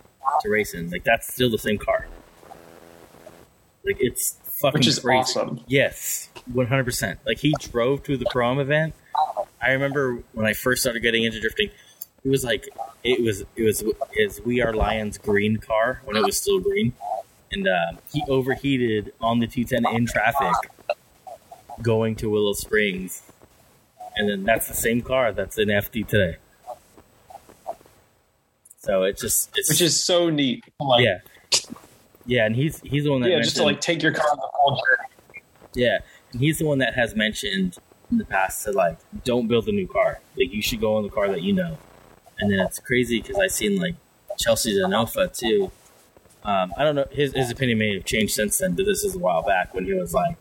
[0.42, 0.90] to race in.
[0.90, 2.06] Like, that's still the same car.
[3.84, 5.18] Like, it's fucking Which is crazy.
[5.18, 5.60] awesome.
[5.66, 7.18] Yes, one hundred percent.
[7.26, 8.94] Like he drove to the pro am event.
[9.60, 11.70] I remember when I first started getting into drifting,
[12.24, 12.68] it was like
[13.02, 13.82] it was it was
[14.12, 16.92] his We Are Lions green car when it was still green,
[17.50, 20.54] and uh, he overheated on the T10 in traffic
[21.80, 23.22] going to Willow Springs,
[24.16, 26.36] and then that's the same car that's in FD today.
[28.78, 30.64] So it just it's which is so neat.
[30.80, 31.18] Like, yeah,
[32.26, 34.36] yeah, and he's he's the one that yeah, just to like take your car on
[34.36, 35.42] the whole journey.
[35.74, 35.98] yeah,
[36.32, 37.78] and he's the one that has mentioned
[38.10, 40.20] in the past to like don't build a new car.
[40.36, 41.78] Like you should go on the car that you know.
[42.38, 43.94] And then it's crazy because I seen like
[44.38, 45.70] Chelsea's an alpha too.
[46.44, 49.14] Um, I don't know his his opinion may have changed since then, but this is
[49.14, 50.36] a while back when he was like,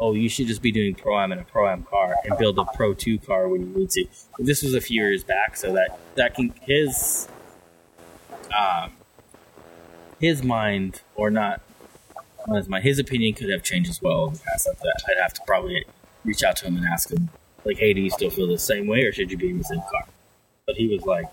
[0.00, 2.58] "Oh, you should just be doing pro am in a pro am car and build
[2.58, 4.06] a pro two car when you need to."
[4.38, 7.28] This was a few years back, so that that can his
[8.58, 8.92] um
[10.20, 11.60] his mind or not
[12.48, 14.64] not his mind his opinion could have changed as well in the past.
[14.64, 15.84] That, I'd have to probably
[16.24, 17.28] reach out to him and ask him
[17.64, 19.64] like, "Hey, do you still feel the same way, or should you be in the
[19.64, 20.06] same car?"
[20.66, 21.26] But he was like,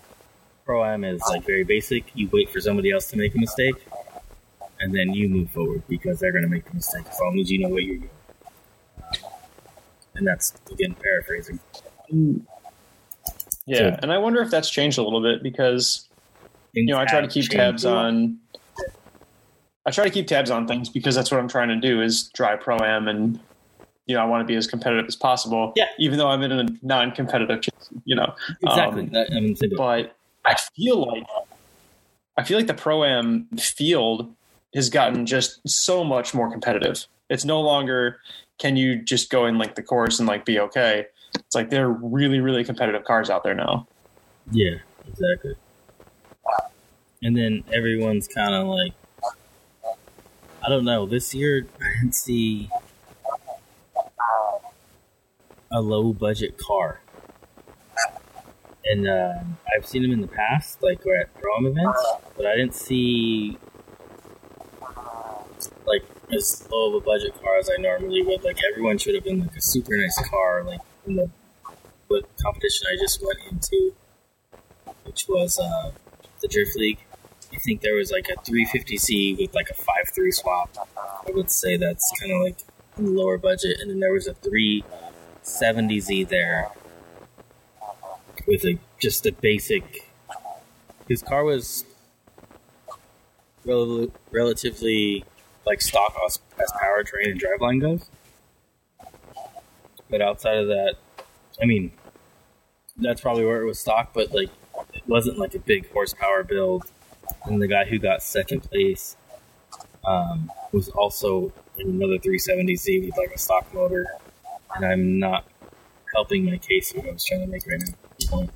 [0.64, 2.04] "Pro am is like very basic.
[2.14, 3.76] You wait for somebody else to make a mistake."
[4.80, 7.50] And then you move forward because they're going to make the mistake as long as
[7.50, 8.10] you know what you're doing.
[10.18, 11.58] And that's again paraphrasing.
[13.66, 16.08] Yeah, So- and I wonder if that's changed a little bit because
[16.72, 18.04] you know I try to keep tabs changed a lot.
[18.06, 18.38] on.
[19.86, 22.30] I try to keep tabs on things because that's what I'm trying to do is
[22.34, 23.40] drive pro am and
[24.06, 25.72] you know I want to be as competitive as possible.
[25.76, 25.86] Yeah.
[25.98, 27.64] even though I'm in a non-competitive,
[28.04, 28.34] you know.
[28.62, 29.02] exactly.
[29.02, 30.12] Um, that, I mean, think about it.
[30.44, 31.24] but I feel like
[32.36, 34.32] I feel like the pro am field
[34.74, 37.06] has gotten just so much more competitive.
[37.30, 38.20] It's no longer
[38.58, 41.06] can you just go and like the course and like be okay.
[41.34, 43.86] It's like they're really really competitive cars out there now.
[44.50, 44.76] Yeah,
[45.06, 45.54] exactly.
[47.22, 48.92] And then everyone's kind of like,
[50.64, 51.04] I don't know.
[51.06, 52.70] This year, I didn't see
[55.70, 57.00] a low budget car,
[58.84, 59.34] and uh,
[59.76, 62.02] I've seen them in the past, like we're at pro am events,
[62.36, 63.58] but I didn't see
[65.86, 68.44] like as low of a budget car as I normally would.
[68.44, 71.30] Like everyone should have been like a super nice car, like in the
[72.42, 73.94] competition I just went into
[75.08, 75.90] which was uh,
[76.40, 76.98] the Drift League.
[77.52, 80.76] I think there was like a 350Z with like a 5.3 swap.
[80.96, 82.58] I would say that's kind of like
[82.98, 83.78] in the lower budget.
[83.80, 86.68] And then there was a 370Z there
[88.46, 90.10] with a, just a basic.
[91.08, 91.86] His car was
[93.64, 95.24] rel- relatively
[95.68, 98.08] like stock as, as powertrain and driveline goes.
[100.10, 100.94] But outside of that,
[101.62, 101.92] I mean,
[102.96, 104.48] that's probably where it was stock, but like
[104.94, 106.84] it wasn't like a big horsepower build.
[107.44, 109.16] And the guy who got second place
[110.06, 114.06] um, was also in another 370Z with like a stock motor.
[114.74, 115.44] And I'm not
[116.14, 117.82] helping my case what I was trying to make right
[118.32, 118.48] now.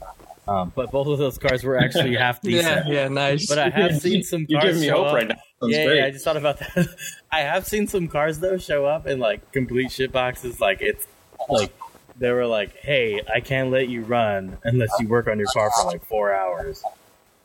[0.48, 2.86] Um, but both of those cars were actually half Yeah, decent.
[2.89, 3.47] yeah, yeah, nice.
[3.47, 5.14] But I have seen some You're giving me hope up.
[5.14, 5.36] right now.
[5.62, 5.98] Sounds yeah, great.
[5.98, 6.89] yeah, I just thought about that.
[7.32, 10.60] I have seen some cars though show up in like complete shit boxes.
[10.60, 11.06] Like it's
[11.48, 11.72] like
[12.18, 15.70] they were like, "Hey, I can't let you run unless you work on your car
[15.70, 16.82] for like four hours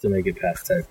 [0.02, 0.86] to make it past tech."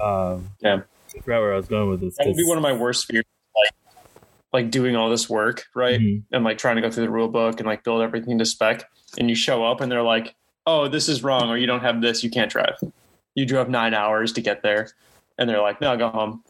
[0.00, 0.82] Um, Yeah.
[1.14, 2.16] I forgot where I was going with this.
[2.16, 3.24] That would be one of my worst fears.
[3.54, 3.74] Like,
[4.52, 6.00] like doing all this work, right?
[6.00, 6.22] Mhm.
[6.32, 8.84] And like trying to go through the rule book and like build everything to spec.
[9.18, 10.34] And you show up and they're like,
[10.66, 12.22] "Oh, this is wrong," or "You don't have this.
[12.24, 12.76] You can't drive."
[13.34, 14.90] You drove nine hours to get there,
[15.38, 16.42] and they're like, "No, go home."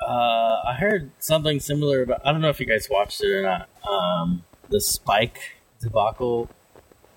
[0.00, 2.20] Uh, I heard something similar about.
[2.26, 3.68] I don't know if you guys watched it or not.
[3.88, 5.38] Um, the Spike
[5.80, 6.50] debacle.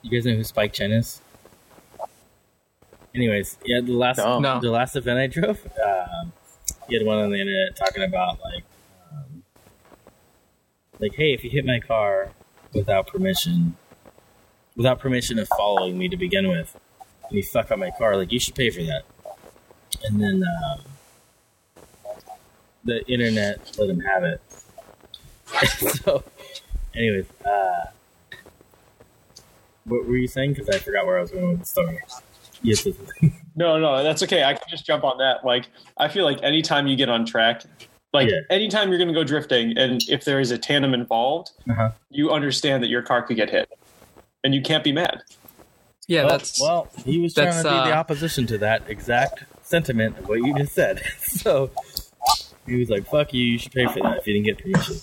[0.01, 1.21] You guys know who Spike Chen is?
[3.13, 4.39] Anyways, yeah, the last No.
[4.39, 4.59] No.
[4.61, 6.31] the last event I drove, um,
[6.87, 8.63] he had one on the internet talking about like,
[9.11, 9.43] um,
[10.99, 12.29] like, hey, if you hit my car
[12.73, 13.75] without permission,
[14.75, 16.79] without permission of following me to begin with,
[17.29, 19.03] and you fuck up my car, like you should pay for that.
[20.05, 20.79] And then um,
[22.83, 24.41] the internet let him have it.
[26.03, 26.23] so,
[26.95, 27.85] anyways, uh,
[29.85, 30.53] what were you saying?
[30.53, 31.99] Because I forgot where I was going with the story.
[32.61, 32.87] Yes,
[33.55, 34.43] No, no, that's okay.
[34.43, 35.43] I can just jump on that.
[35.45, 35.67] Like,
[35.97, 37.63] I feel like anytime you get on track,
[38.13, 38.39] like Yeah.
[38.49, 41.91] anytime you're going to go drifting, and if there is a tandem involved, Uh-huh.
[42.09, 43.69] you understand that your car could get hit,
[44.43, 45.23] and you can't be mad.
[46.07, 49.43] Yeah, well, that's well, he was trying to be the uh, opposition to that exact
[49.61, 51.01] sentiment of what you just said.
[51.19, 51.69] so
[52.65, 53.43] he was like, "Fuck you!
[53.43, 54.97] You should pay for that if you didn't get permission."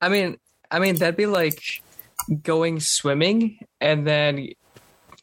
[0.00, 0.36] I mean,
[0.70, 1.82] I mean that'd be like
[2.42, 4.50] going swimming and then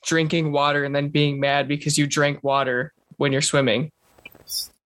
[0.03, 3.91] drinking water and then being mad because you drank water when you're swimming,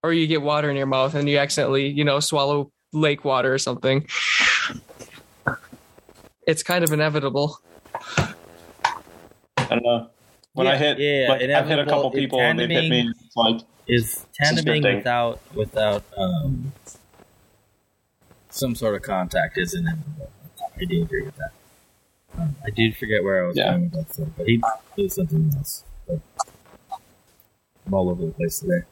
[0.02, 3.52] or you get water in your mouth and you accidentally, you know, swallow lake water
[3.54, 4.06] or something.
[6.46, 7.58] it's kind of inevitable.
[9.72, 10.10] I don't know.
[10.54, 13.10] When I hit, yeah, like, I've hit a couple people and they've hit me.
[13.24, 16.72] It's like, Is tandeming without without um,
[18.50, 20.30] some sort of contact is inevitable.
[20.78, 21.52] I do agree with that.
[22.38, 23.70] Um, I did forget where I was Yeah.
[23.70, 24.62] going with that, stuff, but he
[24.96, 25.84] did something else.
[26.06, 26.20] But
[27.86, 28.82] I'm all over the place today.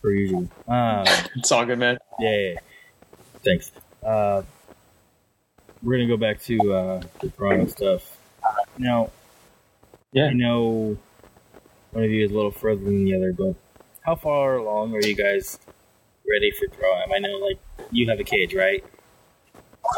[0.00, 0.48] Per usual.
[0.68, 1.04] Um,
[1.36, 1.98] it's all good, man.
[2.20, 2.58] yeah, yeah, yeah.
[3.44, 3.72] Thanks.
[4.02, 4.42] Uh,
[5.82, 8.16] we're gonna go back to uh, the Toronto stuff.
[8.78, 9.10] Now,
[10.12, 10.26] Yeah.
[10.26, 10.96] I know
[11.92, 13.54] one of you is a little further than the other, but
[14.02, 15.58] how far along are you guys
[16.28, 17.12] ready for pro am?
[17.12, 17.58] I know, like,
[17.90, 18.84] you have a cage, right?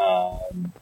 [0.01, 0.73] Um,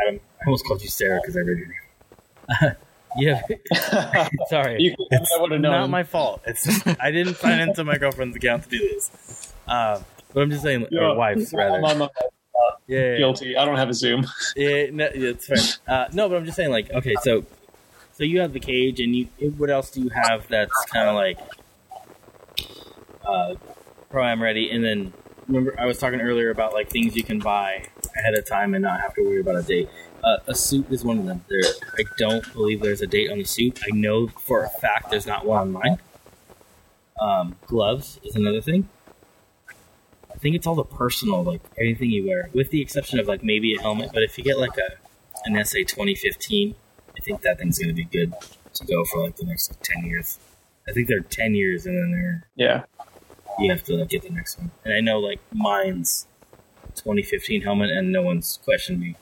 [0.00, 2.76] Adam, I almost called you Sarah because I read your name.
[3.16, 3.42] yeah,
[4.48, 4.80] sorry.
[4.82, 5.72] you, I would have known.
[5.72, 6.42] Not my fault.
[6.46, 9.52] It's just, I didn't sign into my girlfriend's account to do this.
[9.66, 11.08] Um, but I'm just saying, Yeah.
[11.10, 11.76] or wife's rather.
[11.78, 12.10] I'm on the
[12.86, 13.16] Yeah, yeah, yeah.
[13.18, 13.56] guilty.
[13.56, 14.26] I don't have a Zoom.
[14.56, 15.58] Yeah, no, yeah, it's fair.
[15.86, 17.44] Uh, no, but I'm just saying, like, okay, so
[18.20, 21.14] so you have the cage, and you what else do you have that's kind of
[21.14, 21.38] like
[23.26, 23.54] uh,
[24.10, 24.70] pro am ready?
[24.70, 25.14] And then
[25.48, 27.86] remember, I was talking earlier about like things you can buy
[28.18, 29.88] ahead of time and not have to worry about a date.
[30.22, 31.46] Uh, a suit is one of them.
[31.48, 31.62] There,
[31.96, 33.80] I don't believe there's a date on the suit.
[33.90, 35.98] I know for a fact there's not one on mine.
[37.18, 38.90] Um, gloves is another thing.
[40.30, 43.42] I think it's all the personal, like anything you wear, with the exception of like
[43.42, 44.10] maybe a helmet.
[44.12, 44.98] But if you get like a
[45.46, 46.74] an SA 2015,
[47.16, 48.32] I think that thing's gonna be good
[48.74, 50.38] to go for like the next 10 years.
[50.88, 52.84] I think they're 10 years, and then they're Yeah.
[53.58, 54.70] you have to like, get the next one.
[54.84, 56.26] And I know like mine's
[56.94, 59.16] 2015 helmet, and no one's questioned me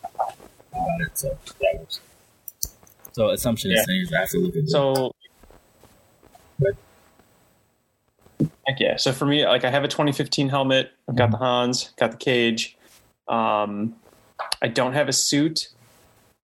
[0.72, 2.00] about it, so that works.
[3.12, 3.84] So assumption is Yeah.
[3.86, 4.12] 10 years.
[4.12, 5.12] I have to look at So,
[6.60, 6.76] Good.
[8.66, 8.96] heck yeah.
[8.96, 10.92] So for me, like I have a 2015 helmet.
[11.08, 12.76] I've got the Hans, got the cage.
[13.28, 13.96] Um,
[14.62, 15.68] I don't have a suit,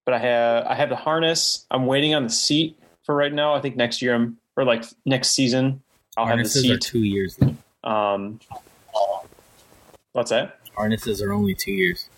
[0.05, 1.67] but I have I have the harness.
[1.71, 3.55] I'm waiting on the seat for right now.
[3.55, 5.83] I think next year I'm or like next season
[6.17, 6.81] I'll have the Harnesses are seat.
[6.81, 7.37] two years.
[7.37, 7.57] Though.
[7.89, 8.41] Um,
[10.13, 10.61] what's that?
[10.77, 12.09] Harnesses are only two years.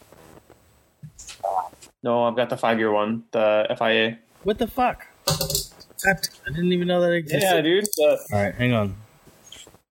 [2.02, 4.18] No, I've got the five year one, the FIA.
[4.44, 5.06] What the fuck?
[5.28, 6.14] I
[6.46, 7.42] didn't even know that existed.
[7.42, 7.84] Yeah, dude.
[7.96, 8.94] The, All right, hang on.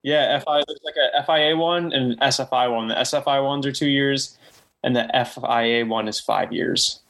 [0.04, 2.88] Yeah, FIA there's like a FIA one and an SFI one.
[2.88, 4.38] The SFI ones are two years,
[4.84, 7.02] and the FIA one is five years.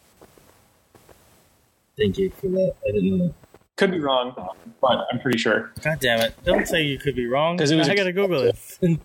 [1.98, 2.74] Thank you for that.
[2.88, 3.34] I didn't know that.
[3.78, 4.34] Could be wrong,
[4.82, 5.72] but I'm pretty sure.
[5.84, 6.34] God damn it!
[6.46, 7.58] Don't say you could be wrong.
[7.58, 8.56] 'Cause it was- I gotta Google it.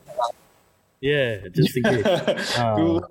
[1.01, 2.03] yeah, just in case.
[2.57, 3.05] Google it.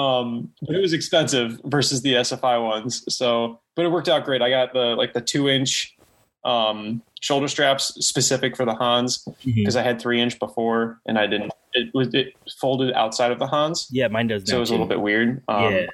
[0.00, 3.02] Um, but it was expensive versus the SFI ones.
[3.08, 4.42] So, but it worked out great.
[4.42, 5.96] I got the like the two inch
[6.44, 11.26] um, shoulder straps specific for the Hans because I had three inch before, and I
[11.26, 11.50] didn't.
[11.72, 14.48] It was it folded outside of the Hans, Yeah, mine does.
[14.48, 15.42] so it was a little bit weird.
[15.48, 15.86] Um, yeah,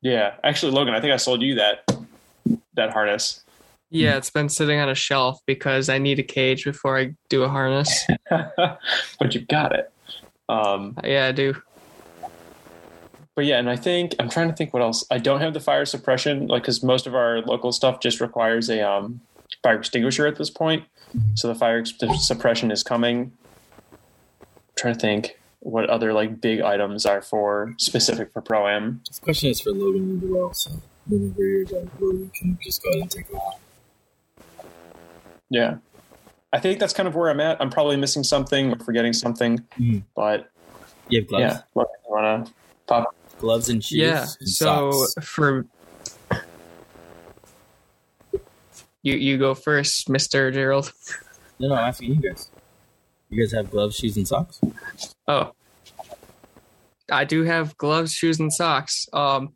[0.00, 1.90] Yeah, actually, Logan, I think I sold you that
[2.74, 3.44] that harness.
[3.90, 7.42] Yeah, it's been sitting on a shelf because I need a cage before I do
[7.42, 8.06] a harness.
[8.30, 9.90] but you got it.
[10.48, 11.56] Um, yeah, I do.
[13.34, 15.04] but yeah, and I think I'm trying to think what else.
[15.10, 18.68] I don't have the fire suppression, like because most of our local stuff just requires
[18.68, 19.20] a um,
[19.62, 20.84] fire extinguisher at this point.
[21.34, 23.32] So the fire suppression is coming.
[24.42, 29.00] I'm trying to think what other like big items are for specific for pro am.
[29.08, 30.54] this question is for Logan as well.
[30.54, 30.70] So
[31.06, 33.42] whenever you're done, Logan can just go ahead and take over.
[35.50, 35.76] Yeah,
[36.52, 37.60] I think that's kind of where I'm at.
[37.60, 40.02] I'm probably missing something or forgetting something, Mhm.
[40.14, 40.50] but
[41.08, 42.52] You have gloves, yeah, Logan, you want to
[42.86, 43.14] pop?
[43.38, 43.98] gloves and shoes.
[43.98, 44.26] Yeah.
[44.40, 45.26] and So socks.
[45.26, 45.66] for
[49.02, 50.92] you, you go first, Mister Gerald.
[51.58, 52.50] no, no, I'm asking you guys.
[53.30, 54.60] You guys have gloves, shoes, and socks.
[55.26, 55.52] Oh.
[57.10, 59.06] I do have gloves, shoes, and socks.
[59.12, 59.54] Um,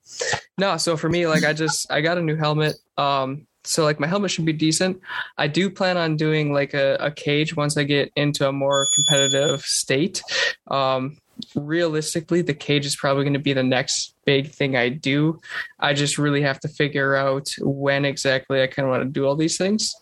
[0.59, 2.77] no, so for me, like I just I got a new helmet.
[2.97, 5.01] Um, so like my helmet should be decent.
[5.39, 8.89] I do plan on doing like a, a cage once I get into a more
[8.93, 10.23] competitive state.
[10.69, 11.19] Um,
[11.55, 15.41] realistically, the cage is probably going to be the next big thing I do.
[15.79, 19.27] I just really have to figure out when exactly I kind of want to do
[19.27, 19.95] all these things.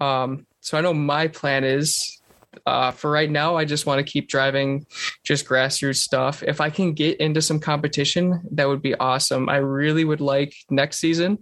[0.00, 2.15] Um, so I know my plan is
[2.64, 4.86] uh, for right now, I just want to keep driving
[5.24, 6.42] just grassroots stuff.
[6.42, 9.48] If I can get into some competition, that would be awesome.
[9.48, 11.38] I really would like next season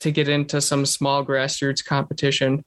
[0.00, 2.64] to get into some small grassroots competition.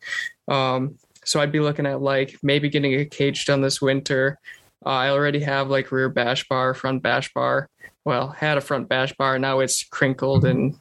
[0.47, 0.95] Um,
[1.25, 4.39] so I'd be looking at like maybe getting a cage done this winter.
[4.85, 7.69] Uh, I already have like rear bash bar, front bash bar.
[8.05, 9.37] Well, had a front bash bar.
[9.37, 10.75] Now it's crinkled and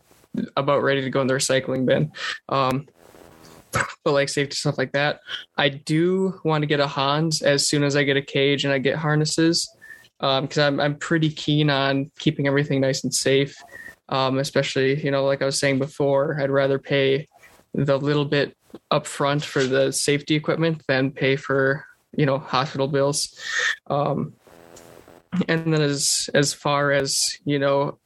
[0.56, 2.12] about ready to go in the recycling bin.
[2.48, 2.86] Um,
[3.72, 5.20] but like safety stuff like that.
[5.56, 8.72] I do want to get a Hans as soon as I get a cage and
[8.72, 9.68] I get harnesses
[10.18, 13.54] because I'm I'm pretty keen on keeping everything nice and safe.
[14.08, 17.26] Um, especially, you know, like I was saying before, I'd rather pay
[17.74, 18.56] the little bit
[18.90, 21.84] upfront for the safety equipment than pay for,
[22.16, 23.38] you know, hospital bills.
[23.88, 24.32] Um,
[25.46, 27.98] and then as as far as, you know,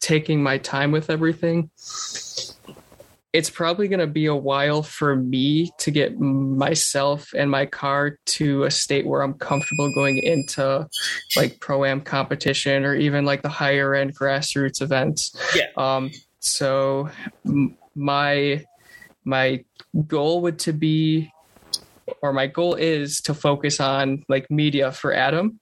[0.00, 1.70] taking my time with everything,
[3.32, 8.18] it's probably going to be a while for me to get myself and my car
[8.26, 10.88] to a state where I'm comfortable going into
[11.36, 15.36] like pro am competition or even like the higher end grassroots events.
[15.54, 15.66] Yeah.
[15.76, 17.08] Um, so
[17.46, 18.64] m- my
[19.24, 19.64] my
[20.06, 21.30] goal would to be
[22.22, 25.60] or my goal is to focus on like media for Adam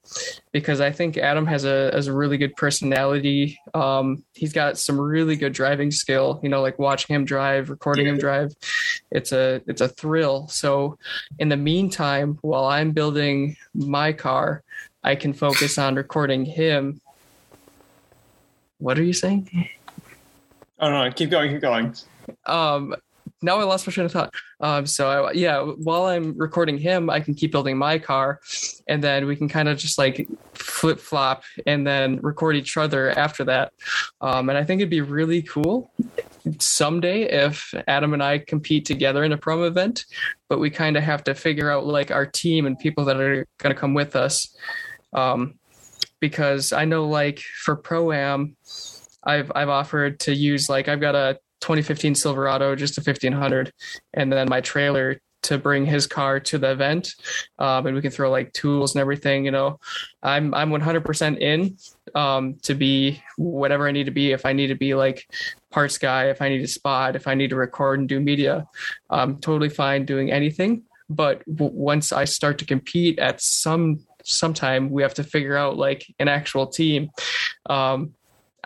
[0.52, 3.58] because I think Adam has a has a really good personality.
[3.74, 6.40] Um, he's got some really good driving skill.
[6.42, 8.54] You know, like watching him drive, recording him drive,
[9.10, 10.48] it's a it's a thrill.
[10.48, 10.98] So,
[11.38, 14.62] in the meantime, while I'm building my car,
[15.02, 17.00] I can focus on recording him.
[18.78, 19.68] What are you saying?
[20.78, 21.94] Oh no, keep going, keep going.
[22.46, 22.94] Um,
[23.42, 24.34] now I lost my train of thought.
[24.60, 28.40] Um, so I, yeah, while I'm recording him, I can keep building my car,
[28.88, 33.10] and then we can kind of just like flip flop and then record each other
[33.10, 33.72] after that.
[34.20, 35.90] Um, and I think it'd be really cool
[36.58, 40.04] someday if Adam and I compete together in a promo event,
[40.48, 43.46] but we kind of have to figure out like our team and people that are
[43.58, 44.56] going to come with us.
[45.12, 45.54] Um,
[46.20, 48.56] because I know like for pro am,
[49.24, 53.72] I've I've offered to use like I've got a 2015 Silverado, just a 1500,
[54.14, 57.14] and then my trailer to bring his car to the event,
[57.58, 59.44] um, and we can throw like tools and everything.
[59.44, 59.78] You know,
[60.22, 61.76] I'm I'm 100% in
[62.14, 64.32] um, to be whatever I need to be.
[64.32, 65.26] If I need to be like
[65.70, 68.66] parts guy, if I need to spot, if I need to record and do media,
[69.10, 70.84] I'm totally fine doing anything.
[71.08, 75.76] But w- once I start to compete at some sometime, we have to figure out
[75.76, 77.10] like an actual team.
[77.66, 78.14] Um,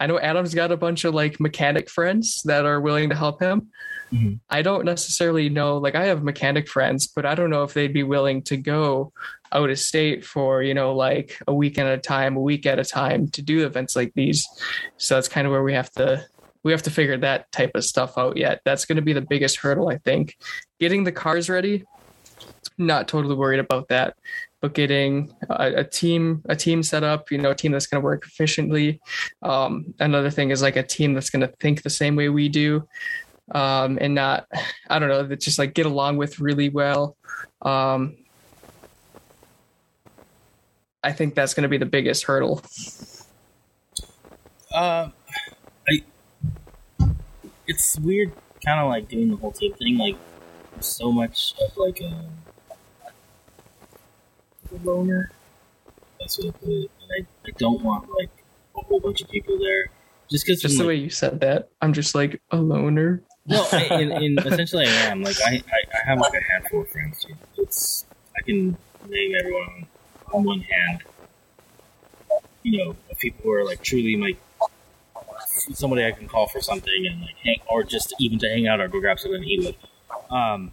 [0.02, 3.40] I know Adam's got a bunch of like mechanic friends that are willing to help
[3.40, 3.68] him.
[4.12, 4.40] Mhm.
[4.50, 7.92] I don't necessarily know, like, I have mechanic friends, but I don't know if they'd
[7.92, 9.12] be willing to go
[9.52, 12.80] out of state for, you know, like a week at a time, a week at
[12.80, 14.44] a time to do events like these.
[14.96, 16.26] So that's kind of where we have to.
[16.64, 18.60] We have to figure that type of stuff out yet.
[18.64, 20.36] That's going to be the biggest hurdle, I think.
[20.80, 21.84] Getting the cars ready,
[22.76, 24.16] not totally worried about that
[24.62, 28.00] but getting a, a team a team set up you know a team that's going
[28.00, 29.00] to work efficiently
[29.42, 32.48] um, another thing is like a team that's going to think the same way we
[32.48, 32.88] do
[33.54, 34.46] um, and not
[34.88, 37.16] i don't know that just like get along with really well
[37.62, 38.16] um,
[41.02, 42.62] i think that's going to be the biggest hurdle
[44.72, 45.10] Uh,
[45.88, 46.02] I.
[47.66, 48.32] It's weird,
[48.64, 49.98] kind of like doing the whole team thing.
[49.98, 50.16] Like,
[50.80, 52.24] so much of like a,
[54.72, 55.30] a loner.
[56.20, 56.90] That's what I put it.
[57.02, 58.30] And I, I don't want like
[58.76, 59.86] a whole bunch of people there,
[60.30, 60.60] just because.
[60.62, 64.38] just the way you said that i'm just like a loner No, I- in, in
[64.38, 65.22] essentially I am.
[65.22, 67.24] Like I, I, I have like a handful of friends.
[67.24, 67.36] Dude.
[67.58, 68.06] It's
[68.38, 68.76] I can
[69.08, 69.86] name everyone
[70.32, 71.02] on one hand.
[72.62, 74.38] You know, people who are like truly like
[75.74, 78.80] somebody I can call for something and like hang, or just even to hang out
[78.80, 79.76] or go grab something to eat with.
[80.30, 80.72] Um,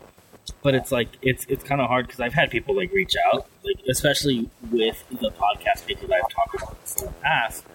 [0.51, 3.47] but it's like it's it's kind of hard because I've had people like reach out,
[3.63, 7.65] like especially with the podcast people that I've talked about this in the past.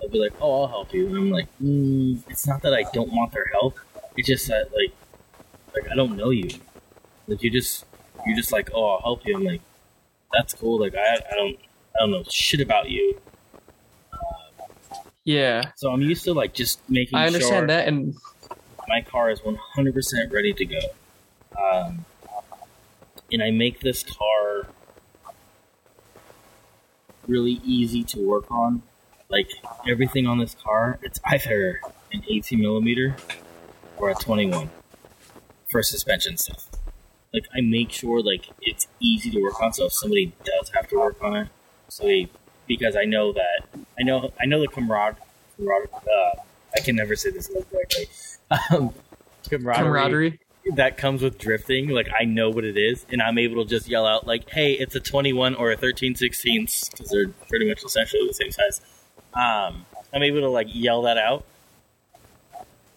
[0.00, 2.84] They'll be like, "Oh, I'll help you," and I'm like, mm, "It's not that I
[2.92, 3.78] don't want their help.
[4.16, 4.92] It's just that like,
[5.74, 6.48] like I don't know you.
[7.28, 7.84] Like you just
[8.26, 9.36] you're just like, oh, I'll help you.
[9.36, 9.60] I'm like,
[10.32, 10.80] that's cool.
[10.80, 11.58] Like I I don't
[11.94, 13.20] I don't know shit about you.
[15.24, 17.18] yeah So I'm used to like just making.
[17.18, 18.14] i understand sure that and
[18.88, 20.80] my car is 100% ready to go.
[21.58, 22.04] Um,
[23.32, 24.66] and I make this car
[27.26, 28.82] really easy to work on.
[29.28, 29.50] Like
[29.88, 31.80] everything on this car, it's either
[32.12, 33.16] an 18 millimeter
[33.96, 34.70] or a 21
[35.70, 36.68] for suspension stuff.
[37.32, 39.72] Like I make sure like it's easy to work on.
[39.72, 41.48] So if somebody does have to work on it,
[41.88, 42.28] so they,
[42.66, 43.62] because I know that
[43.98, 45.22] I know I know the camaraderie.
[45.56, 46.40] camaraderie uh,
[46.74, 48.06] I can never say this word correctly.
[48.72, 48.92] Um,
[49.48, 50.40] camaraderie, camaraderie
[50.74, 51.88] that comes with drifting.
[51.88, 54.72] Like I know what it is, and I'm able to just yell out like, "Hey,
[54.72, 58.80] it's a 21 or a 13 16 because they're pretty much essentially the same size."
[59.34, 61.44] Um, I'm able to like yell that out,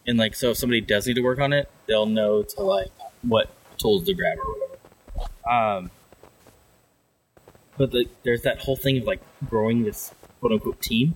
[0.08, 2.92] and like so if somebody does need to work on it, they'll know to like
[3.22, 4.74] what tools to grab or whatever.
[5.50, 5.92] Um,
[7.78, 11.16] but the, there's that whole thing of like growing this quote unquote team,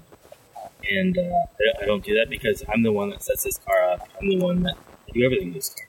[0.89, 4.07] and uh, I, don't do that because I'm the one that sets this car up.
[4.21, 4.75] I'm the one that
[5.07, 5.86] I do everything in this car.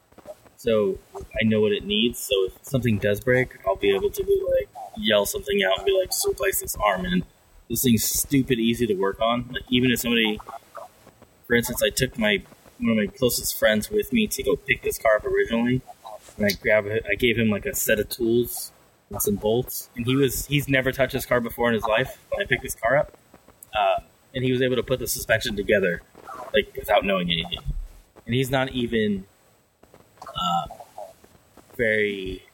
[0.58, 0.98] So
[1.40, 2.18] I know what it needs.
[2.18, 4.68] So if something does break, I'll be able to be like
[4.98, 7.06] yell something out and be like, just replace this arm.
[7.06, 7.24] And
[7.70, 9.48] this thing's stupid easy to work on.
[9.52, 10.38] Like even if somebody
[11.48, 12.42] for instance, I took my
[12.78, 15.80] one of my closest friends with me to go pick this car up originally,
[16.36, 17.06] and I it.
[17.10, 18.70] I gave him like a set of tools
[19.10, 22.18] and some bolts, and he was he's never touched this car before in his life.
[22.28, 23.16] When I picked this car up,
[23.74, 24.00] uh,
[24.34, 26.02] and he was able to put the suspension together
[26.52, 27.60] like without knowing anything,
[28.26, 29.24] and he's not even
[30.36, 30.66] uh,
[31.76, 32.44] very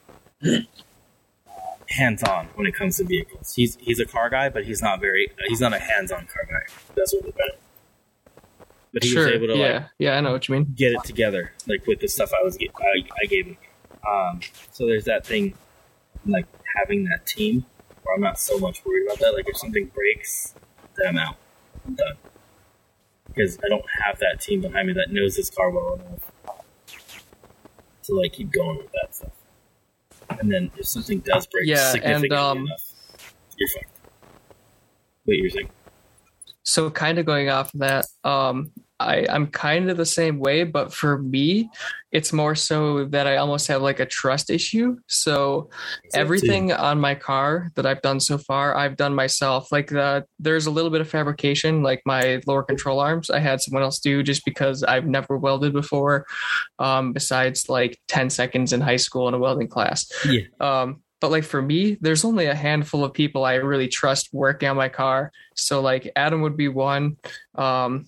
[1.88, 3.54] hands-on when it comes to vehicles.
[3.54, 6.72] He's he's a car guy, but he's not very he's not a hands-on car guy.
[6.94, 7.58] That's what the better.
[8.92, 9.24] But he sure.
[9.24, 9.72] was able to yeah.
[9.72, 10.72] like yeah, I know what you mean.
[10.76, 13.56] get it together, like with the stuff I was I, I gave him.
[14.08, 14.40] Um,
[14.70, 15.54] so there's that thing,
[16.26, 16.46] like
[16.76, 17.64] having that team,
[18.02, 19.34] where I'm not so much worried about that.
[19.34, 20.54] Like if something breaks,
[20.96, 21.36] then I'm out,
[21.86, 22.16] I'm done,
[23.26, 26.30] because I don't have that team behind me that knows this car well enough
[28.04, 29.32] to like keep going with that stuff.
[30.40, 32.92] And then if something does break, Yeah, significantly and, um, enough,
[33.56, 34.00] you're fucked.
[35.26, 35.70] Wait, you're saying?
[36.62, 40.64] So kind of going off of that, um, I, I'm kind of the same way,
[40.64, 41.68] but for me,
[42.12, 44.96] it's more so that I almost have like a trust issue.
[45.08, 45.68] So
[46.14, 49.72] everything on my car that I've done so far, I've done myself.
[49.72, 53.60] Like the there's a little bit of fabrication, like my lower control arms, I had
[53.60, 56.24] someone else do just because I've never welded before.
[56.78, 60.08] Um, besides like 10 seconds in high school in a welding class.
[60.24, 60.42] Yeah.
[60.60, 64.68] Um, but like for me, there's only a handful of people I really trust working
[64.68, 65.32] on my car.
[65.54, 67.16] So like Adam would be one.
[67.54, 68.04] Um,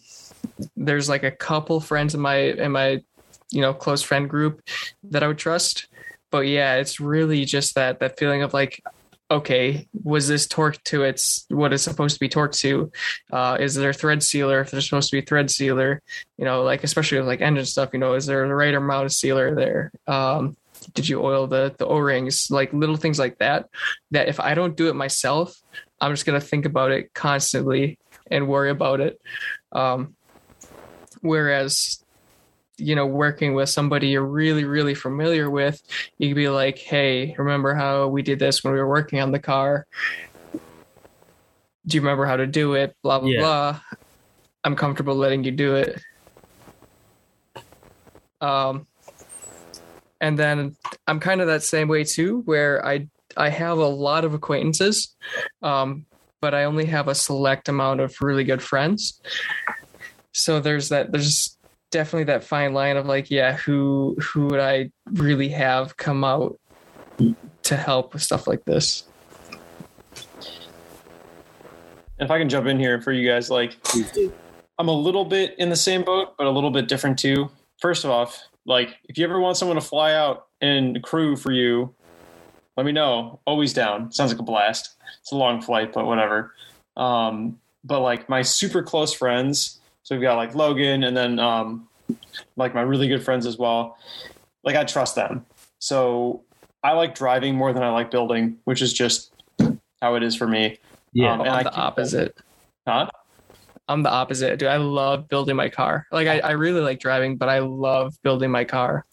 [0.77, 3.03] there's like a couple friends in my in my
[3.51, 4.63] you know close friend group
[5.05, 5.89] that I would trust.
[6.31, 8.83] But yeah, it's really just that that feeling of like,
[9.31, 12.91] okay, was this torqued to its what it's supposed to be torqued to?
[13.33, 16.03] Uh, is there thread sealer if there's supposed to be thread sealer?
[16.37, 19.07] You know, like especially with like engine stuff, you know, is there the right amount
[19.07, 19.93] of sealer there?
[20.07, 20.57] Um,
[20.95, 23.69] did you oil the the o-rings like little things like that
[24.11, 25.61] that if i don't do it myself
[26.01, 27.99] i'm just going to think about it constantly
[28.31, 29.21] and worry about it
[29.73, 30.16] um
[31.27, 32.03] whereas
[32.79, 35.81] you know working with somebody you're really really familiar with
[36.19, 39.33] you could be like hey remember how we did this when we were working on
[39.33, 39.87] the car
[41.87, 43.41] do you remember how to do it blah blah Yeah.
[43.41, 43.81] blah
[44.65, 46.01] i'm comfortable letting you do it
[48.41, 48.87] um
[50.21, 50.77] and then
[51.07, 55.15] I'm kind of that same way too, where I I have a lot of acquaintances,
[55.63, 56.07] um,
[56.41, 59.21] but I only have a select amount of really good friends.
[60.37, 61.13] So there's that.
[61.13, 61.57] There's
[61.91, 66.61] definitely that fine line of like, yeah, who who would I really have come out
[67.63, 69.05] to help with stuff like this?
[72.19, 73.79] If I can jump in here for you guys, like
[74.79, 77.51] I'm a little bit in the same boat, but a little bit different too.
[77.81, 81.95] First off, like if you ever want someone to fly out and crew for you,
[82.77, 83.41] let me know.
[83.47, 84.13] Always down.
[84.13, 84.97] Sounds like a blast.
[85.23, 86.53] It's a long flight, but whatever.
[86.95, 91.89] Um, but like my super close friends, so we've got like Logan and then um,
[92.55, 93.99] like my really good friends as well.
[94.63, 95.45] Like I trust them.
[95.81, 96.45] So
[96.85, 99.33] I like driving more than I like building, which is just
[100.01, 100.79] how it is for me.
[101.13, 101.33] Yeah.
[101.33, 102.39] Um, and I'm I the keep- opposite.
[102.87, 103.09] Huh?
[103.89, 104.69] I'm the opposite, dude.
[104.69, 106.07] I love building my car.
[106.13, 109.05] Like I, I really like driving, but I love building my car.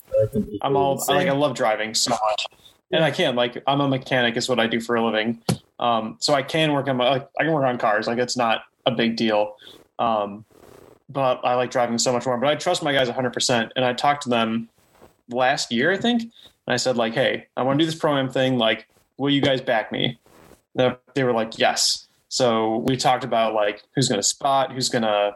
[0.61, 2.45] I'm all I like I love driving so much,
[2.91, 5.41] and I can like I'm a mechanic is what I do for a living.
[5.79, 8.37] Um, so I can work on my like, I can work on cars like it's
[8.37, 9.55] not a big deal.
[9.97, 10.45] Um,
[11.13, 12.37] but I like driving so much more.
[12.37, 14.69] But I trust my guys 100, percent and I talked to them
[15.29, 16.31] last year I think, and
[16.67, 18.57] I said like, hey, I want to do this pro am thing.
[18.57, 18.87] Like,
[19.17, 20.19] will you guys back me?
[20.75, 22.07] They- They were like, yes.
[22.29, 25.35] So we talked about like who's going to spot, who's going to,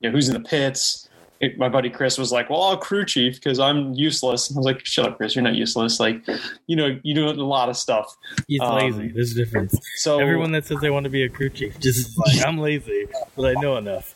[0.00, 1.08] you know, who's in the pits
[1.40, 4.64] it, my buddy Chris was like, "Well, I'll crew chief because I'm useless." I was
[4.64, 5.34] like, "Shut up, Chris.
[5.34, 5.98] You're not useless.
[5.98, 6.22] Like,
[6.68, 8.16] you know, you do a lot of stuff."
[8.46, 9.08] He's Um, lazy.
[9.08, 9.76] There's a difference.
[9.96, 13.06] So Everyone that says they want to be a crew chief just like, I'm lazy,
[13.36, 14.13] but I know enough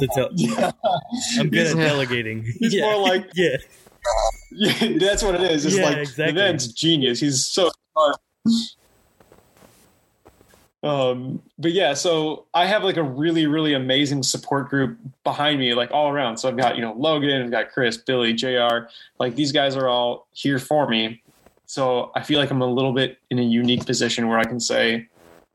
[0.00, 0.28] to tell.
[0.34, 0.72] yeah,
[1.38, 2.42] I'm good at delegating.
[2.58, 2.82] He's yeah.
[2.82, 3.56] more like- yeah.
[4.52, 5.64] yeah, that's what it is.
[5.66, 6.26] It's Yeah, like exactly.
[6.32, 7.20] the man's genius.
[7.20, 8.16] He's so smart.
[10.82, 15.74] Um, but yeah, so I have like a really, really amazing support group behind me,
[15.74, 16.36] like all around.
[16.36, 19.88] So I've got, you know, Logan, I've got Chris, Billy, JR, like these guys are
[19.88, 21.22] all here for me.
[21.66, 24.60] So I feel like I'm a little bit in a unique position where I can
[24.60, 25.08] say,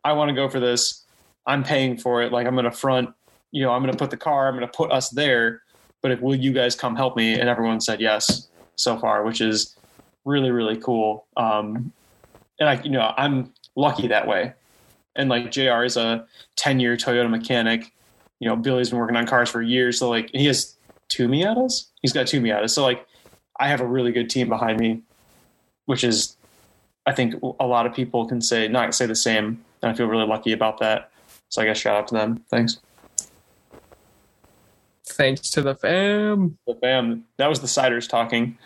[0.04, 1.06] I want to go for this.
[1.46, 2.34] I'm paying for it.
[2.34, 3.12] Like I'm going to front,
[3.52, 5.62] you know, I'm going to put the car, I'm going to put us there.
[6.02, 7.40] But if, will you guys come help me?
[7.40, 9.76] And everyone said yes so far, which is
[10.26, 11.26] really, really cool.
[11.38, 11.92] Um,
[12.60, 14.54] and I, you know, I'm lucky that way.
[15.16, 16.26] And like JR is a
[16.56, 17.92] 10 year Toyota mechanic.
[18.40, 20.00] You know, Billy's been working on cars for years.
[20.00, 20.76] So like he has
[21.10, 21.90] two Miatas.
[22.02, 22.72] He's got two Miatas.
[22.72, 23.06] So like
[23.60, 25.02] I have a really good team behind me,
[25.86, 26.38] which is,
[27.06, 29.64] I think a lot of people can say, not say the same.
[29.82, 31.12] And I feel really lucky about that.
[31.50, 32.44] So I guess shout out to them.
[32.50, 32.80] Thanks.
[35.12, 36.58] Thanks to the fam.
[36.68, 37.26] The fam.
[37.38, 38.58] That was the ciders talking.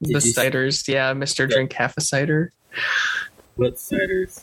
[0.00, 2.52] the ciders, yeah, Mister Drink half a cider.
[3.56, 4.42] What ciders?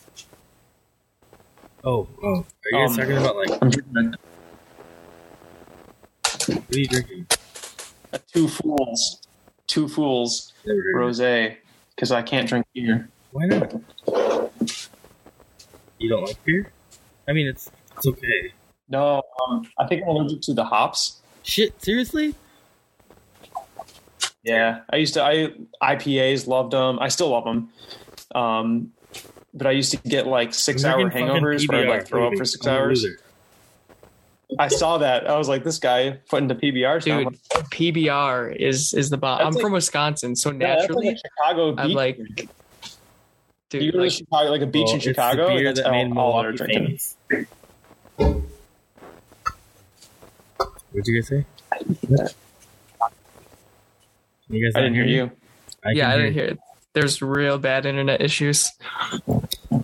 [1.84, 2.28] Oh, oh.
[2.28, 4.14] Are you guys Um, talking about like I'm drinking
[6.48, 7.26] what are you drinking?
[8.12, 9.22] a, a two fools,
[9.68, 11.22] two fools Never heard of it.
[11.22, 11.56] rosé
[11.96, 13.10] because I can't drink beer.
[13.32, 13.74] Why not?
[16.00, 16.72] You don't like beer?
[17.28, 18.52] I mean, it's it's okay.
[18.90, 21.20] No, um, I think I'm allergic to the hops.
[21.44, 22.36] Shit, seriously?
[24.44, 25.24] Yeah, I used to.
[25.24, 27.00] I IPAs loved them.
[27.00, 27.70] I still love them.
[28.36, 28.92] Um,
[29.54, 32.44] but I used to get like six hour hangovers where I'd like throw up for
[32.46, 33.06] 6 hours.
[34.60, 35.28] I saw that.
[35.30, 37.02] I was like, this guy putting the PBR.
[37.04, 37.40] Dude, Dude,
[37.72, 39.40] PBR is is the bomb.
[39.48, 41.96] I'm like- from Wisconsin, so yeah, like naturally, a Chicago I'm beach.
[41.96, 42.48] like, you
[43.70, 45.68] dude, go to like, Chicago, like a beach Well, in it's the Chicago, beer and
[45.68, 46.44] that's that made all, all
[50.94, 51.46] What'd you guys say?
[54.50, 55.16] You guys I didn't hear me?
[55.16, 55.32] you.
[55.84, 56.60] I yeah, I didn't hear it.
[56.94, 58.72] There's real bad internet issues.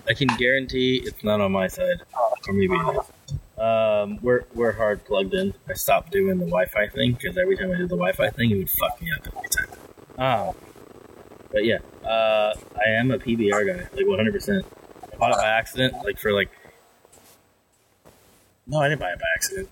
[0.08, 2.02] I can guarantee it's not on my side,
[2.48, 3.60] or maybe it is.
[3.60, 5.56] Um, we're we're hard plugged in.
[5.68, 8.58] I stopped doing the Wi-Fi thing because every time I did the Wi-Fi thing, it
[8.58, 9.80] would fuck me up every time.
[10.20, 10.56] Oh,
[11.52, 14.32] but yeah, uh, I am a PBR guy, like 100.
[14.32, 14.66] percent
[15.12, 16.52] I bought it by accident, like for like.
[18.68, 19.70] No, I didn't buy it by accident.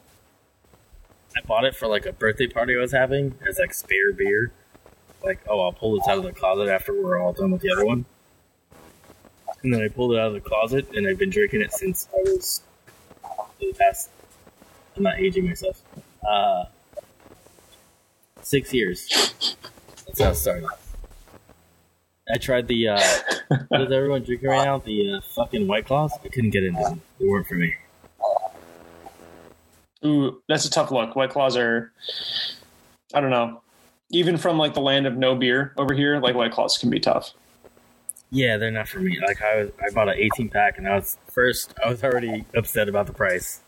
[1.38, 4.52] I bought it for like a birthday party I was having as like spare beer.
[5.24, 7.72] Like, oh, I'll pull this out of the closet after we're all done with the
[7.72, 8.06] other one.
[9.64, 12.08] And then I pulled it out of the closet, and I've been drinking it since
[12.14, 12.62] I was
[13.60, 14.10] the past.
[14.96, 15.82] I'm not aging myself.
[16.28, 16.66] Uh,
[18.42, 19.08] six years.
[20.06, 20.70] That's how it started.
[22.34, 22.90] I tried the.
[22.90, 23.02] Uh,
[23.68, 24.78] what is everyone drinking right now?
[24.80, 26.14] The uh, fucking White Claws.
[26.24, 27.02] I couldn't get into them.
[27.20, 27.76] They weren't for me.
[30.08, 31.16] Ooh, that's a tough look.
[31.16, 31.92] White Claws are,
[33.14, 33.62] I don't know.
[34.10, 37.00] Even from like the land of no beer over here, like White Claws can be
[37.00, 37.34] tough.
[38.32, 39.20] Yeah, they're not for me.
[39.26, 41.74] Like I was, I bought an 18 pack, and I was first.
[41.84, 43.62] I was already upset about the price.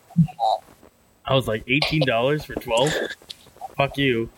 [1.26, 2.92] I was like, eighteen dollars for 12.
[3.78, 4.30] Fuck you.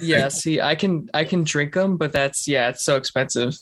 [0.00, 3.56] Yeah, see, I can I can drink them, but that's yeah, it's so expensive.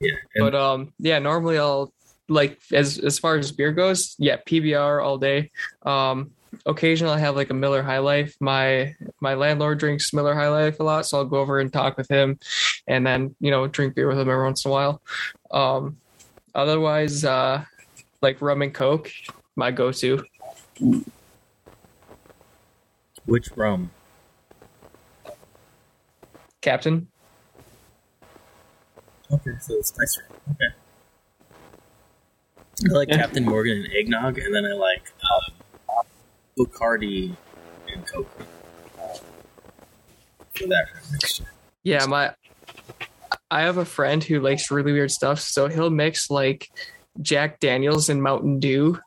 [0.00, 1.92] Yeah, and But um, yeah, normally I'll
[2.28, 5.50] like as as far as beer goes, yeah, PBR all day.
[5.82, 6.32] Um,
[6.66, 8.36] occasionally I have like a Miller High Life.
[8.40, 11.96] My my landlord drinks Miller High Life a lot, so I'll go over and talk
[11.96, 12.38] with him,
[12.86, 15.02] and then you know drink beer with him every once in a while.
[15.50, 15.96] Um,
[16.54, 17.64] otherwise, uh,
[18.22, 19.10] like rum and coke,
[19.56, 20.24] my go-to.
[23.26, 23.90] which rum?
[26.60, 27.08] Captain.
[29.30, 30.40] Okay, so it's spice rum.
[30.52, 30.74] Okay.
[32.90, 33.08] I like.
[33.08, 35.57] Captain Morgan and eggnog, and then I like um,
[36.58, 37.36] Bacardi
[37.92, 38.28] and Coke.
[40.54, 41.44] For that mixture.
[41.84, 42.34] Yeah, my
[43.50, 46.68] I have a friend who likes really weird stuff, so he'll mix like
[47.22, 48.98] Jack Daniels and Mountain Dew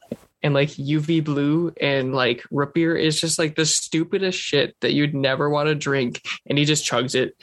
[0.44, 4.94] and like UV blue and like root beer is just like the stupidest shit that
[4.94, 7.36] you'd never want to drink and he just chugs it.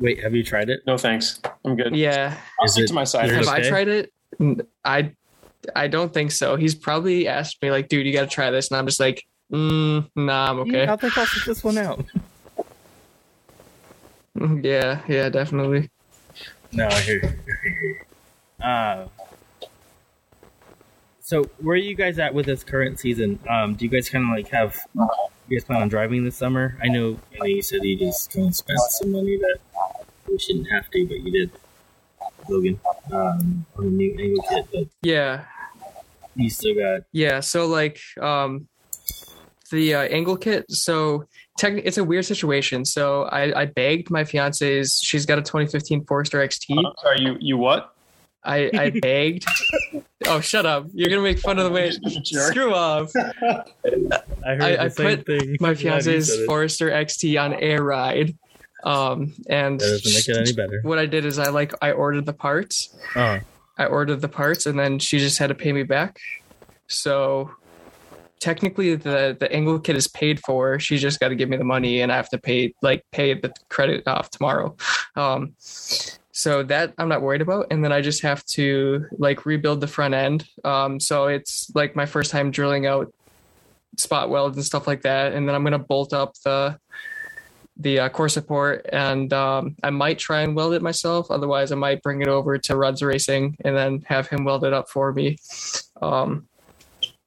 [0.00, 0.80] Wait, have you tried it?
[0.86, 1.40] No thanks.
[1.64, 1.94] I'm good.
[1.94, 2.36] Yeah.
[2.60, 3.34] I'll Is stick it- to my is cider.
[3.34, 3.66] Have okay?
[3.66, 4.12] I tried it?
[4.40, 5.12] N- I
[5.74, 6.56] I don't think so.
[6.56, 9.26] He's probably asked me like, dude, you got to try this, and I'm just like,
[9.52, 10.86] mm, nah, I'm okay.
[10.86, 12.04] I think I'll sit this one out.
[14.62, 15.90] Yeah, yeah, definitely.
[16.70, 17.28] No, I hear you.
[17.28, 18.64] I hear you.
[18.64, 19.08] Uh,
[21.20, 23.38] so where are you guys at with this current season?
[23.48, 24.78] Um, do you guys kind of like have?
[25.48, 26.76] You guys plan on driving this summer?
[26.82, 29.58] I know, I know you said you just kind of spent some money that
[30.28, 31.50] you shouldn't have to, but you did,
[32.48, 32.80] Logan,
[33.12, 34.66] um, on a new angle kit.
[34.72, 35.44] But Yeah,
[36.34, 38.68] you still got Yeah, so like um
[39.70, 41.24] the uh, angle kit, so
[41.58, 42.84] tech it's a weird situation.
[42.84, 46.78] So I I begged my fiance's she's got a 2015 Forester XT.
[46.84, 47.94] Uh, sorry, you you what?
[48.44, 49.44] I I begged
[50.26, 50.86] Oh, shut up.
[50.94, 51.90] You're going to make fun of the way
[52.24, 53.12] Screw off.
[53.16, 53.62] I
[54.44, 55.50] heard I- the I same put thing.
[55.60, 56.44] My Glad you fiance's.
[56.46, 58.36] Forester XT on air ride.
[58.84, 60.80] Um and That doesn't make it any better.
[60.82, 62.96] what I did is I like I ordered the parts.
[63.16, 63.38] Oh,
[63.76, 66.18] I ordered the parts and then she just had to pay me back.
[66.86, 67.50] So
[68.40, 70.78] technically the the angle kit is paid for.
[70.78, 73.34] She just got to give me the money and I have to pay like pay
[73.34, 74.76] the credit off tomorrow.
[75.16, 79.80] Um so that I'm not worried about and then I just have to like rebuild
[79.80, 80.46] the front end.
[80.64, 83.12] Um so it's like my first time drilling out
[83.96, 86.78] spot welds and stuff like that and then I'm going to bolt up the
[87.78, 91.30] the uh, core support and um, I might try and weld it myself.
[91.30, 94.72] Otherwise, I might bring it over to Rudd's Racing and then have him weld it
[94.72, 95.38] up for me.
[96.02, 96.48] Um,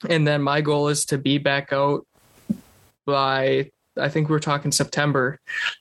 [0.10, 2.06] and then my goal is to be back out
[3.06, 5.40] by I think we're talking September,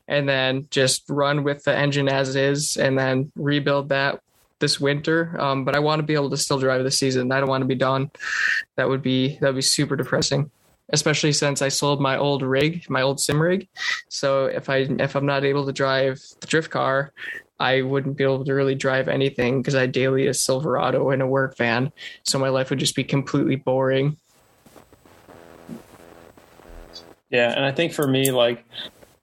[0.09, 4.21] and then just run with the engine as is, and then rebuild that
[4.59, 5.37] this winter.
[5.41, 7.31] Um, but I want to be able to still drive the season.
[7.33, 8.11] I don't want to be done.
[8.77, 10.51] That would be that would be super depressing,
[10.93, 13.69] especially since I sold my old rig, my old sim rig.
[14.09, 17.13] So if I if I'm not able to drive the drift car,
[17.59, 21.27] I wouldn't be able to really drive anything because I daily a Silverado in a
[21.27, 21.93] work van.
[22.23, 24.17] So my life would just be completely boring.
[27.31, 28.65] Yeah, and I think for me, like,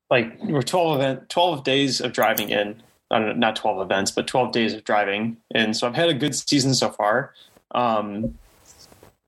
[0.10, 2.82] like we're twelve event, twelve days of driving in.
[3.10, 6.36] Know, not twelve events, but twelve days of driving, and so I've had a good
[6.36, 7.34] season so far.
[7.72, 8.38] Um,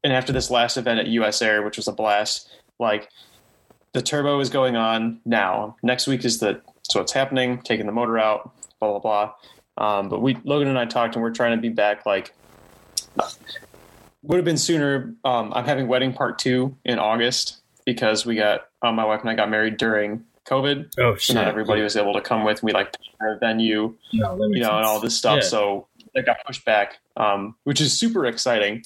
[0.04, 2.50] and after this last event at US Air, which was a blast,
[2.80, 3.10] like
[3.94, 5.76] the turbo is going on now.
[5.84, 9.34] Next week is the so it's happening, taking the motor out, blah blah blah.
[9.78, 12.34] Um, but we Logan and I talked, and we're trying to be back like
[14.24, 15.16] would have been sooner.
[15.24, 19.30] Um, I'm having wedding part two in August because we got um, my wife and
[19.30, 20.92] I got married during COVID.
[21.00, 22.62] Oh So not everybody was able to come with.
[22.64, 25.40] We like our venue, No, you know, and all this stuff.
[25.42, 25.48] Yeah.
[25.48, 28.84] So it got pushed back, um, which is super exciting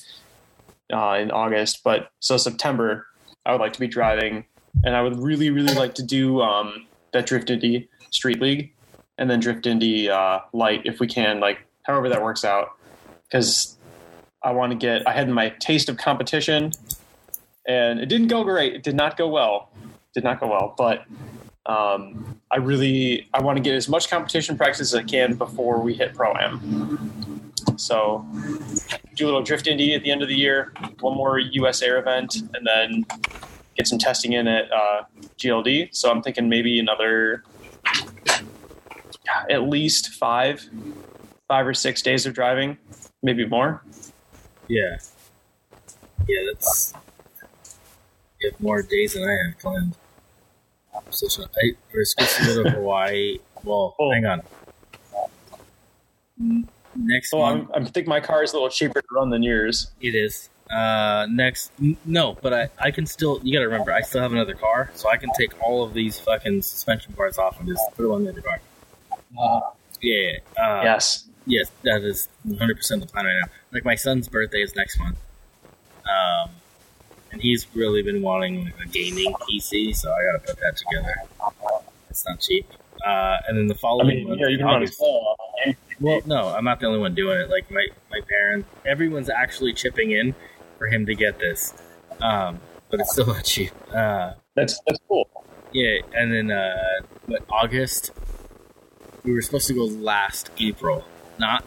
[0.94, 1.84] uh, in August.
[1.84, 3.06] But so September,
[3.46, 4.46] I would like to be driving,
[4.84, 8.74] and I would really, really like to do um, that Drift Indy Street League,
[9.18, 12.70] and then Drift Indy uh, Light if we can, like however that works out,
[13.26, 13.78] because
[14.44, 15.08] I want to get.
[15.08, 16.72] I had my taste of competition,
[17.68, 18.74] and it didn't go great.
[18.76, 19.70] It did not go well.
[20.14, 21.06] Did not go well, but
[21.66, 25.80] um, I really I want to get as much competition practice as I can before
[25.82, 27.54] we hit pro am.
[27.78, 28.26] So
[29.16, 31.98] do a little drift indie at the end of the year, one more US Air
[32.00, 33.06] event, and then
[33.76, 35.04] get some testing in at uh,
[35.38, 35.96] GLD.
[35.96, 37.44] So I'm thinking maybe another
[39.50, 40.68] at least five,
[41.48, 42.78] five or six days of driving,
[43.22, 43.84] maybe more.
[44.68, 44.98] Yeah.
[46.28, 46.94] Yeah, that's.
[48.40, 49.96] You have more days than I have planned.
[51.10, 53.38] So, so I, we're supposed to go to Hawaii.
[53.64, 54.12] Well, Oh.
[54.12, 54.42] hang on.
[56.96, 59.44] Next So month, I'm, I think my car is a little cheaper to run than
[59.44, 59.92] yours.
[60.02, 60.50] it is.
[60.72, 63.40] Uh, next, n- no, but I, I can still.
[63.44, 66.20] You gotta remember, I still have another car, so I can take all of these
[66.20, 68.60] fucking suspension parts off and just put them on the other car.
[70.02, 70.38] Yeah.
[70.58, 71.26] Uh, yes.
[71.46, 73.52] Yes, that is 100 percent the plan right now.
[73.72, 75.18] Like my son's birthday is next month,
[76.06, 76.50] um,
[77.34, 81.16] and he's really been wanting a gaming PC, so I gotta put that together.
[82.10, 82.66] It's not cheap.
[83.06, 85.02] Uh, and then the I following mean, month, yeah, you can August-
[86.00, 87.50] well, no, I'm not the only one doing it.
[87.50, 90.34] Like my my parents, everyone's actually chipping in
[90.78, 91.74] for him to get this,
[92.22, 93.72] um, but it's still not cheap.
[93.94, 95.28] Uh, That's that's cool.
[95.74, 98.12] yeah, and then uh, what August?
[99.24, 101.06] We were supposed to go last April,
[101.40, 101.64] not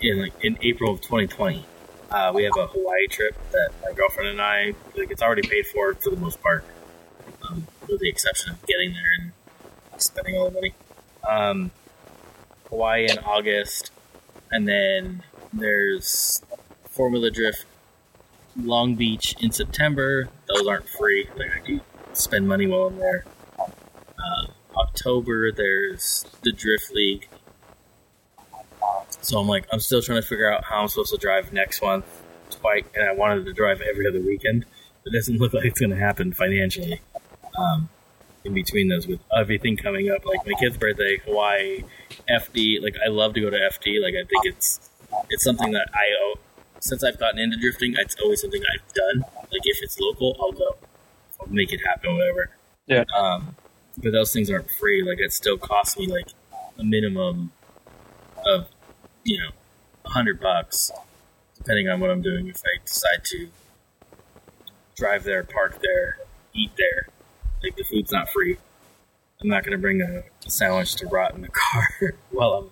[0.00, 1.64] in like in April of 2020.
[2.10, 5.10] Uh, we have a Hawaii trip that my girlfriend and I like.
[5.12, 6.64] It's already paid for for the most part,
[7.48, 9.32] um, with the exception of getting there and
[10.02, 10.74] spending all the money.
[11.28, 11.70] Um,
[12.68, 13.92] Hawaii in August,
[14.50, 15.22] and then
[15.52, 16.42] there's
[16.84, 17.64] Formula Drift
[18.56, 20.28] Long Beach in September.
[20.48, 21.28] Those aren't free.
[21.36, 21.80] Like I do
[22.12, 23.24] spend money while I'm there.
[23.56, 24.46] Uh,
[24.76, 27.28] October, there's the Drift League.
[29.22, 31.82] So I'm like, I'm still trying to figure out how I'm supposed to drive next
[31.82, 32.04] month.
[32.60, 34.64] Quite, and I wanted to drive every other weekend.
[35.04, 37.00] But it doesn't look like it's going to happen financially.
[37.58, 37.88] Um,
[38.44, 41.84] in between those, with everything coming up, like my kid's birthday, Hawaii,
[42.28, 42.82] FD.
[42.82, 44.02] Like I love to go to FD.
[44.02, 44.90] Like I think it's
[45.28, 46.34] it's something that I owe.
[46.82, 49.24] Since I've gotten into drifting, it's always something I've done.
[49.52, 50.76] Like if it's local, I'll go.
[51.40, 52.50] I'll make it happen, whatever.
[52.86, 53.04] Yeah.
[53.14, 53.54] Um,
[54.02, 55.02] but those things aren't free.
[55.02, 56.28] Like it still costs me like
[56.78, 57.52] a minimum
[58.46, 58.68] of
[59.30, 59.50] you know
[60.04, 60.90] a hundred bucks,
[61.56, 62.48] depending on what I'm doing.
[62.48, 63.48] If I decide to
[64.96, 66.18] drive there, park there,
[66.52, 67.08] eat there,
[67.62, 68.58] like the food's not free.
[69.40, 72.70] I'm not gonna bring a, a sandwich to rot in the car while I'm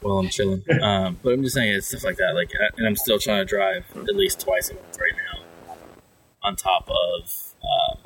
[0.00, 0.62] while I'm chilling.
[0.82, 2.34] Um, but I'm just saying it's stuff like that.
[2.34, 5.74] Like, and I'm still trying to drive at least twice a month right now,
[6.42, 7.98] on top of um,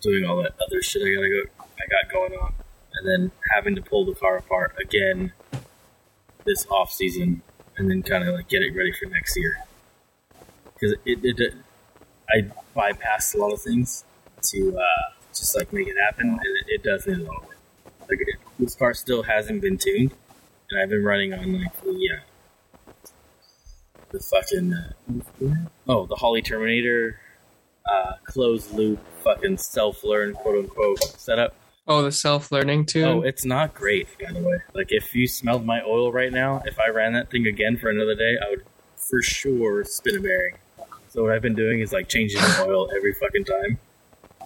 [0.00, 2.54] doing all that other shit I gotta go, I got going on,
[2.94, 5.32] and then having to pull the car apart again
[6.44, 7.42] this off season,
[7.76, 9.58] and then kind of like get it ready for next year.
[10.74, 11.54] Because it, it, it,
[12.30, 14.04] I bypassed a lot of things
[14.42, 17.48] to uh, just like make it happen, and it, it does need a lot of
[17.48, 17.58] work.
[18.08, 20.12] Like it, this car still hasn't been tuned,
[20.70, 22.92] and I've been running on like the uh,
[24.10, 25.54] the fucking uh,
[25.88, 27.20] oh the Holley Terminator
[27.90, 31.54] uh, closed loop fucking self learn quote unquote setup.
[31.86, 33.04] Oh, the self learning too.
[33.04, 34.56] Oh, it's not great, by the way.
[34.74, 37.90] Like, if you smelled my oil right now, if I ran that thing again for
[37.90, 38.64] another day, I would
[38.96, 40.54] for sure spin a bearing.
[41.10, 43.78] So what I've been doing is like changing the oil every fucking time,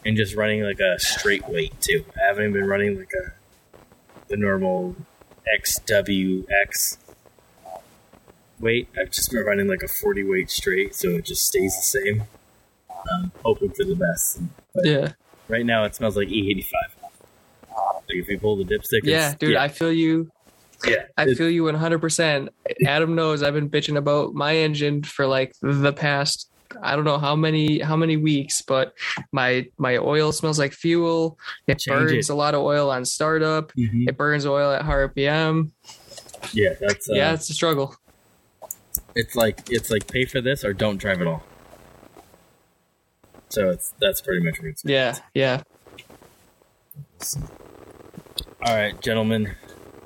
[0.05, 2.05] and just running like a straight weight too.
[2.21, 3.33] I haven't been running like a
[4.29, 4.97] the normal
[5.61, 6.99] XWX
[8.59, 8.89] weight.
[9.01, 12.25] I've just been running like a forty weight straight, so it just stays the same.
[13.13, 14.41] Um, hoping for the best.
[14.75, 15.13] But Yeah.
[15.47, 16.97] right now it smells like E eighty five.
[18.09, 20.31] Like if you pull the dipstick, Yeah, it's- dude, I feel you.
[20.87, 22.49] yeah, I feel you 100%.
[22.87, 26.51] Adam knows I've been bitching about my engine for like the past
[26.83, 28.93] I don't know how many how many weeks, but
[29.33, 31.39] my my oil smells like fuel.
[31.67, 32.33] It Change burns it.
[32.33, 33.73] a lot of oil on startup.
[33.73, 34.07] Mhm.
[34.07, 35.71] It burns oil at high RPM.
[36.53, 37.97] yeah, that's uh, yeah, it's a struggle.
[39.15, 41.43] it's like it's like pay for this or don't drive at all.
[43.49, 44.85] So it's that's pretty much what it's.
[44.85, 45.63] Yeah, yeah.
[48.61, 49.55] All right, gentlemen,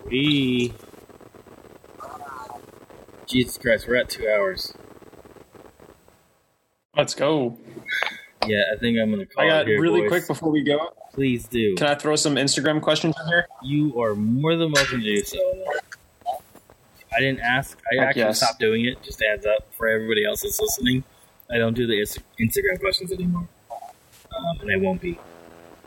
[0.04, 0.74] we.
[3.26, 4.74] Jesus Christ, we're at two hours.
[6.94, 7.56] Let's go.
[8.46, 10.10] Yeah, I think I'm gonna call I it got here, really boys.
[10.10, 10.90] quick before we go.
[11.14, 11.74] Please do.
[11.76, 13.46] Can I throw some Instagram questions in here?
[13.62, 15.38] You are more than welcome to do so.
[17.16, 17.78] I didn't ask.
[17.90, 18.36] I Heck actually yes.
[18.38, 19.02] stopped doing it.
[19.02, 21.04] Just adds up for everybody else that's listening.
[21.50, 21.94] I don't do the
[22.38, 23.48] Instagram questions anymore,
[24.36, 25.18] um, and I won't be.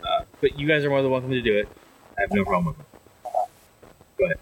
[0.03, 1.67] Uh, but you guys are more than welcome to do it.
[2.17, 2.85] I have no problem with it.
[4.17, 4.37] Go ahead.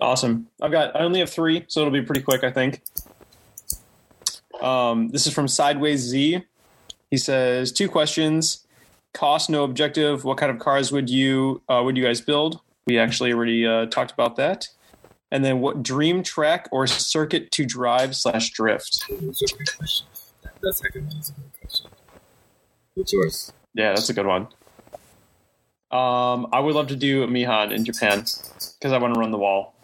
[0.00, 0.48] Awesome.
[0.60, 0.96] I've got.
[0.96, 2.82] I only have three, so it'll be pretty quick, I think.
[4.60, 6.44] Um, this is from Sideways Z.
[7.10, 8.66] He says two questions:
[9.12, 10.24] cost, no objective.
[10.24, 12.60] What kind of cars would you uh, would you guys build?
[12.86, 14.68] We actually already uh, talked about that.
[15.30, 19.04] And then, what dream track or circuit to drive slash drift?
[19.08, 20.32] That's are great questions.
[20.42, 21.90] That, that one a great question.
[22.94, 23.52] What's yours?
[23.74, 24.48] Yeah, that's a good one.
[25.92, 29.38] Um, I would love to do Meihan in Japan because I want to run the
[29.38, 29.74] wall.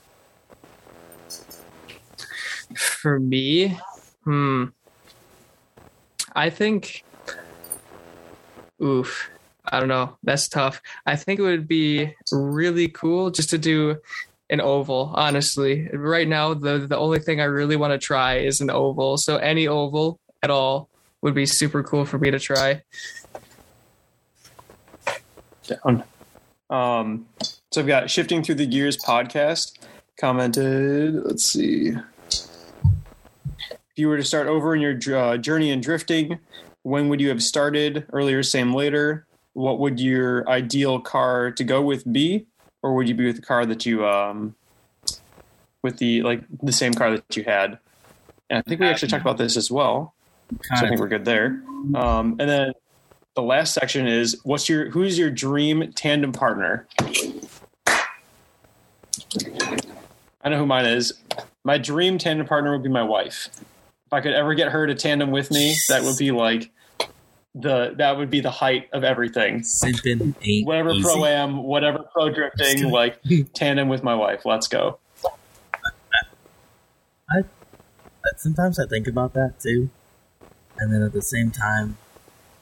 [2.75, 3.79] For me,
[4.25, 4.65] hmm.
[6.35, 7.05] I think
[8.83, 9.31] oof.
[9.71, 10.17] I don't know.
[10.23, 10.81] That's tough.
[11.05, 13.99] I think it would be really cool just to do
[14.49, 15.89] an oval, honestly.
[15.93, 19.19] Right now the the only thing I really want to try is an oval.
[19.19, 20.89] So any oval at all
[21.21, 22.83] would be super cool for me to try.
[25.69, 26.05] Down.
[26.71, 27.27] Um,
[27.71, 29.79] so I've got shifting through the gears podcast
[30.19, 31.15] commented.
[31.25, 31.93] Let's see.
[33.71, 36.39] If you were to start over in your uh, journey in drifting,
[36.83, 38.07] when would you have started?
[38.13, 39.27] Earlier, same, later.
[39.55, 42.47] What would your ideal car to go with be,
[42.83, 44.55] or would you be with the car that you um,
[45.83, 47.79] with the like the same car that you had?
[48.51, 50.15] And I think we actually talked about this as well.
[50.63, 51.61] So I think we're good there.
[51.95, 52.73] Um, and then
[53.39, 56.89] the last section is what's your who's your dream tandem partner?
[60.43, 61.13] I know who mine is.
[61.63, 63.49] My dream tandem partner would be my wife.
[64.07, 66.73] If I could ever get her to tandem with me, that would be like
[67.55, 69.63] the that would be the height of everything.
[70.65, 73.21] Whatever pro am, whatever pro drifting, like
[73.55, 74.45] tandem with my wife.
[74.45, 74.99] Let's go.
[78.25, 79.91] But sometimes I think about that too,
[80.77, 81.99] and then at the same time,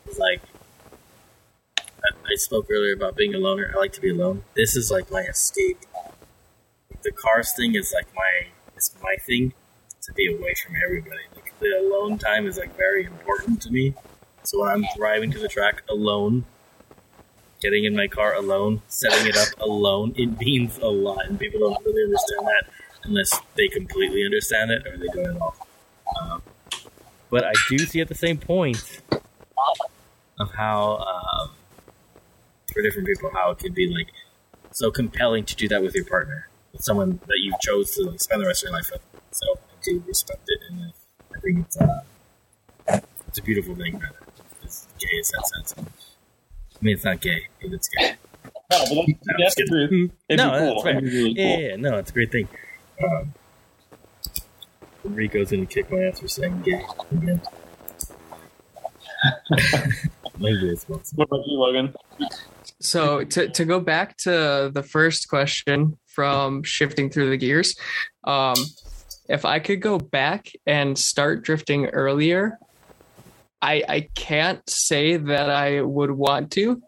[0.05, 0.43] it's like
[2.31, 3.73] I, spoke earlier about being a loner.
[3.75, 4.43] I like to be alone.
[4.55, 5.79] This is like my escape.
[7.03, 9.53] The cars thing is like my it's my thing
[10.03, 11.23] to be away from everybody.
[11.35, 13.95] Like the alone time is like very important to me.
[14.43, 16.45] So when I'm driving to the track alone,
[17.61, 21.61] getting in my car alone, setting it up alone, it means a lot, and people
[21.61, 22.65] don't really understand that
[23.05, 25.57] unless they completely understand it or they don't at all.
[26.21, 26.43] Um,
[27.31, 29.01] but I do see at the same point
[30.39, 31.56] of how, um,
[32.77, 34.09] for different people, how it could be like
[34.71, 38.21] so compelling to do that with your partner, with someone that you chose to like,
[38.21, 39.01] spend the rest of your life with.
[39.31, 40.93] So I do respect it, and
[41.35, 42.03] I think it's uh,
[43.29, 43.99] it's a beautiful thing.
[43.99, 44.13] That
[44.63, 45.75] it's gay is that sense.
[45.79, 48.13] I mean, it's not gay, but it's gay.
[48.45, 49.89] No, but that's, No, that's just the kidding.
[49.89, 50.11] truth.
[50.29, 51.01] It'd No, be that's fair.
[51.01, 51.61] Really Yeah, cool.
[51.63, 52.49] yeah, yeah, no, it's a great thing.
[53.03, 53.33] Um,
[55.05, 57.41] Rico's gonna kick my ass for saying gay again.
[60.39, 61.07] Maybe it's not.
[61.15, 61.95] What about you, Logan?
[62.81, 67.77] So to to go back to the first question from shifting through the gears,
[68.25, 68.57] um,
[69.29, 72.59] if I could go back and start drifting earlier,
[73.63, 76.83] I I can't say that I would want to,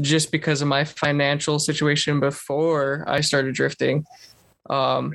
[0.00, 4.04] just because of my financial situation before I started drifting.
[4.68, 5.12] Um,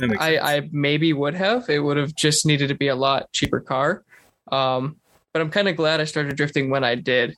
[0.00, 0.38] I.
[0.38, 1.68] I maybe would have.
[1.68, 4.02] It would have just needed to be a lot cheaper car.
[4.50, 4.96] Um,
[5.32, 7.36] but I'm kind of glad I started drifting when I did,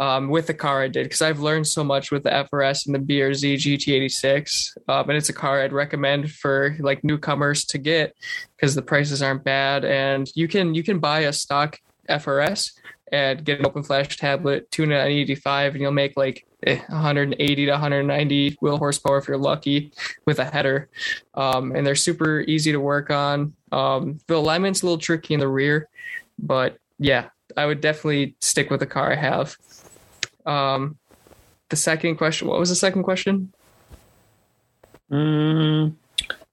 [0.00, 2.94] um, with the car I did, because I've learned so much with the FRS and
[2.94, 8.14] the BRZ GT86, um, and it's a car I'd recommend for like newcomers to get
[8.56, 12.72] because the prices aren't bad, and you can you can buy a stock FRS
[13.12, 16.80] and get an open flash tablet, tune it on 85, and you'll make like eh,
[16.88, 19.92] 180 to 190 wheel horsepower if you're lucky
[20.24, 20.88] with a header.
[21.34, 23.54] Um, and they're super easy to work on.
[23.70, 25.88] Um, the alignment's a little tricky in the rear,
[26.38, 29.56] but yeah, I would definitely stick with the car I have.
[30.44, 30.96] Um,
[31.68, 33.52] the second question, what was the second question?
[35.10, 35.94] Mm,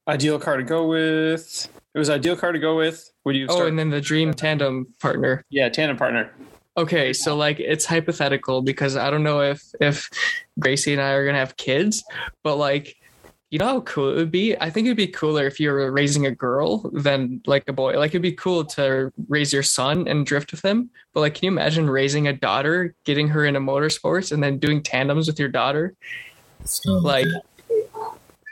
[0.08, 1.68] ideal car to go with.
[1.94, 3.12] It was ideal car to go with.
[3.26, 3.48] Would you?
[3.50, 3.70] Oh, Start?
[3.70, 5.44] and then the dream tandem partner.
[5.50, 6.32] yeah, tandem partner.
[6.76, 10.10] Okay, so like it's hypothetical because I don't know if if
[10.60, 12.04] Gracie and I are gonna have kids,
[12.44, 12.96] but like
[13.54, 14.58] you know how cool it would be?
[14.60, 18.00] I think it'd be cooler if you were raising a girl than like a boy.
[18.00, 20.90] Like it'd be cool to raise your son and drift with him.
[21.14, 24.82] But like can you imagine raising a daughter, getting her into motorsports and then doing
[24.82, 25.94] tandems with your daughter?
[26.66, 27.28] So, Like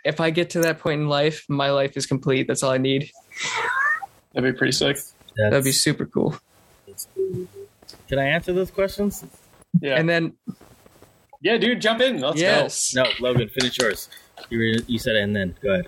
[0.06, 2.48] if I get to that point in life, my life is complete.
[2.48, 3.10] That's all I need.
[4.34, 5.00] That'd be pretty sick.
[5.36, 6.36] That'd be super cool.
[8.08, 9.26] Can I answer those questions?
[9.82, 9.96] Yeah.
[9.96, 10.34] And then
[11.42, 12.22] yeah, dude, jump in.
[12.22, 12.94] Let's yes.
[12.94, 14.08] No, Logan, finish yours.
[14.50, 15.88] You were, you said it and then go ahead.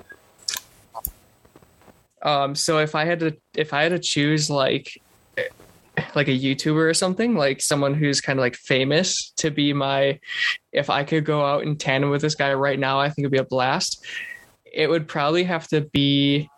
[2.21, 5.01] Um, so if I had to, if I had to choose like,
[6.15, 10.19] like a YouTuber or something, like someone who's kind of like famous to be my,
[10.71, 13.31] if I could go out in tandem with this guy right now, I think it'd
[13.31, 14.05] be a blast.
[14.65, 16.49] It would probably have to be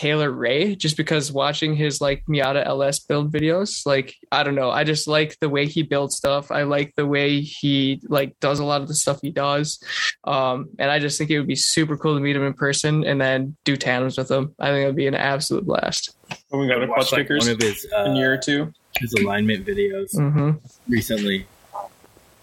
[0.00, 4.70] Taylor Ray, just because watching his like Miata LS build videos, like I don't know,
[4.70, 6.50] I just like the way he builds stuff.
[6.50, 9.78] I like the way he like does a lot of the stuff he does,
[10.24, 13.04] um, and I just think it would be super cool to meet him in person
[13.04, 14.54] and then do tandems with him.
[14.58, 16.14] I think it would be an absolute blast.
[16.30, 16.36] go.
[16.48, 18.72] When we got the clutch like, one of his in a uh, year or two.
[18.98, 20.52] his alignment videos hmm
[20.88, 21.46] recently.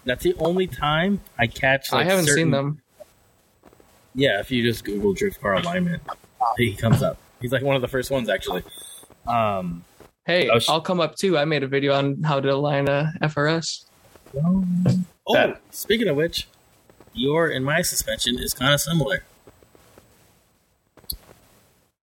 [0.04, 1.90] That's the only time I catch.
[1.90, 2.82] Like, I haven't certain- seen them.
[4.14, 6.04] Yeah, if you just Google drift car alignment,
[6.56, 7.18] he comes up.
[7.40, 8.62] He's like one of the first ones actually.
[9.26, 9.84] Um,
[10.26, 11.38] Hey, Oh, sh- I'll come up too.
[11.38, 13.86] I made a video on how to align a FRS.
[14.36, 14.62] oh,
[15.32, 16.46] That- speaking of which,
[17.14, 19.22] your and my suspension is kind of similar.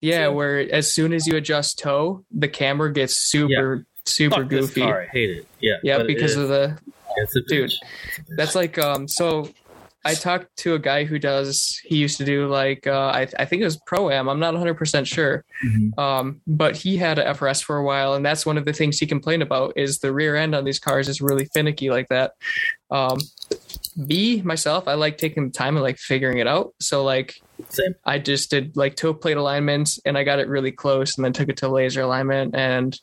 [0.01, 4.49] Yeah, So- where as soon as you adjust toe, the camera gets super super Fuck
[4.49, 4.81] this goofy.
[4.81, 5.47] car, I hate it.
[5.61, 6.77] Yeah, Yeah, but it because of the
[7.17, 7.73] it's a dude, bitch.
[7.73, 8.35] It's a bitch.
[8.37, 9.49] that's like um so
[10.05, 13.45] I talked to a guy who does he used to do like uh I I
[13.45, 15.45] think it was pro am, I'm not 100% sure.
[15.65, 15.97] Mhm.
[15.99, 18.99] Um but he had a FRS for a while and that's one of the things
[18.99, 22.33] he complained about is the rear end on these cars is really finicky like that.
[22.91, 23.19] Um
[23.95, 26.73] me myself, I like taking the time and like figuring it out.
[26.79, 27.95] So like Same.
[28.05, 31.33] I just did like toe plate alignments and I got it really close and then
[31.33, 32.99] took it to laser alignment and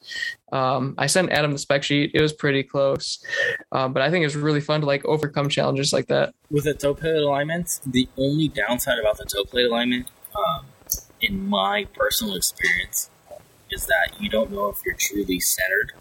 [0.53, 2.11] um, I sent Adam the spec sheet.
[2.15, 3.25] It was pretty close,
[3.71, 6.35] um, but I think it's really fun to like overcome challenges like that.
[6.51, 10.67] with the toe plate alignments, the only downside about the toe plate alignment, um,
[11.21, 13.11] in my personal experience,
[13.71, 15.93] is that you don't know if you're truly centered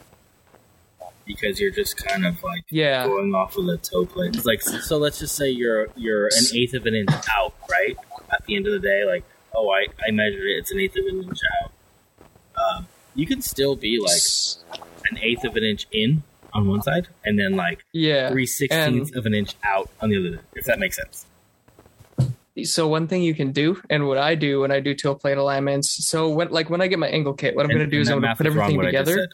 [1.30, 4.36] because you're just kind of like Yeah, going off of the toe plate.
[4.36, 4.98] It's like so.
[4.98, 7.96] Let's just say you're you're an eighth of an inch out, right?
[8.34, 9.24] At the end of the day, like
[9.56, 10.58] oh, I I measured it.
[10.58, 11.72] It's an eighth of an inch out.
[12.58, 14.82] Um, you can still be like
[15.12, 18.32] an eighth of an inch in on one side, and then like yeah.
[18.32, 20.42] three sixteenths of an inch out on the other.
[20.56, 21.28] If that makes sense.
[22.64, 25.38] So one thing you can do, and what I do when I do toe plate
[25.38, 26.08] alignments.
[26.08, 28.10] So when like when I get my angle kit, what I'm going to do is
[28.10, 29.30] I'm going to put everything together.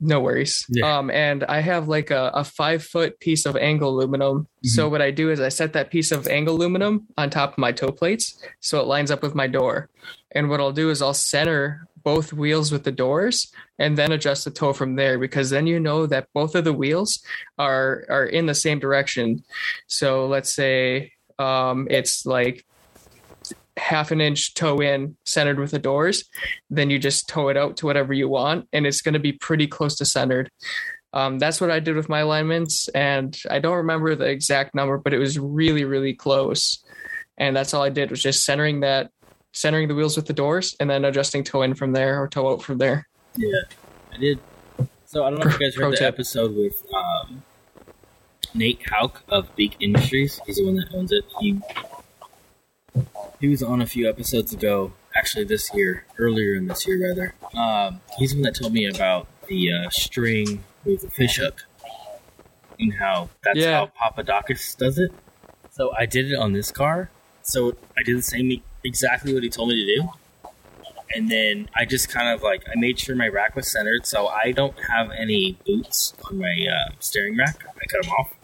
[0.00, 0.66] No worries.
[0.68, 0.98] Yeah.
[0.98, 4.40] Um, and I have like a, a five foot piece of angle aluminum.
[4.40, 4.68] Mm-hmm.
[4.68, 7.58] So what I do is I set that piece of angle aluminum on top of
[7.58, 9.88] my toe plates, so it lines up with my door.
[10.32, 14.44] And what I'll do is I'll center both wheels with the doors and then adjust
[14.44, 17.22] the toe from there because then you know that both of the wheels
[17.58, 19.44] are are in the same direction.
[19.86, 22.64] So let's say um, it's like
[23.78, 26.24] half an inch toe in centered with the doors
[26.70, 29.32] then you just toe it out to whatever you want and it's going to be
[29.32, 30.50] pretty close to centered
[31.12, 34.98] um, that's what i did with my alignments and i don't remember the exact number
[34.98, 36.84] but it was really really close
[37.38, 39.10] and that's all i did was just centering that
[39.54, 42.52] centering the wheels with the doors and then adjusting toe in from there or toe
[42.52, 43.60] out from there Yeah,
[44.12, 44.38] I did.
[45.06, 47.42] So I don't know if you guys heard the episode with um,
[48.54, 50.40] Nate Hauk of Beak Industries.
[50.44, 51.24] He's the one that owns it.
[51.40, 51.58] He
[53.40, 57.34] he was on a few episodes ago, actually this year, earlier in this year rather.
[57.54, 61.62] Um, he's the one that told me about the uh, string with the fish hook
[62.78, 63.86] and how that's Yeah.
[63.98, 65.12] how Papadakis does it.
[65.70, 67.10] So I did it on this car.
[67.42, 70.08] So I did the same exactly what he told me to do.
[71.14, 74.26] and then I just kind of like I made sure my rack was centered, so
[74.28, 77.64] I don't have any boots on my uh, steering rack.
[77.66, 78.34] I cut them off,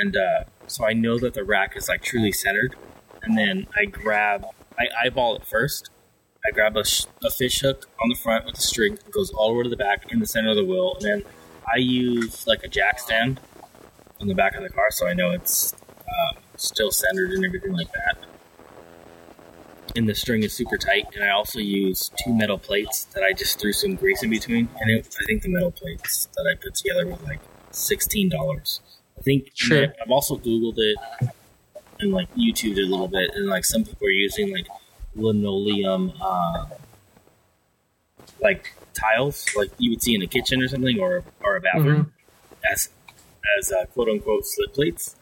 [0.00, 2.74] and uh, so I know that the rack is like truly centered.
[3.22, 4.46] And then I grab,
[4.78, 5.90] I eyeball it first.
[6.46, 9.30] I grab a, sh- a fish hook on the front with a string, it goes
[9.30, 11.22] all the way to the back in the center of the wheel, and then
[11.70, 13.40] I use like a jack stand
[14.20, 17.72] on the back of the car, so I know it's uh, still centered and everything
[17.72, 18.16] like that
[19.96, 21.06] and the string is super tight.
[21.14, 24.68] And I also use two metal plates that I just threw some grease in between.
[24.80, 27.40] And it, I think the metal plates that I put together were like
[27.70, 28.80] sixteen dollars.
[29.18, 29.92] I think Sure.
[30.02, 30.96] I've also googled it
[32.00, 34.66] and like YouTubed it a little bit, and like some people are using like
[35.14, 36.66] linoleum, uh,
[38.40, 42.12] like tiles, like you would see in a kitchen or something, or or a bathroom,
[42.70, 42.88] as
[43.58, 45.16] as uh, quote unquote slip plates.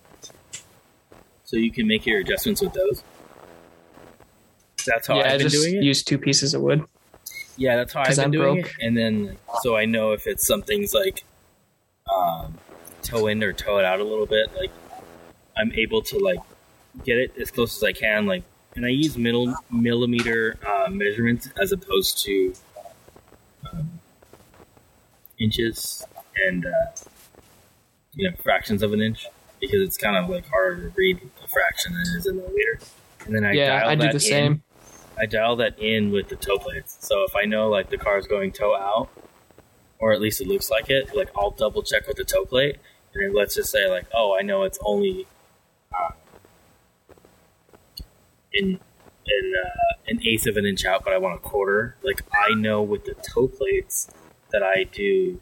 [1.44, 3.02] So you can make your adjustments with those.
[4.86, 5.82] That's how yeah, I've I been just doing it.
[5.82, 6.82] use two pieces of wood.
[7.56, 8.66] Yeah, that's how I've 'Cause been I'm doing broke.
[8.78, 8.86] it.
[8.86, 11.24] And then, so I know if it's something's like
[12.14, 12.54] um,
[13.02, 14.70] toe in or toe it out a little bit, like
[15.56, 16.38] I'm able to like
[17.04, 18.26] get it as close as I can.
[18.26, 18.44] Like,
[18.74, 22.54] and I use middle millimeter uh, measurements as opposed to
[23.72, 24.00] um,
[25.38, 26.04] inches
[26.46, 26.70] and uh,
[28.14, 29.26] you know fractions of an inch
[29.60, 32.78] because it's kind of like harder to read a fraction than it is a millimeter.
[33.26, 34.20] And then I yeah, I do the in.
[34.20, 34.62] same.
[35.18, 36.96] I dial that in with the toe plates.
[37.00, 39.08] So if I know like the car's going toe out,
[39.98, 42.76] or at least it looks like it, like I'll double check with the toe plate,
[43.12, 45.26] and then let's just say like, oh, I know it's only
[45.92, 46.12] uh,
[48.52, 48.80] in
[49.26, 51.96] in uh, an eighth of an inch out, but I want a quarter.
[52.02, 54.08] Like I know with the toe plates
[54.50, 55.40] that I do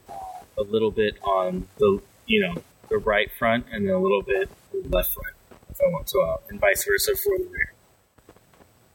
[0.58, 4.48] a little bit on the you know the right front and then a little bit
[4.72, 5.34] the left front
[5.70, 7.72] if I want to, out, and vice versa for the rear.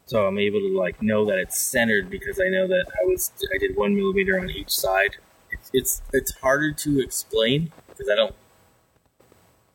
[0.06, 3.32] So I'm able to like know that it's centered because I know that I was
[3.54, 5.18] I did one millimeter on each side.
[5.52, 8.36] It's it's, it's harder to explain because I don't.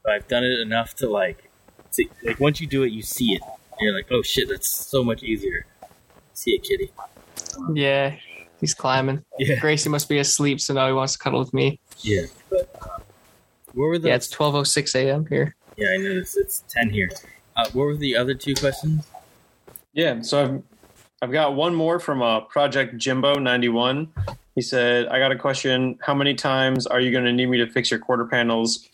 [0.03, 1.51] But I've done it enough to like,
[1.91, 3.43] see, like once you do it, you see it.
[3.79, 5.67] And you're like, oh shit, that's so much easier.
[6.33, 6.91] See it, kitty.
[7.73, 8.17] Yeah,
[8.61, 9.25] he's climbing.
[9.39, 11.81] Yeah, Gracie must be asleep, so now he wants to cuddle with me.
[12.01, 12.23] yeah.
[12.51, 12.99] But uh,
[13.73, 14.09] what were the?
[14.09, 15.27] Yeah, it's 12:06 a.m.
[15.27, 15.55] here.
[15.77, 17.11] yeah, I noticed it's ten here.
[17.57, 19.07] Uh, what were the other two questions?
[19.93, 20.63] Yeah, so I've
[21.23, 24.09] I've got one more from uh, Project Jimbo ninety one.
[24.55, 25.99] He said, "I got a question.
[26.03, 28.89] How many times are you going to need me to fix your quarter panels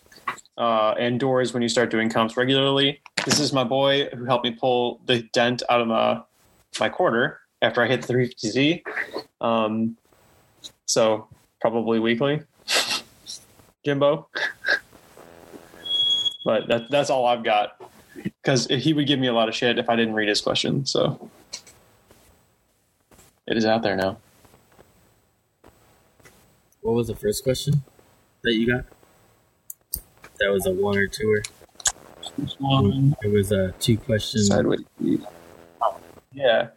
[0.59, 4.45] uh, and doors when you start doing comps regularly?" This is my boy who helped
[4.45, 6.21] me pull the dent out of my
[6.81, 8.83] my quarter after I hit the 350Z.
[9.41, 9.97] Um,
[10.87, 11.29] so
[11.61, 12.43] probably weekly,
[13.85, 14.27] Jimbo.
[16.45, 17.81] but that, that's all I've got
[18.17, 20.85] because he would give me a lot of shit if I didn't read his question.
[20.85, 21.31] So
[23.47, 24.19] it is out there now.
[26.81, 27.83] What was the first question
[28.43, 28.85] that you got?
[30.41, 31.43] That was a one or two or
[32.39, 34.49] it was uh, two questions.
[34.49, 34.81] Sideways.
[36.33, 36.69] Yeah.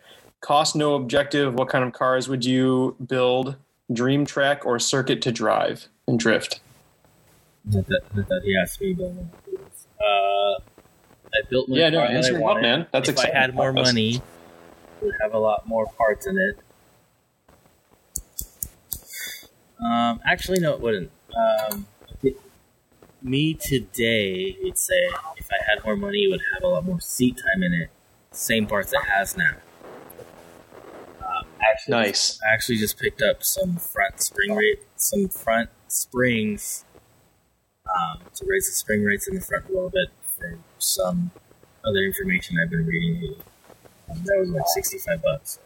[0.42, 1.54] Cost no objective.
[1.54, 3.56] What kind of cars would you build?
[3.94, 6.60] Dream track or circuit to drive and drift?
[7.66, 9.06] Not that, not that he asked me, but
[10.04, 10.60] uh,
[11.34, 12.62] I built my Yeah, no, car that answer I me up, wanted.
[12.64, 12.88] man.
[12.92, 14.22] That's if I had more That's- money, it
[15.06, 16.58] would have a lot more parts in it.
[19.84, 21.12] Um, actually, no, it wouldn't.
[21.30, 21.95] Um, it-
[23.26, 27.00] me today would say if I had more money, it would have a lot more
[27.02, 27.90] seat time in it.
[28.32, 29.56] Same parts it has now.
[31.22, 32.40] Um, actually, Nice.
[32.48, 36.86] I actually just picked up some front spring rate, some front springs
[37.88, 41.32] um, to raise the spring rates in the front a little bit for some
[41.84, 43.36] other information I've been reading.
[44.10, 45.60] Um, that was like sixty-five bucks.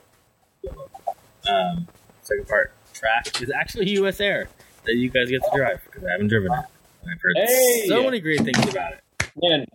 [1.49, 1.87] Um,
[2.21, 4.19] second part track is actually U.S.
[4.21, 4.47] Air
[4.85, 6.65] that you guys get to drive because I haven't driven it.
[7.01, 7.85] And I've heard Hey!
[7.87, 9.01] so many great things about it.
[9.41, 9.65] Man,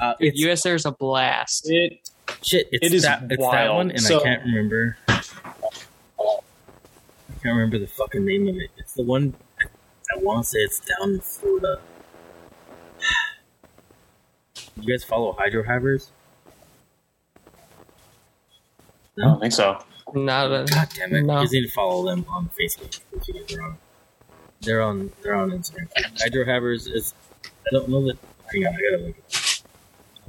[0.00, 1.70] Uh, US Air is a blast.
[1.70, 2.10] it
[2.42, 2.68] shit.
[2.72, 3.22] It's it is that.
[3.24, 3.76] It's that wild.
[3.76, 4.96] one, and So- I can't remember.
[5.08, 5.20] I
[7.42, 8.70] can't remember the fucking name of it.
[8.78, 9.34] It's the one.
[9.60, 9.64] I,
[10.14, 11.80] I want to say it's down in Florida.
[14.80, 16.10] You guys follow Hydro Havers?
[19.18, 19.78] I don't think so.
[20.14, 21.22] Not a God damn it!
[21.22, 21.34] No.
[21.40, 23.78] You guys need to follow them on Facebook if you guys are on.
[24.62, 25.10] They're on.
[25.22, 25.88] They're on Instagram.
[26.20, 27.14] Hydro Havers is.
[27.44, 28.18] I don't know that.
[28.52, 29.16] Hang on, I gotta look.
[29.18, 29.62] It.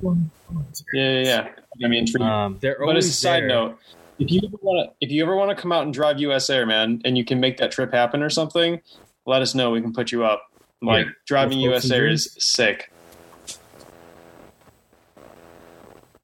[0.03, 0.85] On, on Instagram.
[0.93, 1.47] Yeah, yeah, yeah.
[1.85, 2.23] I mean, intrigued.
[2.25, 3.47] Um, they're but always as a side there.
[3.49, 3.79] note,
[4.19, 6.49] if you ever want to, if you ever want to come out and drive US
[6.49, 8.81] Air, man, and you can make that trip happen or something,
[9.25, 9.71] let us know.
[9.71, 10.43] We can put you up.
[10.81, 11.11] Like Yeah.
[11.25, 12.91] driving Let's go US Air is sick.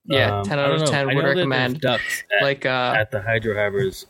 [0.05, 1.81] Yeah, Um, 10 out of 10 would know that there's recommend.
[1.81, 4.07] ducks at, Like uh at the Hydro Havers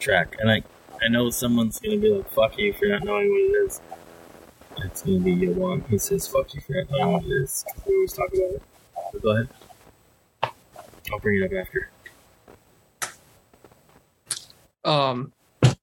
[0.00, 0.62] track, and I
[1.04, 3.80] I know someone's gonna be like, "Fuck you for not knowing what it is."
[4.84, 5.84] It's gonna be Yowan.
[5.88, 8.62] He says, "Fuck you for not knowing what it is." We always talk about it.
[9.12, 9.48] But go ahead.
[11.12, 11.90] I'll bring it up after.
[14.84, 15.32] um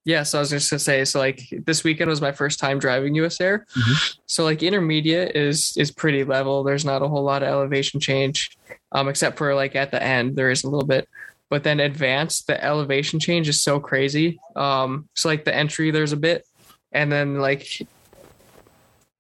[0.04, 2.80] yeah so i was just gonna say so like this weekend was my first time
[2.80, 4.18] driving us air Mhm.
[4.26, 8.58] so like intermediate is is pretty level there's not a whole lot of elevation change
[8.92, 11.08] um except for like at the end there is a little bit
[11.50, 16.14] but then advanced the elevation change is so crazy um so like the entry there's
[16.14, 16.46] a bit
[16.92, 17.82] and then like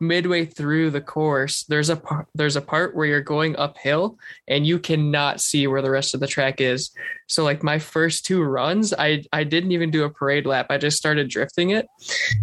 [0.01, 4.17] midway through the course there's a par- there's a part where you're going uphill
[4.48, 6.91] and you cannot see where the rest of the track is
[7.30, 10.66] so like my first two runs, I I didn't even do a parade lap.
[10.72, 11.85] I just started drifting it,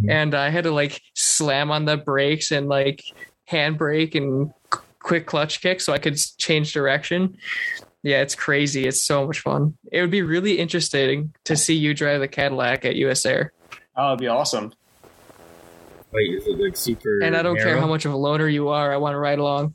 [0.09, 3.03] and I had to like slam on the brakes and like
[3.51, 7.37] handbrake and qu- quick clutch kick so I could change direction.
[8.07, 8.87] Yeah, it's crazy.
[8.87, 9.77] It's so much fun.
[9.91, 13.53] It would be really interesting to see you drive the Cadillac at US Air.
[13.97, 14.73] Oh, it'd be awesome.
[16.13, 17.19] Wait, is it like super?
[17.21, 18.93] And I don't care how much of a loner you are.
[18.93, 19.75] I want to ride along.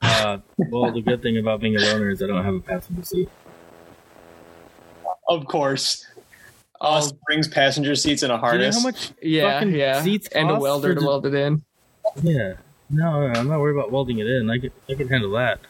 [0.00, 3.02] Uh, well, the good thing about being a loner is I don't have a passenger
[3.04, 3.28] seat.
[5.28, 6.06] Of course.
[6.80, 8.76] Oh, Us brings passenger seats in a Do you know harness.
[8.76, 9.10] how much?
[9.20, 10.02] yeah, yeah.
[10.02, 11.62] seats And a welder to the- weld it in.
[12.22, 12.54] Yeah.
[12.88, 14.48] No, no, I'm not worried about welding it in.
[14.50, 15.60] I can, I can handle that.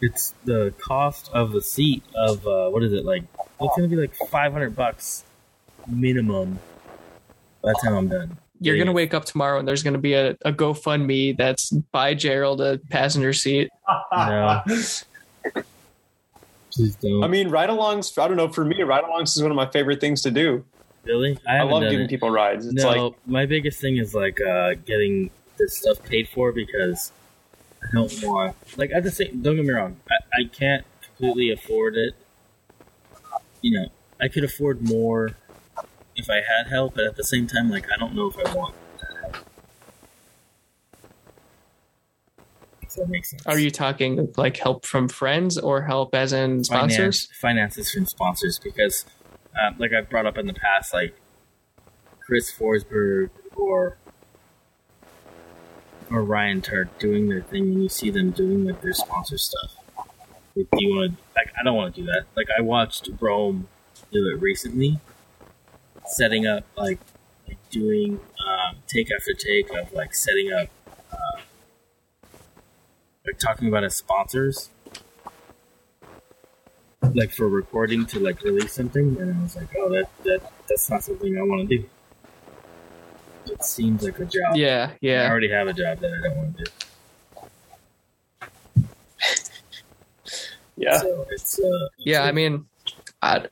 [0.00, 3.24] It's the cost of the seat of uh, what is it like?
[3.60, 5.24] It's gonna be like 500 bucks
[5.86, 6.58] minimum
[7.62, 8.38] by the time I'm done.
[8.62, 8.84] You're Yeah.
[8.84, 12.78] gonna wake up tomorrow and there's gonna be a, a GoFundMe that's buy Gerald a
[12.90, 13.68] passenger seat.
[14.12, 14.62] No.
[16.72, 17.24] Please don't.
[17.24, 18.16] I mean, ride-alongs.
[18.22, 18.48] I don't know.
[18.48, 20.64] For me, ride-alongs is one of my favorite things to do.
[21.04, 21.36] really?
[21.48, 22.08] I I, love giving it.
[22.10, 22.66] people rides.
[22.66, 27.10] It's no, like my biggest thing is like uh, getting this stuff paid for because
[27.10, 27.19] I
[27.92, 29.42] don't want like at the same.
[29.42, 32.14] Don't get me wrong, I, I can't completely afford it.
[33.62, 33.86] You know,
[34.20, 35.36] I could afford more
[36.16, 38.54] if I had help, but at the same time, like I don't know if I
[38.54, 39.46] want that help.
[42.82, 43.46] If that makes sense.
[43.46, 47.28] Are you talking like help from friends or help as in Finance- sponsors?
[47.40, 49.04] finances from sponsors because,
[49.62, 51.14] um, like I've brought up in the past, like
[52.26, 53.96] Chris Forsberg or
[56.10, 59.76] or Ryan Tuerck doing their thing, and you see them doing like their sponsor stuff.
[60.56, 61.22] Like, do you want to?
[61.36, 62.24] Like, I don't want to do that.
[62.36, 63.68] Like, I watched Rome
[64.12, 64.98] do it recently,
[66.06, 66.98] setting up like,
[67.46, 70.68] like doing um, take after take of like setting up,
[71.12, 71.40] uh,
[73.26, 74.70] like talking about his sponsors
[77.14, 80.90] like for recording to like release something, and I was like, oh, that that that's
[80.90, 81.88] not something I want to do.
[83.50, 84.56] It seems like a job.
[84.56, 85.22] Yeah, yeah.
[85.22, 86.70] I already have a job that I don't want to do.
[90.76, 90.98] yeah.
[90.98, 92.66] So it's uh, Yeah, I mean
[93.20, 93.46] I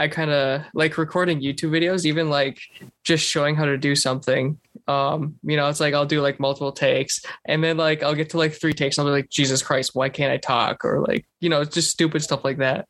[0.00, 2.58] I kind of like recording YouTube videos even like
[3.04, 4.58] just showing how to do something.
[4.88, 8.30] Um, you know, it's like I'll do like multiple takes and then like I'll get
[8.30, 11.04] to like three takes and I'll be like Jesus Christ, why can't I talk or
[11.06, 12.88] like, you know, it's just stupid stuff like that.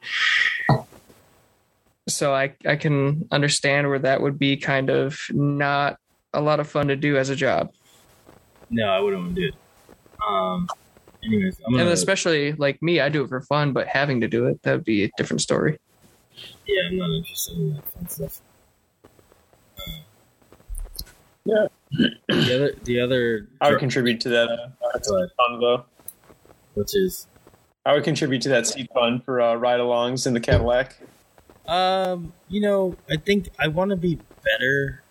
[2.14, 5.98] So I I can understand where that would be kind of not
[6.34, 7.72] a lot of fun to do as a job.
[8.70, 9.54] no, I wouldn't want to do it.
[10.26, 10.68] Um,
[11.24, 11.84] anyways, I'm gonna.
[11.84, 14.72] And especially like me, I do it for fun, but having to do it, that
[14.72, 15.78] would be a different story.
[16.66, 18.40] yeah, I'm not interested in that fun stuff.
[21.44, 21.66] Yeah.
[22.28, 25.84] The other, the other, I would contribute to that uh, But- fund though.
[26.74, 27.26] which is
[27.84, 30.96] I would contribute to that seat fund for uh, ride-alongs in the Cadillac.
[31.70, 35.04] Um, you know, I think I want to be better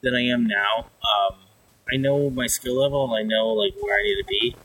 [0.00, 0.86] than I am now.
[1.04, 1.36] Um,
[1.92, 3.04] I know my skill level.
[3.04, 4.56] and I know like where I need to be.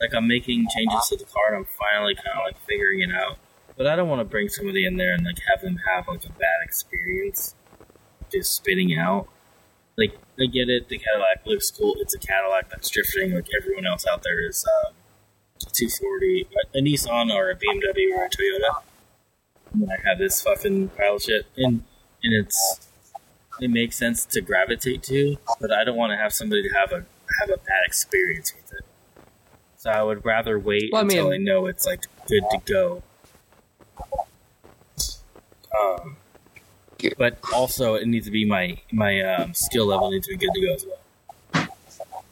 [0.00, 3.10] Like I'm making changes to the car, and I'm finally kind of like figuring it
[3.14, 3.36] out.
[3.76, 6.24] But I don't want to bring somebody in there and like have them have like
[6.24, 7.54] a bad experience,
[8.32, 9.28] just spitting out.
[9.98, 11.96] Like I get it, the Cadillac looks cool.
[11.98, 13.34] It's a Cadillac that's drifting.
[13.34, 14.94] Like everyone else out there is um,
[15.58, 18.80] 240, a, Nissan or a BMW or a Toyota
[19.74, 21.82] I have this fucking pile of shit, and
[22.22, 22.88] and it's
[23.60, 26.92] it makes sense to gravitate to, but I don't want to have somebody to have
[26.92, 27.04] a
[27.40, 28.84] have a bad experience with it.
[29.76, 32.58] So I would rather wait Well, I until mean- I know it's like good to
[32.66, 33.02] go.
[35.80, 36.16] Um,
[37.16, 40.52] but also it needs to be my my um, skill level needs to be good
[40.52, 41.68] to go as well.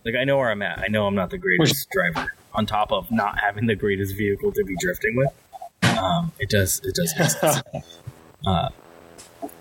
[0.05, 0.81] Like I know where I'm at.
[0.81, 2.33] I know I'm not the greatest driver.
[2.55, 5.29] On top of not having the greatest vehicle to be drifting with,
[6.03, 7.63] um, it does it does make sense.
[8.47, 8.69] Uh,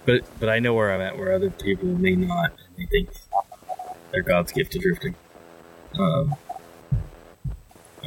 [0.05, 3.09] but but I know where I'm at, where other people may not, and they think
[4.11, 5.15] they're God's gift to drifting.
[5.97, 6.35] Um,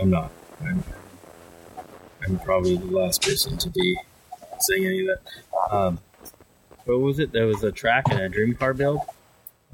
[0.00, 0.30] I'm not.
[0.62, 0.84] I'm,
[2.22, 3.96] I'm probably the last person to be
[4.60, 5.74] saying any of that.
[5.76, 5.98] Um,
[6.84, 7.32] what was it?
[7.32, 9.00] There was a track and a dream car build.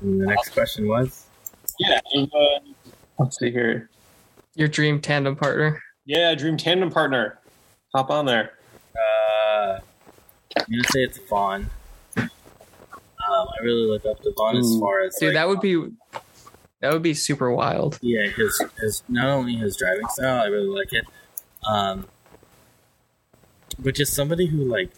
[0.00, 1.26] And the next question was,
[1.78, 2.00] Yeah.
[2.14, 2.60] and, uh,
[3.18, 3.90] let's see here.
[4.54, 5.82] Your dream tandem partner.
[6.06, 7.38] Yeah, dream tandem partner.
[7.96, 8.52] Hop on there.
[8.94, 9.78] uh,
[10.54, 11.70] I'm gonna say it's Vaughn.
[12.18, 12.28] Um,
[13.26, 15.82] I really look up to Vaughn as far as Dude, like, that would be
[16.80, 17.98] that would be super wild.
[18.02, 21.06] yeah, his his not only his driving style, I really like it,
[21.66, 22.06] um,
[23.78, 24.90] but just somebody who like,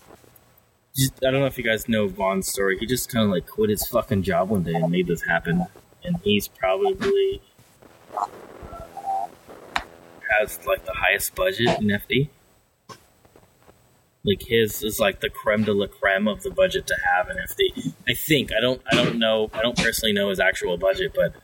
[0.96, 2.78] just, I don't know if you guys know Vaughn's story.
[2.78, 5.66] He just kind of like quit his fucking job one day and made this happen,
[6.02, 7.42] and he's probably
[8.18, 8.26] uh,
[10.36, 12.30] has like the highest budget in FD.
[14.24, 17.36] Like his is like the creme de la creme of the budget to have in
[17.36, 17.94] FD.
[18.08, 21.34] I think I don't I don't know I don't personally know his actual budget, but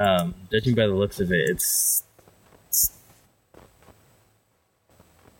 [0.00, 2.02] um, judging by the looks of it, it's,
[2.68, 2.98] it's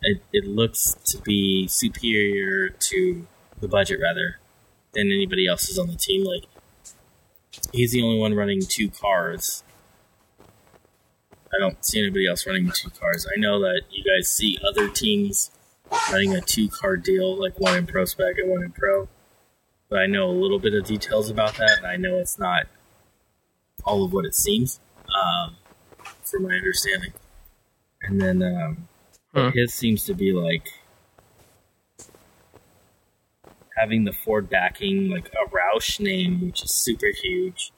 [0.03, 3.27] it, it looks to be superior to
[3.61, 4.39] the budget rather
[4.93, 6.25] than anybody else's on the team.
[6.25, 6.44] Like
[7.73, 9.62] he's the only one running two cars.
[11.55, 13.27] I don't see anybody else running two cars.
[13.35, 15.51] I know that you guys see other teams
[16.11, 19.09] running a two car deal, like one in Pro Spec and one in Pro.
[19.89, 22.67] But I know a little bit of details about that, and I know it's not
[23.85, 24.81] all of what it seems,
[25.15, 25.57] um,
[26.23, 27.13] from my understanding.
[28.03, 28.89] And then um,
[29.35, 29.49] Hmm.
[29.53, 30.69] his seems to be like
[33.77, 37.73] having the Ford backing, like a Roush name, which is super huge.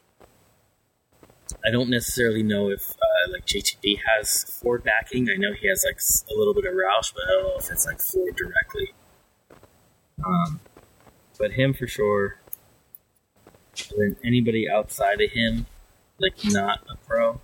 [1.67, 5.29] I don't necessarily know if uh, like JTB has Ford backing.
[5.29, 5.99] I know he has like
[6.31, 8.95] a little bit of Roush, but I don't know if it's like Ford directly.
[10.25, 10.61] Um,
[11.39, 12.39] but him for sure.
[13.91, 15.67] And then anybody outside of him,
[16.19, 17.41] like not a pro,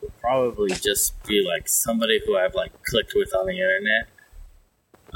[0.00, 4.08] would probably just be like somebody who I've like clicked with on the internet.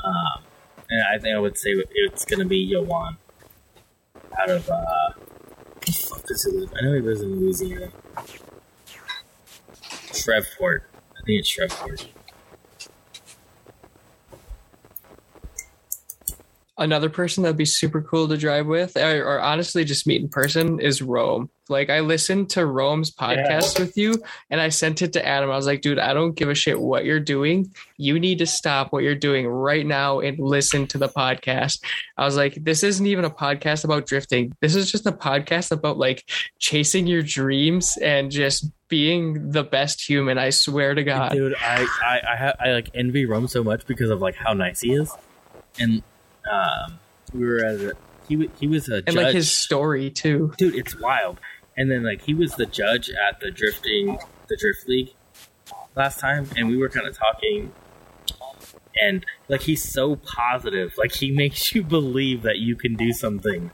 [0.05, 0.45] Um,
[0.91, 3.17] and I think I would say it's gonna be Yowan
[4.39, 5.13] out of uh,
[5.91, 6.73] fuck does he live?
[6.77, 7.91] I know he lives in Louisiana.
[10.12, 10.89] Shreveport.
[11.11, 12.09] I think it's Shreveport.
[16.78, 20.28] Another person that'd be super cool to drive with, or, or honestly just meet in
[20.28, 21.51] person, is Rome.
[21.68, 25.50] Like I listened to Rome's podcast with you, and I sent it to Adam.
[25.50, 27.73] I was like, dude, I don't give a shit what you're doing.
[27.97, 31.82] You need to stop what you're doing right now and listen to the podcast.
[32.16, 34.52] I was like, this isn't even a podcast about drifting.
[34.60, 40.07] This is just a podcast about like chasing your dreams and just being the best
[40.07, 40.39] human.
[40.39, 41.32] I swear to God.
[41.32, 44.52] Dude, I I I, ha- I like envy Rome so much because of like how
[44.52, 45.10] nice he is,
[45.78, 46.02] and
[46.50, 46.99] um,
[47.32, 47.97] we were at a
[48.28, 49.05] he he was a judge.
[49.07, 49.25] And judge.
[49.25, 50.52] like his story too.
[50.57, 51.41] dude, it's wild.
[51.76, 54.18] And then like he was the judge at the drifting
[54.49, 55.10] the drift league
[55.97, 57.73] last time, and we were kind of talking.
[59.01, 63.70] And like he's so positive, like he makes you believe that you can do something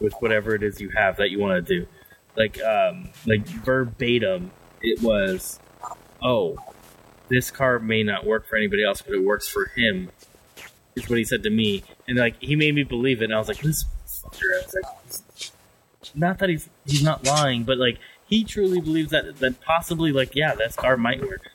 [0.00, 1.86] with whatever it is you have that you want to do.
[2.36, 5.60] Like um like verbatim, it was,
[6.22, 6.56] oh,
[7.28, 10.10] this car may not work for anybody else, but it works for him.
[10.94, 13.26] Is what he said to me, and like he made me believe it.
[13.26, 14.42] And I was like, this fucker.
[14.60, 17.98] I was like, not that he's he's not lying, but like
[18.28, 21.50] he truly believes that that possibly like yeah, that car might work.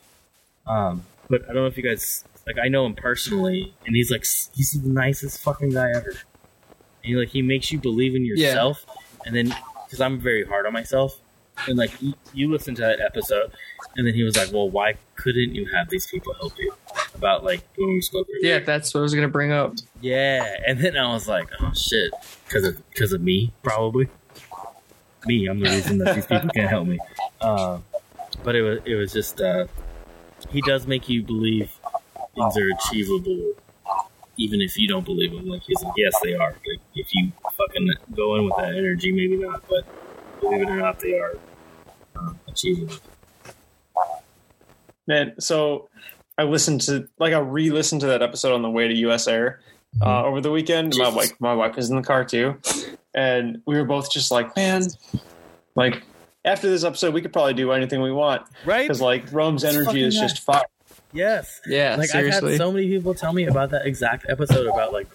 [0.65, 4.09] Um, but I don't know if you guys like I know him personally, and he's
[4.09, 4.25] like
[4.55, 6.09] he's the nicest fucking guy ever.
[6.09, 6.17] And
[7.03, 8.35] he like he makes you believe in Yeah.
[8.47, 8.85] yourself,
[9.25, 11.19] and then because I'm very hard on myself,
[11.67, 13.51] and like you, you listen to that episode,
[13.95, 16.73] and then he was like, well, why couldn't you have these people help you
[17.15, 18.53] about like when we spoke earlier?
[18.53, 19.73] Yeah, that's what I was gonna bring up.
[20.01, 22.11] Yeah, and then I was like, oh shit,
[22.45, 24.07] because of because of me, probably.
[25.25, 26.99] Me, I'm the reason that these people can't help me.
[27.41, 27.83] Um,
[28.43, 29.65] but it was it was just uh,
[30.49, 31.71] he does make you believe
[32.35, 33.53] things are achievable,
[34.37, 35.47] even if you don't believe them.
[35.47, 36.51] Like he's like, yes, they are.
[36.51, 39.85] Like if you fucking go in with that energy, maybe not, but
[40.39, 41.37] believe it or not, they are
[42.15, 42.95] um, achievable.
[45.07, 45.89] Man, so
[46.37, 49.61] I listened to like I re-listened to that episode on the way to US Air
[50.01, 50.95] uh, over the weekend.
[50.97, 51.15] My Jesus.
[51.15, 52.57] like my wife is in the car too,
[53.15, 54.83] and we were both just like, man,
[55.75, 56.03] like
[56.43, 58.83] after this episode, we could probably do anything we want Right?
[58.83, 60.63] because like Rome's It's energy is fucking just fire.
[61.13, 61.61] Yes.
[61.65, 62.53] Yeah, like seriously.
[62.53, 65.07] I've had so many people tell me about that exact episode about like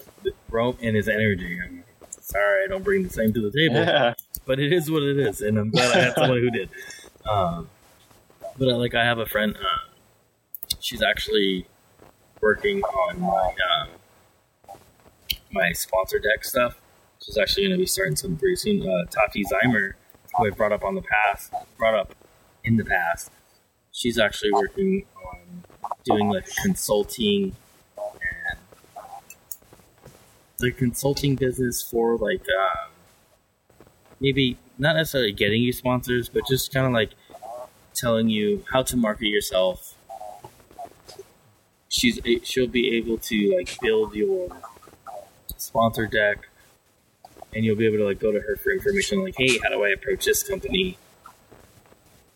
[0.50, 1.60] Rome and his energy.
[1.64, 1.86] I'm like,
[2.32, 4.14] sorry, I don't bring the same to the table, Yeah,
[4.46, 6.68] but it is what it is, and I'm glad I had someone who did.
[7.28, 7.68] Um,
[8.58, 9.56] but uh, like, I have a friend.
[9.56, 9.88] Uh,
[10.80, 11.66] she's actually
[12.40, 14.76] working on my um,
[15.52, 16.80] my sponsor deck stuff.
[17.22, 18.82] She's actually going to be starting some pretty soon.
[18.82, 19.92] Uh, Tati Zeimer,
[20.36, 22.14] who I brought up on the past, brought up
[22.64, 23.30] in the past.
[23.92, 25.64] She's actually working on
[26.04, 27.54] doing like consulting
[30.62, 32.90] the consulting business for like um,
[34.20, 37.10] maybe not necessarily getting you sponsors, but just kind of like
[37.94, 39.96] telling you how to market yourself.
[41.88, 44.48] She's she'll be able to like build your
[45.58, 46.48] sponsor deck,
[47.54, 49.22] and you'll be able to like go to her for information.
[49.22, 50.96] Like, hey, how do I approach this company?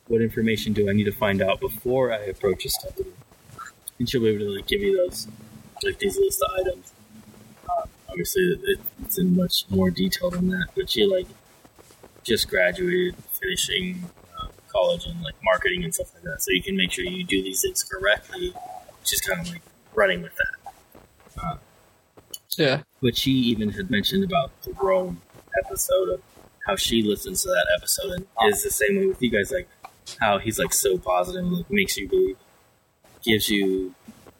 [0.08, 3.10] What information do I need to find out before I approach this company?
[3.98, 5.26] And she'll be able to like give you those
[5.82, 6.92] like these list of items.
[7.68, 8.58] Uh, obviously,
[9.02, 11.26] it's in much more detail than that, but she like
[12.24, 14.04] just graduated, finishing
[14.40, 16.40] uh, college and like marketing and stuff like that.
[16.42, 18.54] So you can make sure you do these things correctly.
[19.04, 19.60] She's kind of like
[19.94, 20.72] running with that.
[21.42, 21.56] Uh,
[22.56, 22.82] Yeah.
[23.02, 25.20] but she even had mentioned about the Rome
[25.62, 26.22] episode of
[26.66, 29.68] how she listens to that episode and is the same way with you guys, like
[30.20, 32.36] how he's like so positive, like makes you believe,
[33.22, 33.94] gives you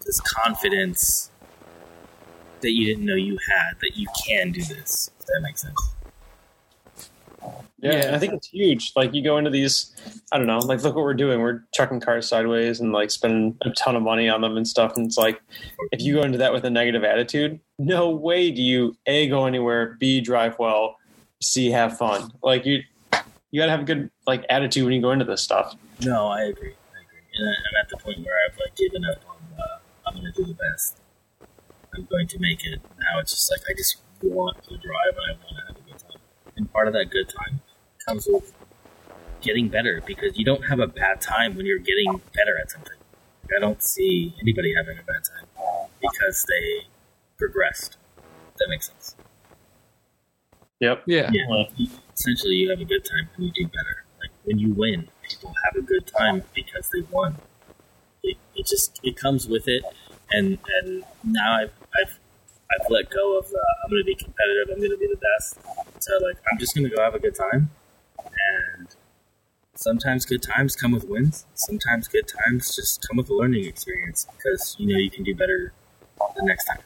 [0.07, 1.31] this confidence
[2.67, 5.09] that you didn't know you had that you can do this.
[5.21, 5.95] If that makes sense.
[7.79, 8.17] Yeah, Yeah.
[8.17, 8.93] I think it's huge.
[8.97, 9.95] Like you go into these,
[10.33, 11.41] I don't know, like look what we're doing.
[11.41, 14.97] We're chucking cars sideways and like spending a ton of money on them and stuff.
[14.97, 15.41] And it's like,
[15.93, 19.47] if you go into that with a negative attitude, no way do you a go
[19.47, 20.97] anywhere, b drive well,
[21.41, 22.33] c have fun.
[22.43, 22.83] Like you,
[23.53, 25.77] you gotta have a good like attitude when you go into this stuff.
[26.05, 26.73] No, I agree.
[26.95, 27.21] I agree.
[27.37, 29.37] And I- I'm at the point where I've like given up on.
[29.57, 29.79] Uh,
[30.09, 30.99] I'm going to do the best.
[31.97, 32.81] I'm going to make it.
[32.99, 35.91] Now it's just like I just want to drive and I want to have a
[35.91, 36.21] good time.
[36.57, 37.61] And part of that good time
[38.07, 38.53] comes with
[39.41, 42.97] getting better because you don't have a bad time when you're getting better at something.
[43.57, 46.89] I don't see anybody having a bad time because they
[47.39, 47.97] progressed.
[48.19, 49.17] If that makes sense.
[50.81, 51.05] Yep.
[51.07, 51.31] Yeah.
[51.33, 51.43] Yeah.
[51.49, 51.67] Well,
[52.15, 54.05] essentially, you have a good time when you do better.
[54.21, 57.37] Like when you win, people have a good time because they won.
[58.23, 59.85] It, it just it comes with it,
[60.31, 62.19] and and now I've I've
[62.71, 64.69] I've let go of the I'm going to be competitive.
[64.73, 65.59] I'm going to be the best.
[66.01, 67.71] So like I'm just going to go have a good time,
[68.19, 68.89] and
[69.75, 71.47] sometimes good times come with wins.
[71.55, 75.35] Sometimes good times just come with a learning experience because you know you can do
[75.35, 75.73] better
[76.37, 76.81] the next time.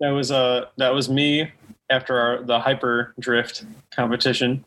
[0.00, 1.52] That was uh that was me
[1.90, 3.64] after our the hyper drift
[3.94, 4.64] competition.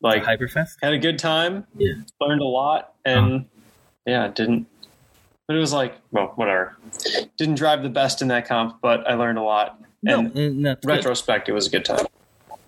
[0.00, 0.76] Like Hyperfest.
[0.82, 1.94] had a good time, Yeah.
[2.20, 3.46] learned a lot, and
[4.06, 4.66] yeah, didn't.
[5.46, 6.76] But it was like, well, whatever.
[7.36, 9.78] Didn't drive the best in that comp, but I learned a lot.
[10.02, 10.92] No, And mm, and that's good.
[10.92, 12.06] retrospect, it was a good time.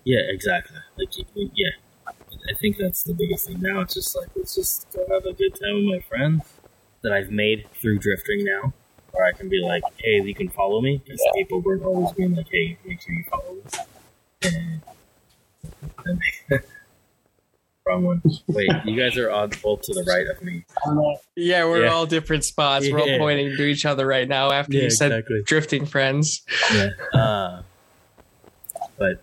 [0.03, 0.77] Yeah, exactly.
[0.97, 1.69] Like, y- y- yeah,
[2.07, 3.59] I think that's the biggest thing.
[3.61, 6.43] Now it's just like let's just go have a good time with my friends
[7.01, 8.73] that I've made through drifting now,
[9.11, 11.01] where I can be like, hey, you can follow me.
[11.03, 13.61] Because people weren't always being like, hey, make sure you follow me.
[14.43, 14.81] And-
[17.87, 18.21] Wrong one.
[18.47, 20.65] Wait, you guys are on both to the right of me.
[21.35, 21.93] Yeah, we're Yeah.
[21.93, 22.89] all different spots.
[22.91, 25.43] We're all pointing to each other right now after Yeah, you said exactly.
[25.45, 26.41] drifting friends.
[26.73, 26.89] Yeah.
[27.13, 27.61] Uh,
[28.97, 29.21] but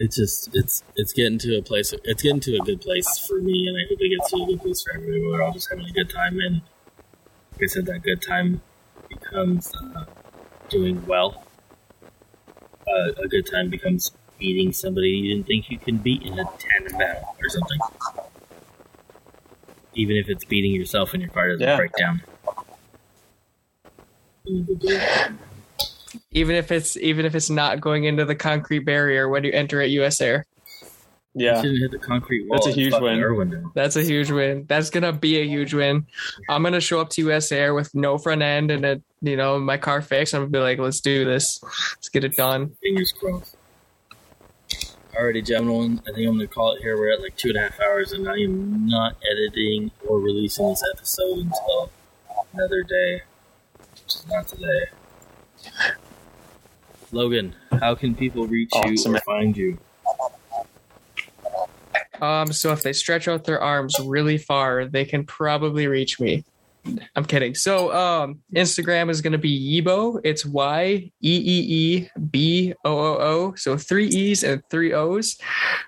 [0.00, 1.92] it's just it's it's getting to a place.
[2.04, 4.46] It's getting to a good place for me, and I hope it gets to a
[4.46, 5.20] good place for everybody.
[5.24, 6.62] We're all just having a good time, and
[7.52, 8.60] like I said, that good time
[9.08, 10.04] becomes uh,
[10.68, 11.44] doing well.
[12.88, 14.10] Uh, a good time becomes
[14.42, 17.78] beating somebody you didn't think you can beat in a ten battle or something.
[19.94, 21.76] Even if it's beating yourself and your car doesn't Yeah.
[21.76, 22.22] break down.
[24.44, 25.00] Good deal.
[26.32, 29.80] Even if it's even if it's not going into the concrete barrier when you enter
[29.80, 30.44] at US Air.
[31.34, 31.62] You Yeah.
[31.62, 32.58] shouldn't hit the concrete wall.
[32.58, 33.70] That's a huge win.
[33.74, 34.64] That's a huge win.
[34.66, 36.06] That's gonna be a huge win.
[36.48, 39.58] I'm gonna show up to US Air with no front end and a you know
[39.60, 40.34] my car fixed.
[40.34, 41.60] I'm gonna be like, let's do this.
[41.62, 42.72] Let's get it done.
[42.82, 43.56] Fingers crossed.
[45.14, 46.00] Alrighty, gentlemen.
[46.08, 46.96] I think I'm going to call it here.
[46.96, 50.68] We're at like two and a half hours, and I am not editing or releasing
[50.68, 51.90] this episode until
[52.54, 53.20] another day,
[53.78, 54.86] which is not today.
[57.12, 59.12] Logan, how can people reach Awesome.
[59.12, 59.78] you or find you?
[62.22, 66.44] Um, so if they stretch out their arms really far, they can probably reach me.
[67.14, 67.54] I'm kidding.
[67.54, 70.20] So um, Instagram is going to be Yibo.
[70.24, 73.54] It's Y E E E B O O O.
[73.54, 75.38] So three E's and three O's.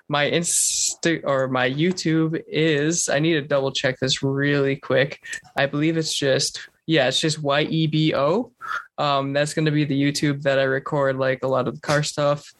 [0.07, 3.09] My Insta or my YouTube is.
[3.09, 5.21] I need to double check this really quick.
[5.57, 8.51] I believe it's just yeah, it's just Y E B O.
[8.97, 11.81] Um, that's going to be the YouTube that I record like a lot of the
[11.81, 12.53] car stuff.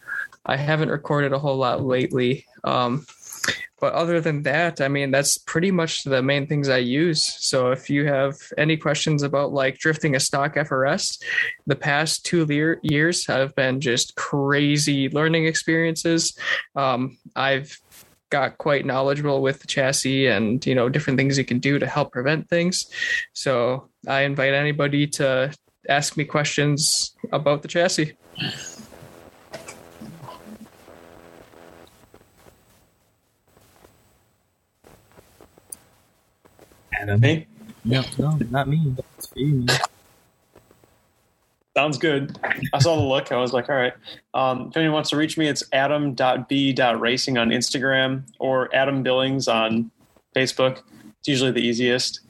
[0.46, 2.46] I haven't recorded a whole lot lately.
[2.64, 3.06] Um,
[3.80, 7.22] but other than that, I mean, that's pretty much the main things I use.
[7.40, 11.22] So if you have any questions about like drifting a stock FRS,
[11.68, 16.38] the past two years have been just crazy learning experiences.
[16.76, 17.78] Um, I've
[18.30, 21.88] got quite knowledgeable with the chassis and you know different things you can do to
[21.88, 22.86] help prevent things.
[23.34, 25.54] So I invite anybody to
[25.88, 28.18] ask me questions about the chassis.
[37.10, 37.22] Adam.
[37.22, 37.48] Me?
[37.84, 38.96] No, no, not me.
[39.18, 39.64] It's for you.
[39.66, 39.80] man.
[41.78, 42.40] Sounds good.
[42.74, 43.32] I saw the look.
[43.32, 43.94] I was like, all right.
[44.34, 49.92] Um, if anyone wants to reach me, it's adam.b.racing on Instagram or Adam Billings on
[50.34, 50.82] Facebook.
[51.20, 52.22] It's usually the easiest.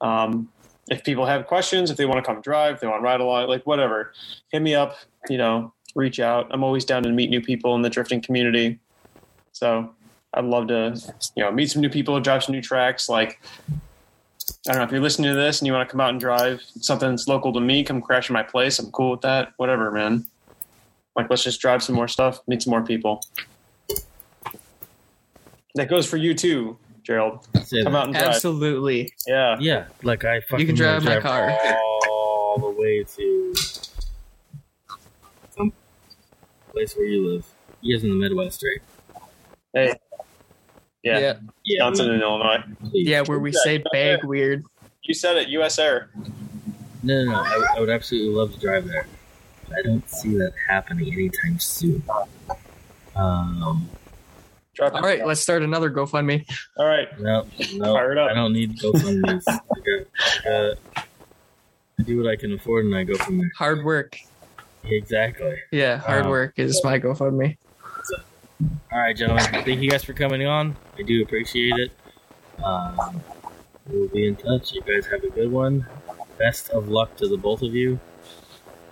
[0.00, 0.48] Um,
[0.90, 3.20] if people have questions, if they want to come drive, if they want to ride
[3.20, 4.12] along, like whatever,
[4.50, 4.96] hit me up,
[5.28, 6.48] you know, reach out.
[6.50, 8.80] I'm always down to meet new people in the drifting community.
[9.52, 9.90] So
[10.32, 10.98] I'd love to,
[11.36, 13.10] you know, meet some new people, drive some new tracks.
[13.10, 13.40] Like,
[14.68, 16.20] I don't know if you're listening to this and you want to come out and
[16.20, 18.78] drive something that's local to me, come crash in my place.
[18.78, 19.54] I'm cool with that.
[19.56, 20.26] Whatever, man.
[21.16, 23.24] Like, let's just drive some more stuff, meet some more people.
[25.76, 27.46] That goes for you too, Gerald.
[27.84, 28.28] Come out and drive.
[28.28, 29.12] Absolutely.
[29.26, 29.56] Yeah.
[29.58, 31.58] Yeah, like I fucking can drive my drive car.
[32.08, 33.54] all the way to
[35.56, 35.72] some
[36.72, 37.46] place where you live.
[37.80, 38.82] You guys in the Midwest, right?
[39.72, 39.94] Hey.
[41.02, 41.18] Yeah.
[41.18, 41.34] Yeah.
[41.64, 42.62] Yeah, Johnson in Illinois.
[42.92, 44.64] Yeah, where we say bag weird.
[45.02, 46.10] You said it, US Air.
[47.02, 47.38] No, no, no.
[47.38, 49.06] I, I would absolutely love to drive there.
[49.76, 52.02] I don't see that happening anytime soon.
[53.16, 53.88] Um,
[54.74, 56.44] Drive All right, let's start another GoFundMe.
[56.76, 57.08] All right.
[57.20, 58.30] no, no, Fire it up.
[58.30, 59.42] I don't need GoFundMe.
[59.48, 60.74] I, uh,
[61.98, 63.50] I do what I can afford, and I go from there.
[63.58, 64.16] Hard work.
[64.84, 65.56] Exactly.
[65.72, 66.30] Yeah, hard Wow.
[66.30, 67.56] work is my GoFundMe.
[68.92, 69.44] All right, gentlemen.
[69.44, 70.76] Thank you guys for coming on.
[70.98, 71.92] I do appreciate it.
[72.62, 73.22] Um,
[73.88, 74.72] we'll be in touch.
[74.72, 75.86] You guys have a good one.
[76.38, 77.98] Best of luck to the both of you.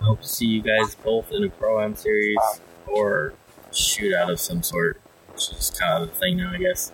[0.01, 2.37] I hope to see you guys both in a Pro Am series
[2.87, 3.33] or
[3.71, 4.99] shootout of some sort,
[5.33, 6.91] which is kind of the thing now, I guess.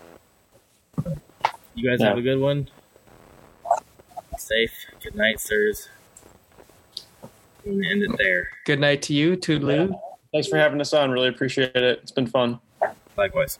[1.75, 2.69] You guys have a good one.
[4.37, 4.73] Safe.
[5.03, 5.89] Good night, sirs.
[7.65, 8.49] I'm gonna end it there.
[8.65, 9.97] Good night to you, Toodaloo.
[10.31, 11.11] Thanks for having us on.
[11.11, 11.99] Really appreciate it.
[12.01, 12.59] It's been fun.
[13.17, 13.59] Likewise.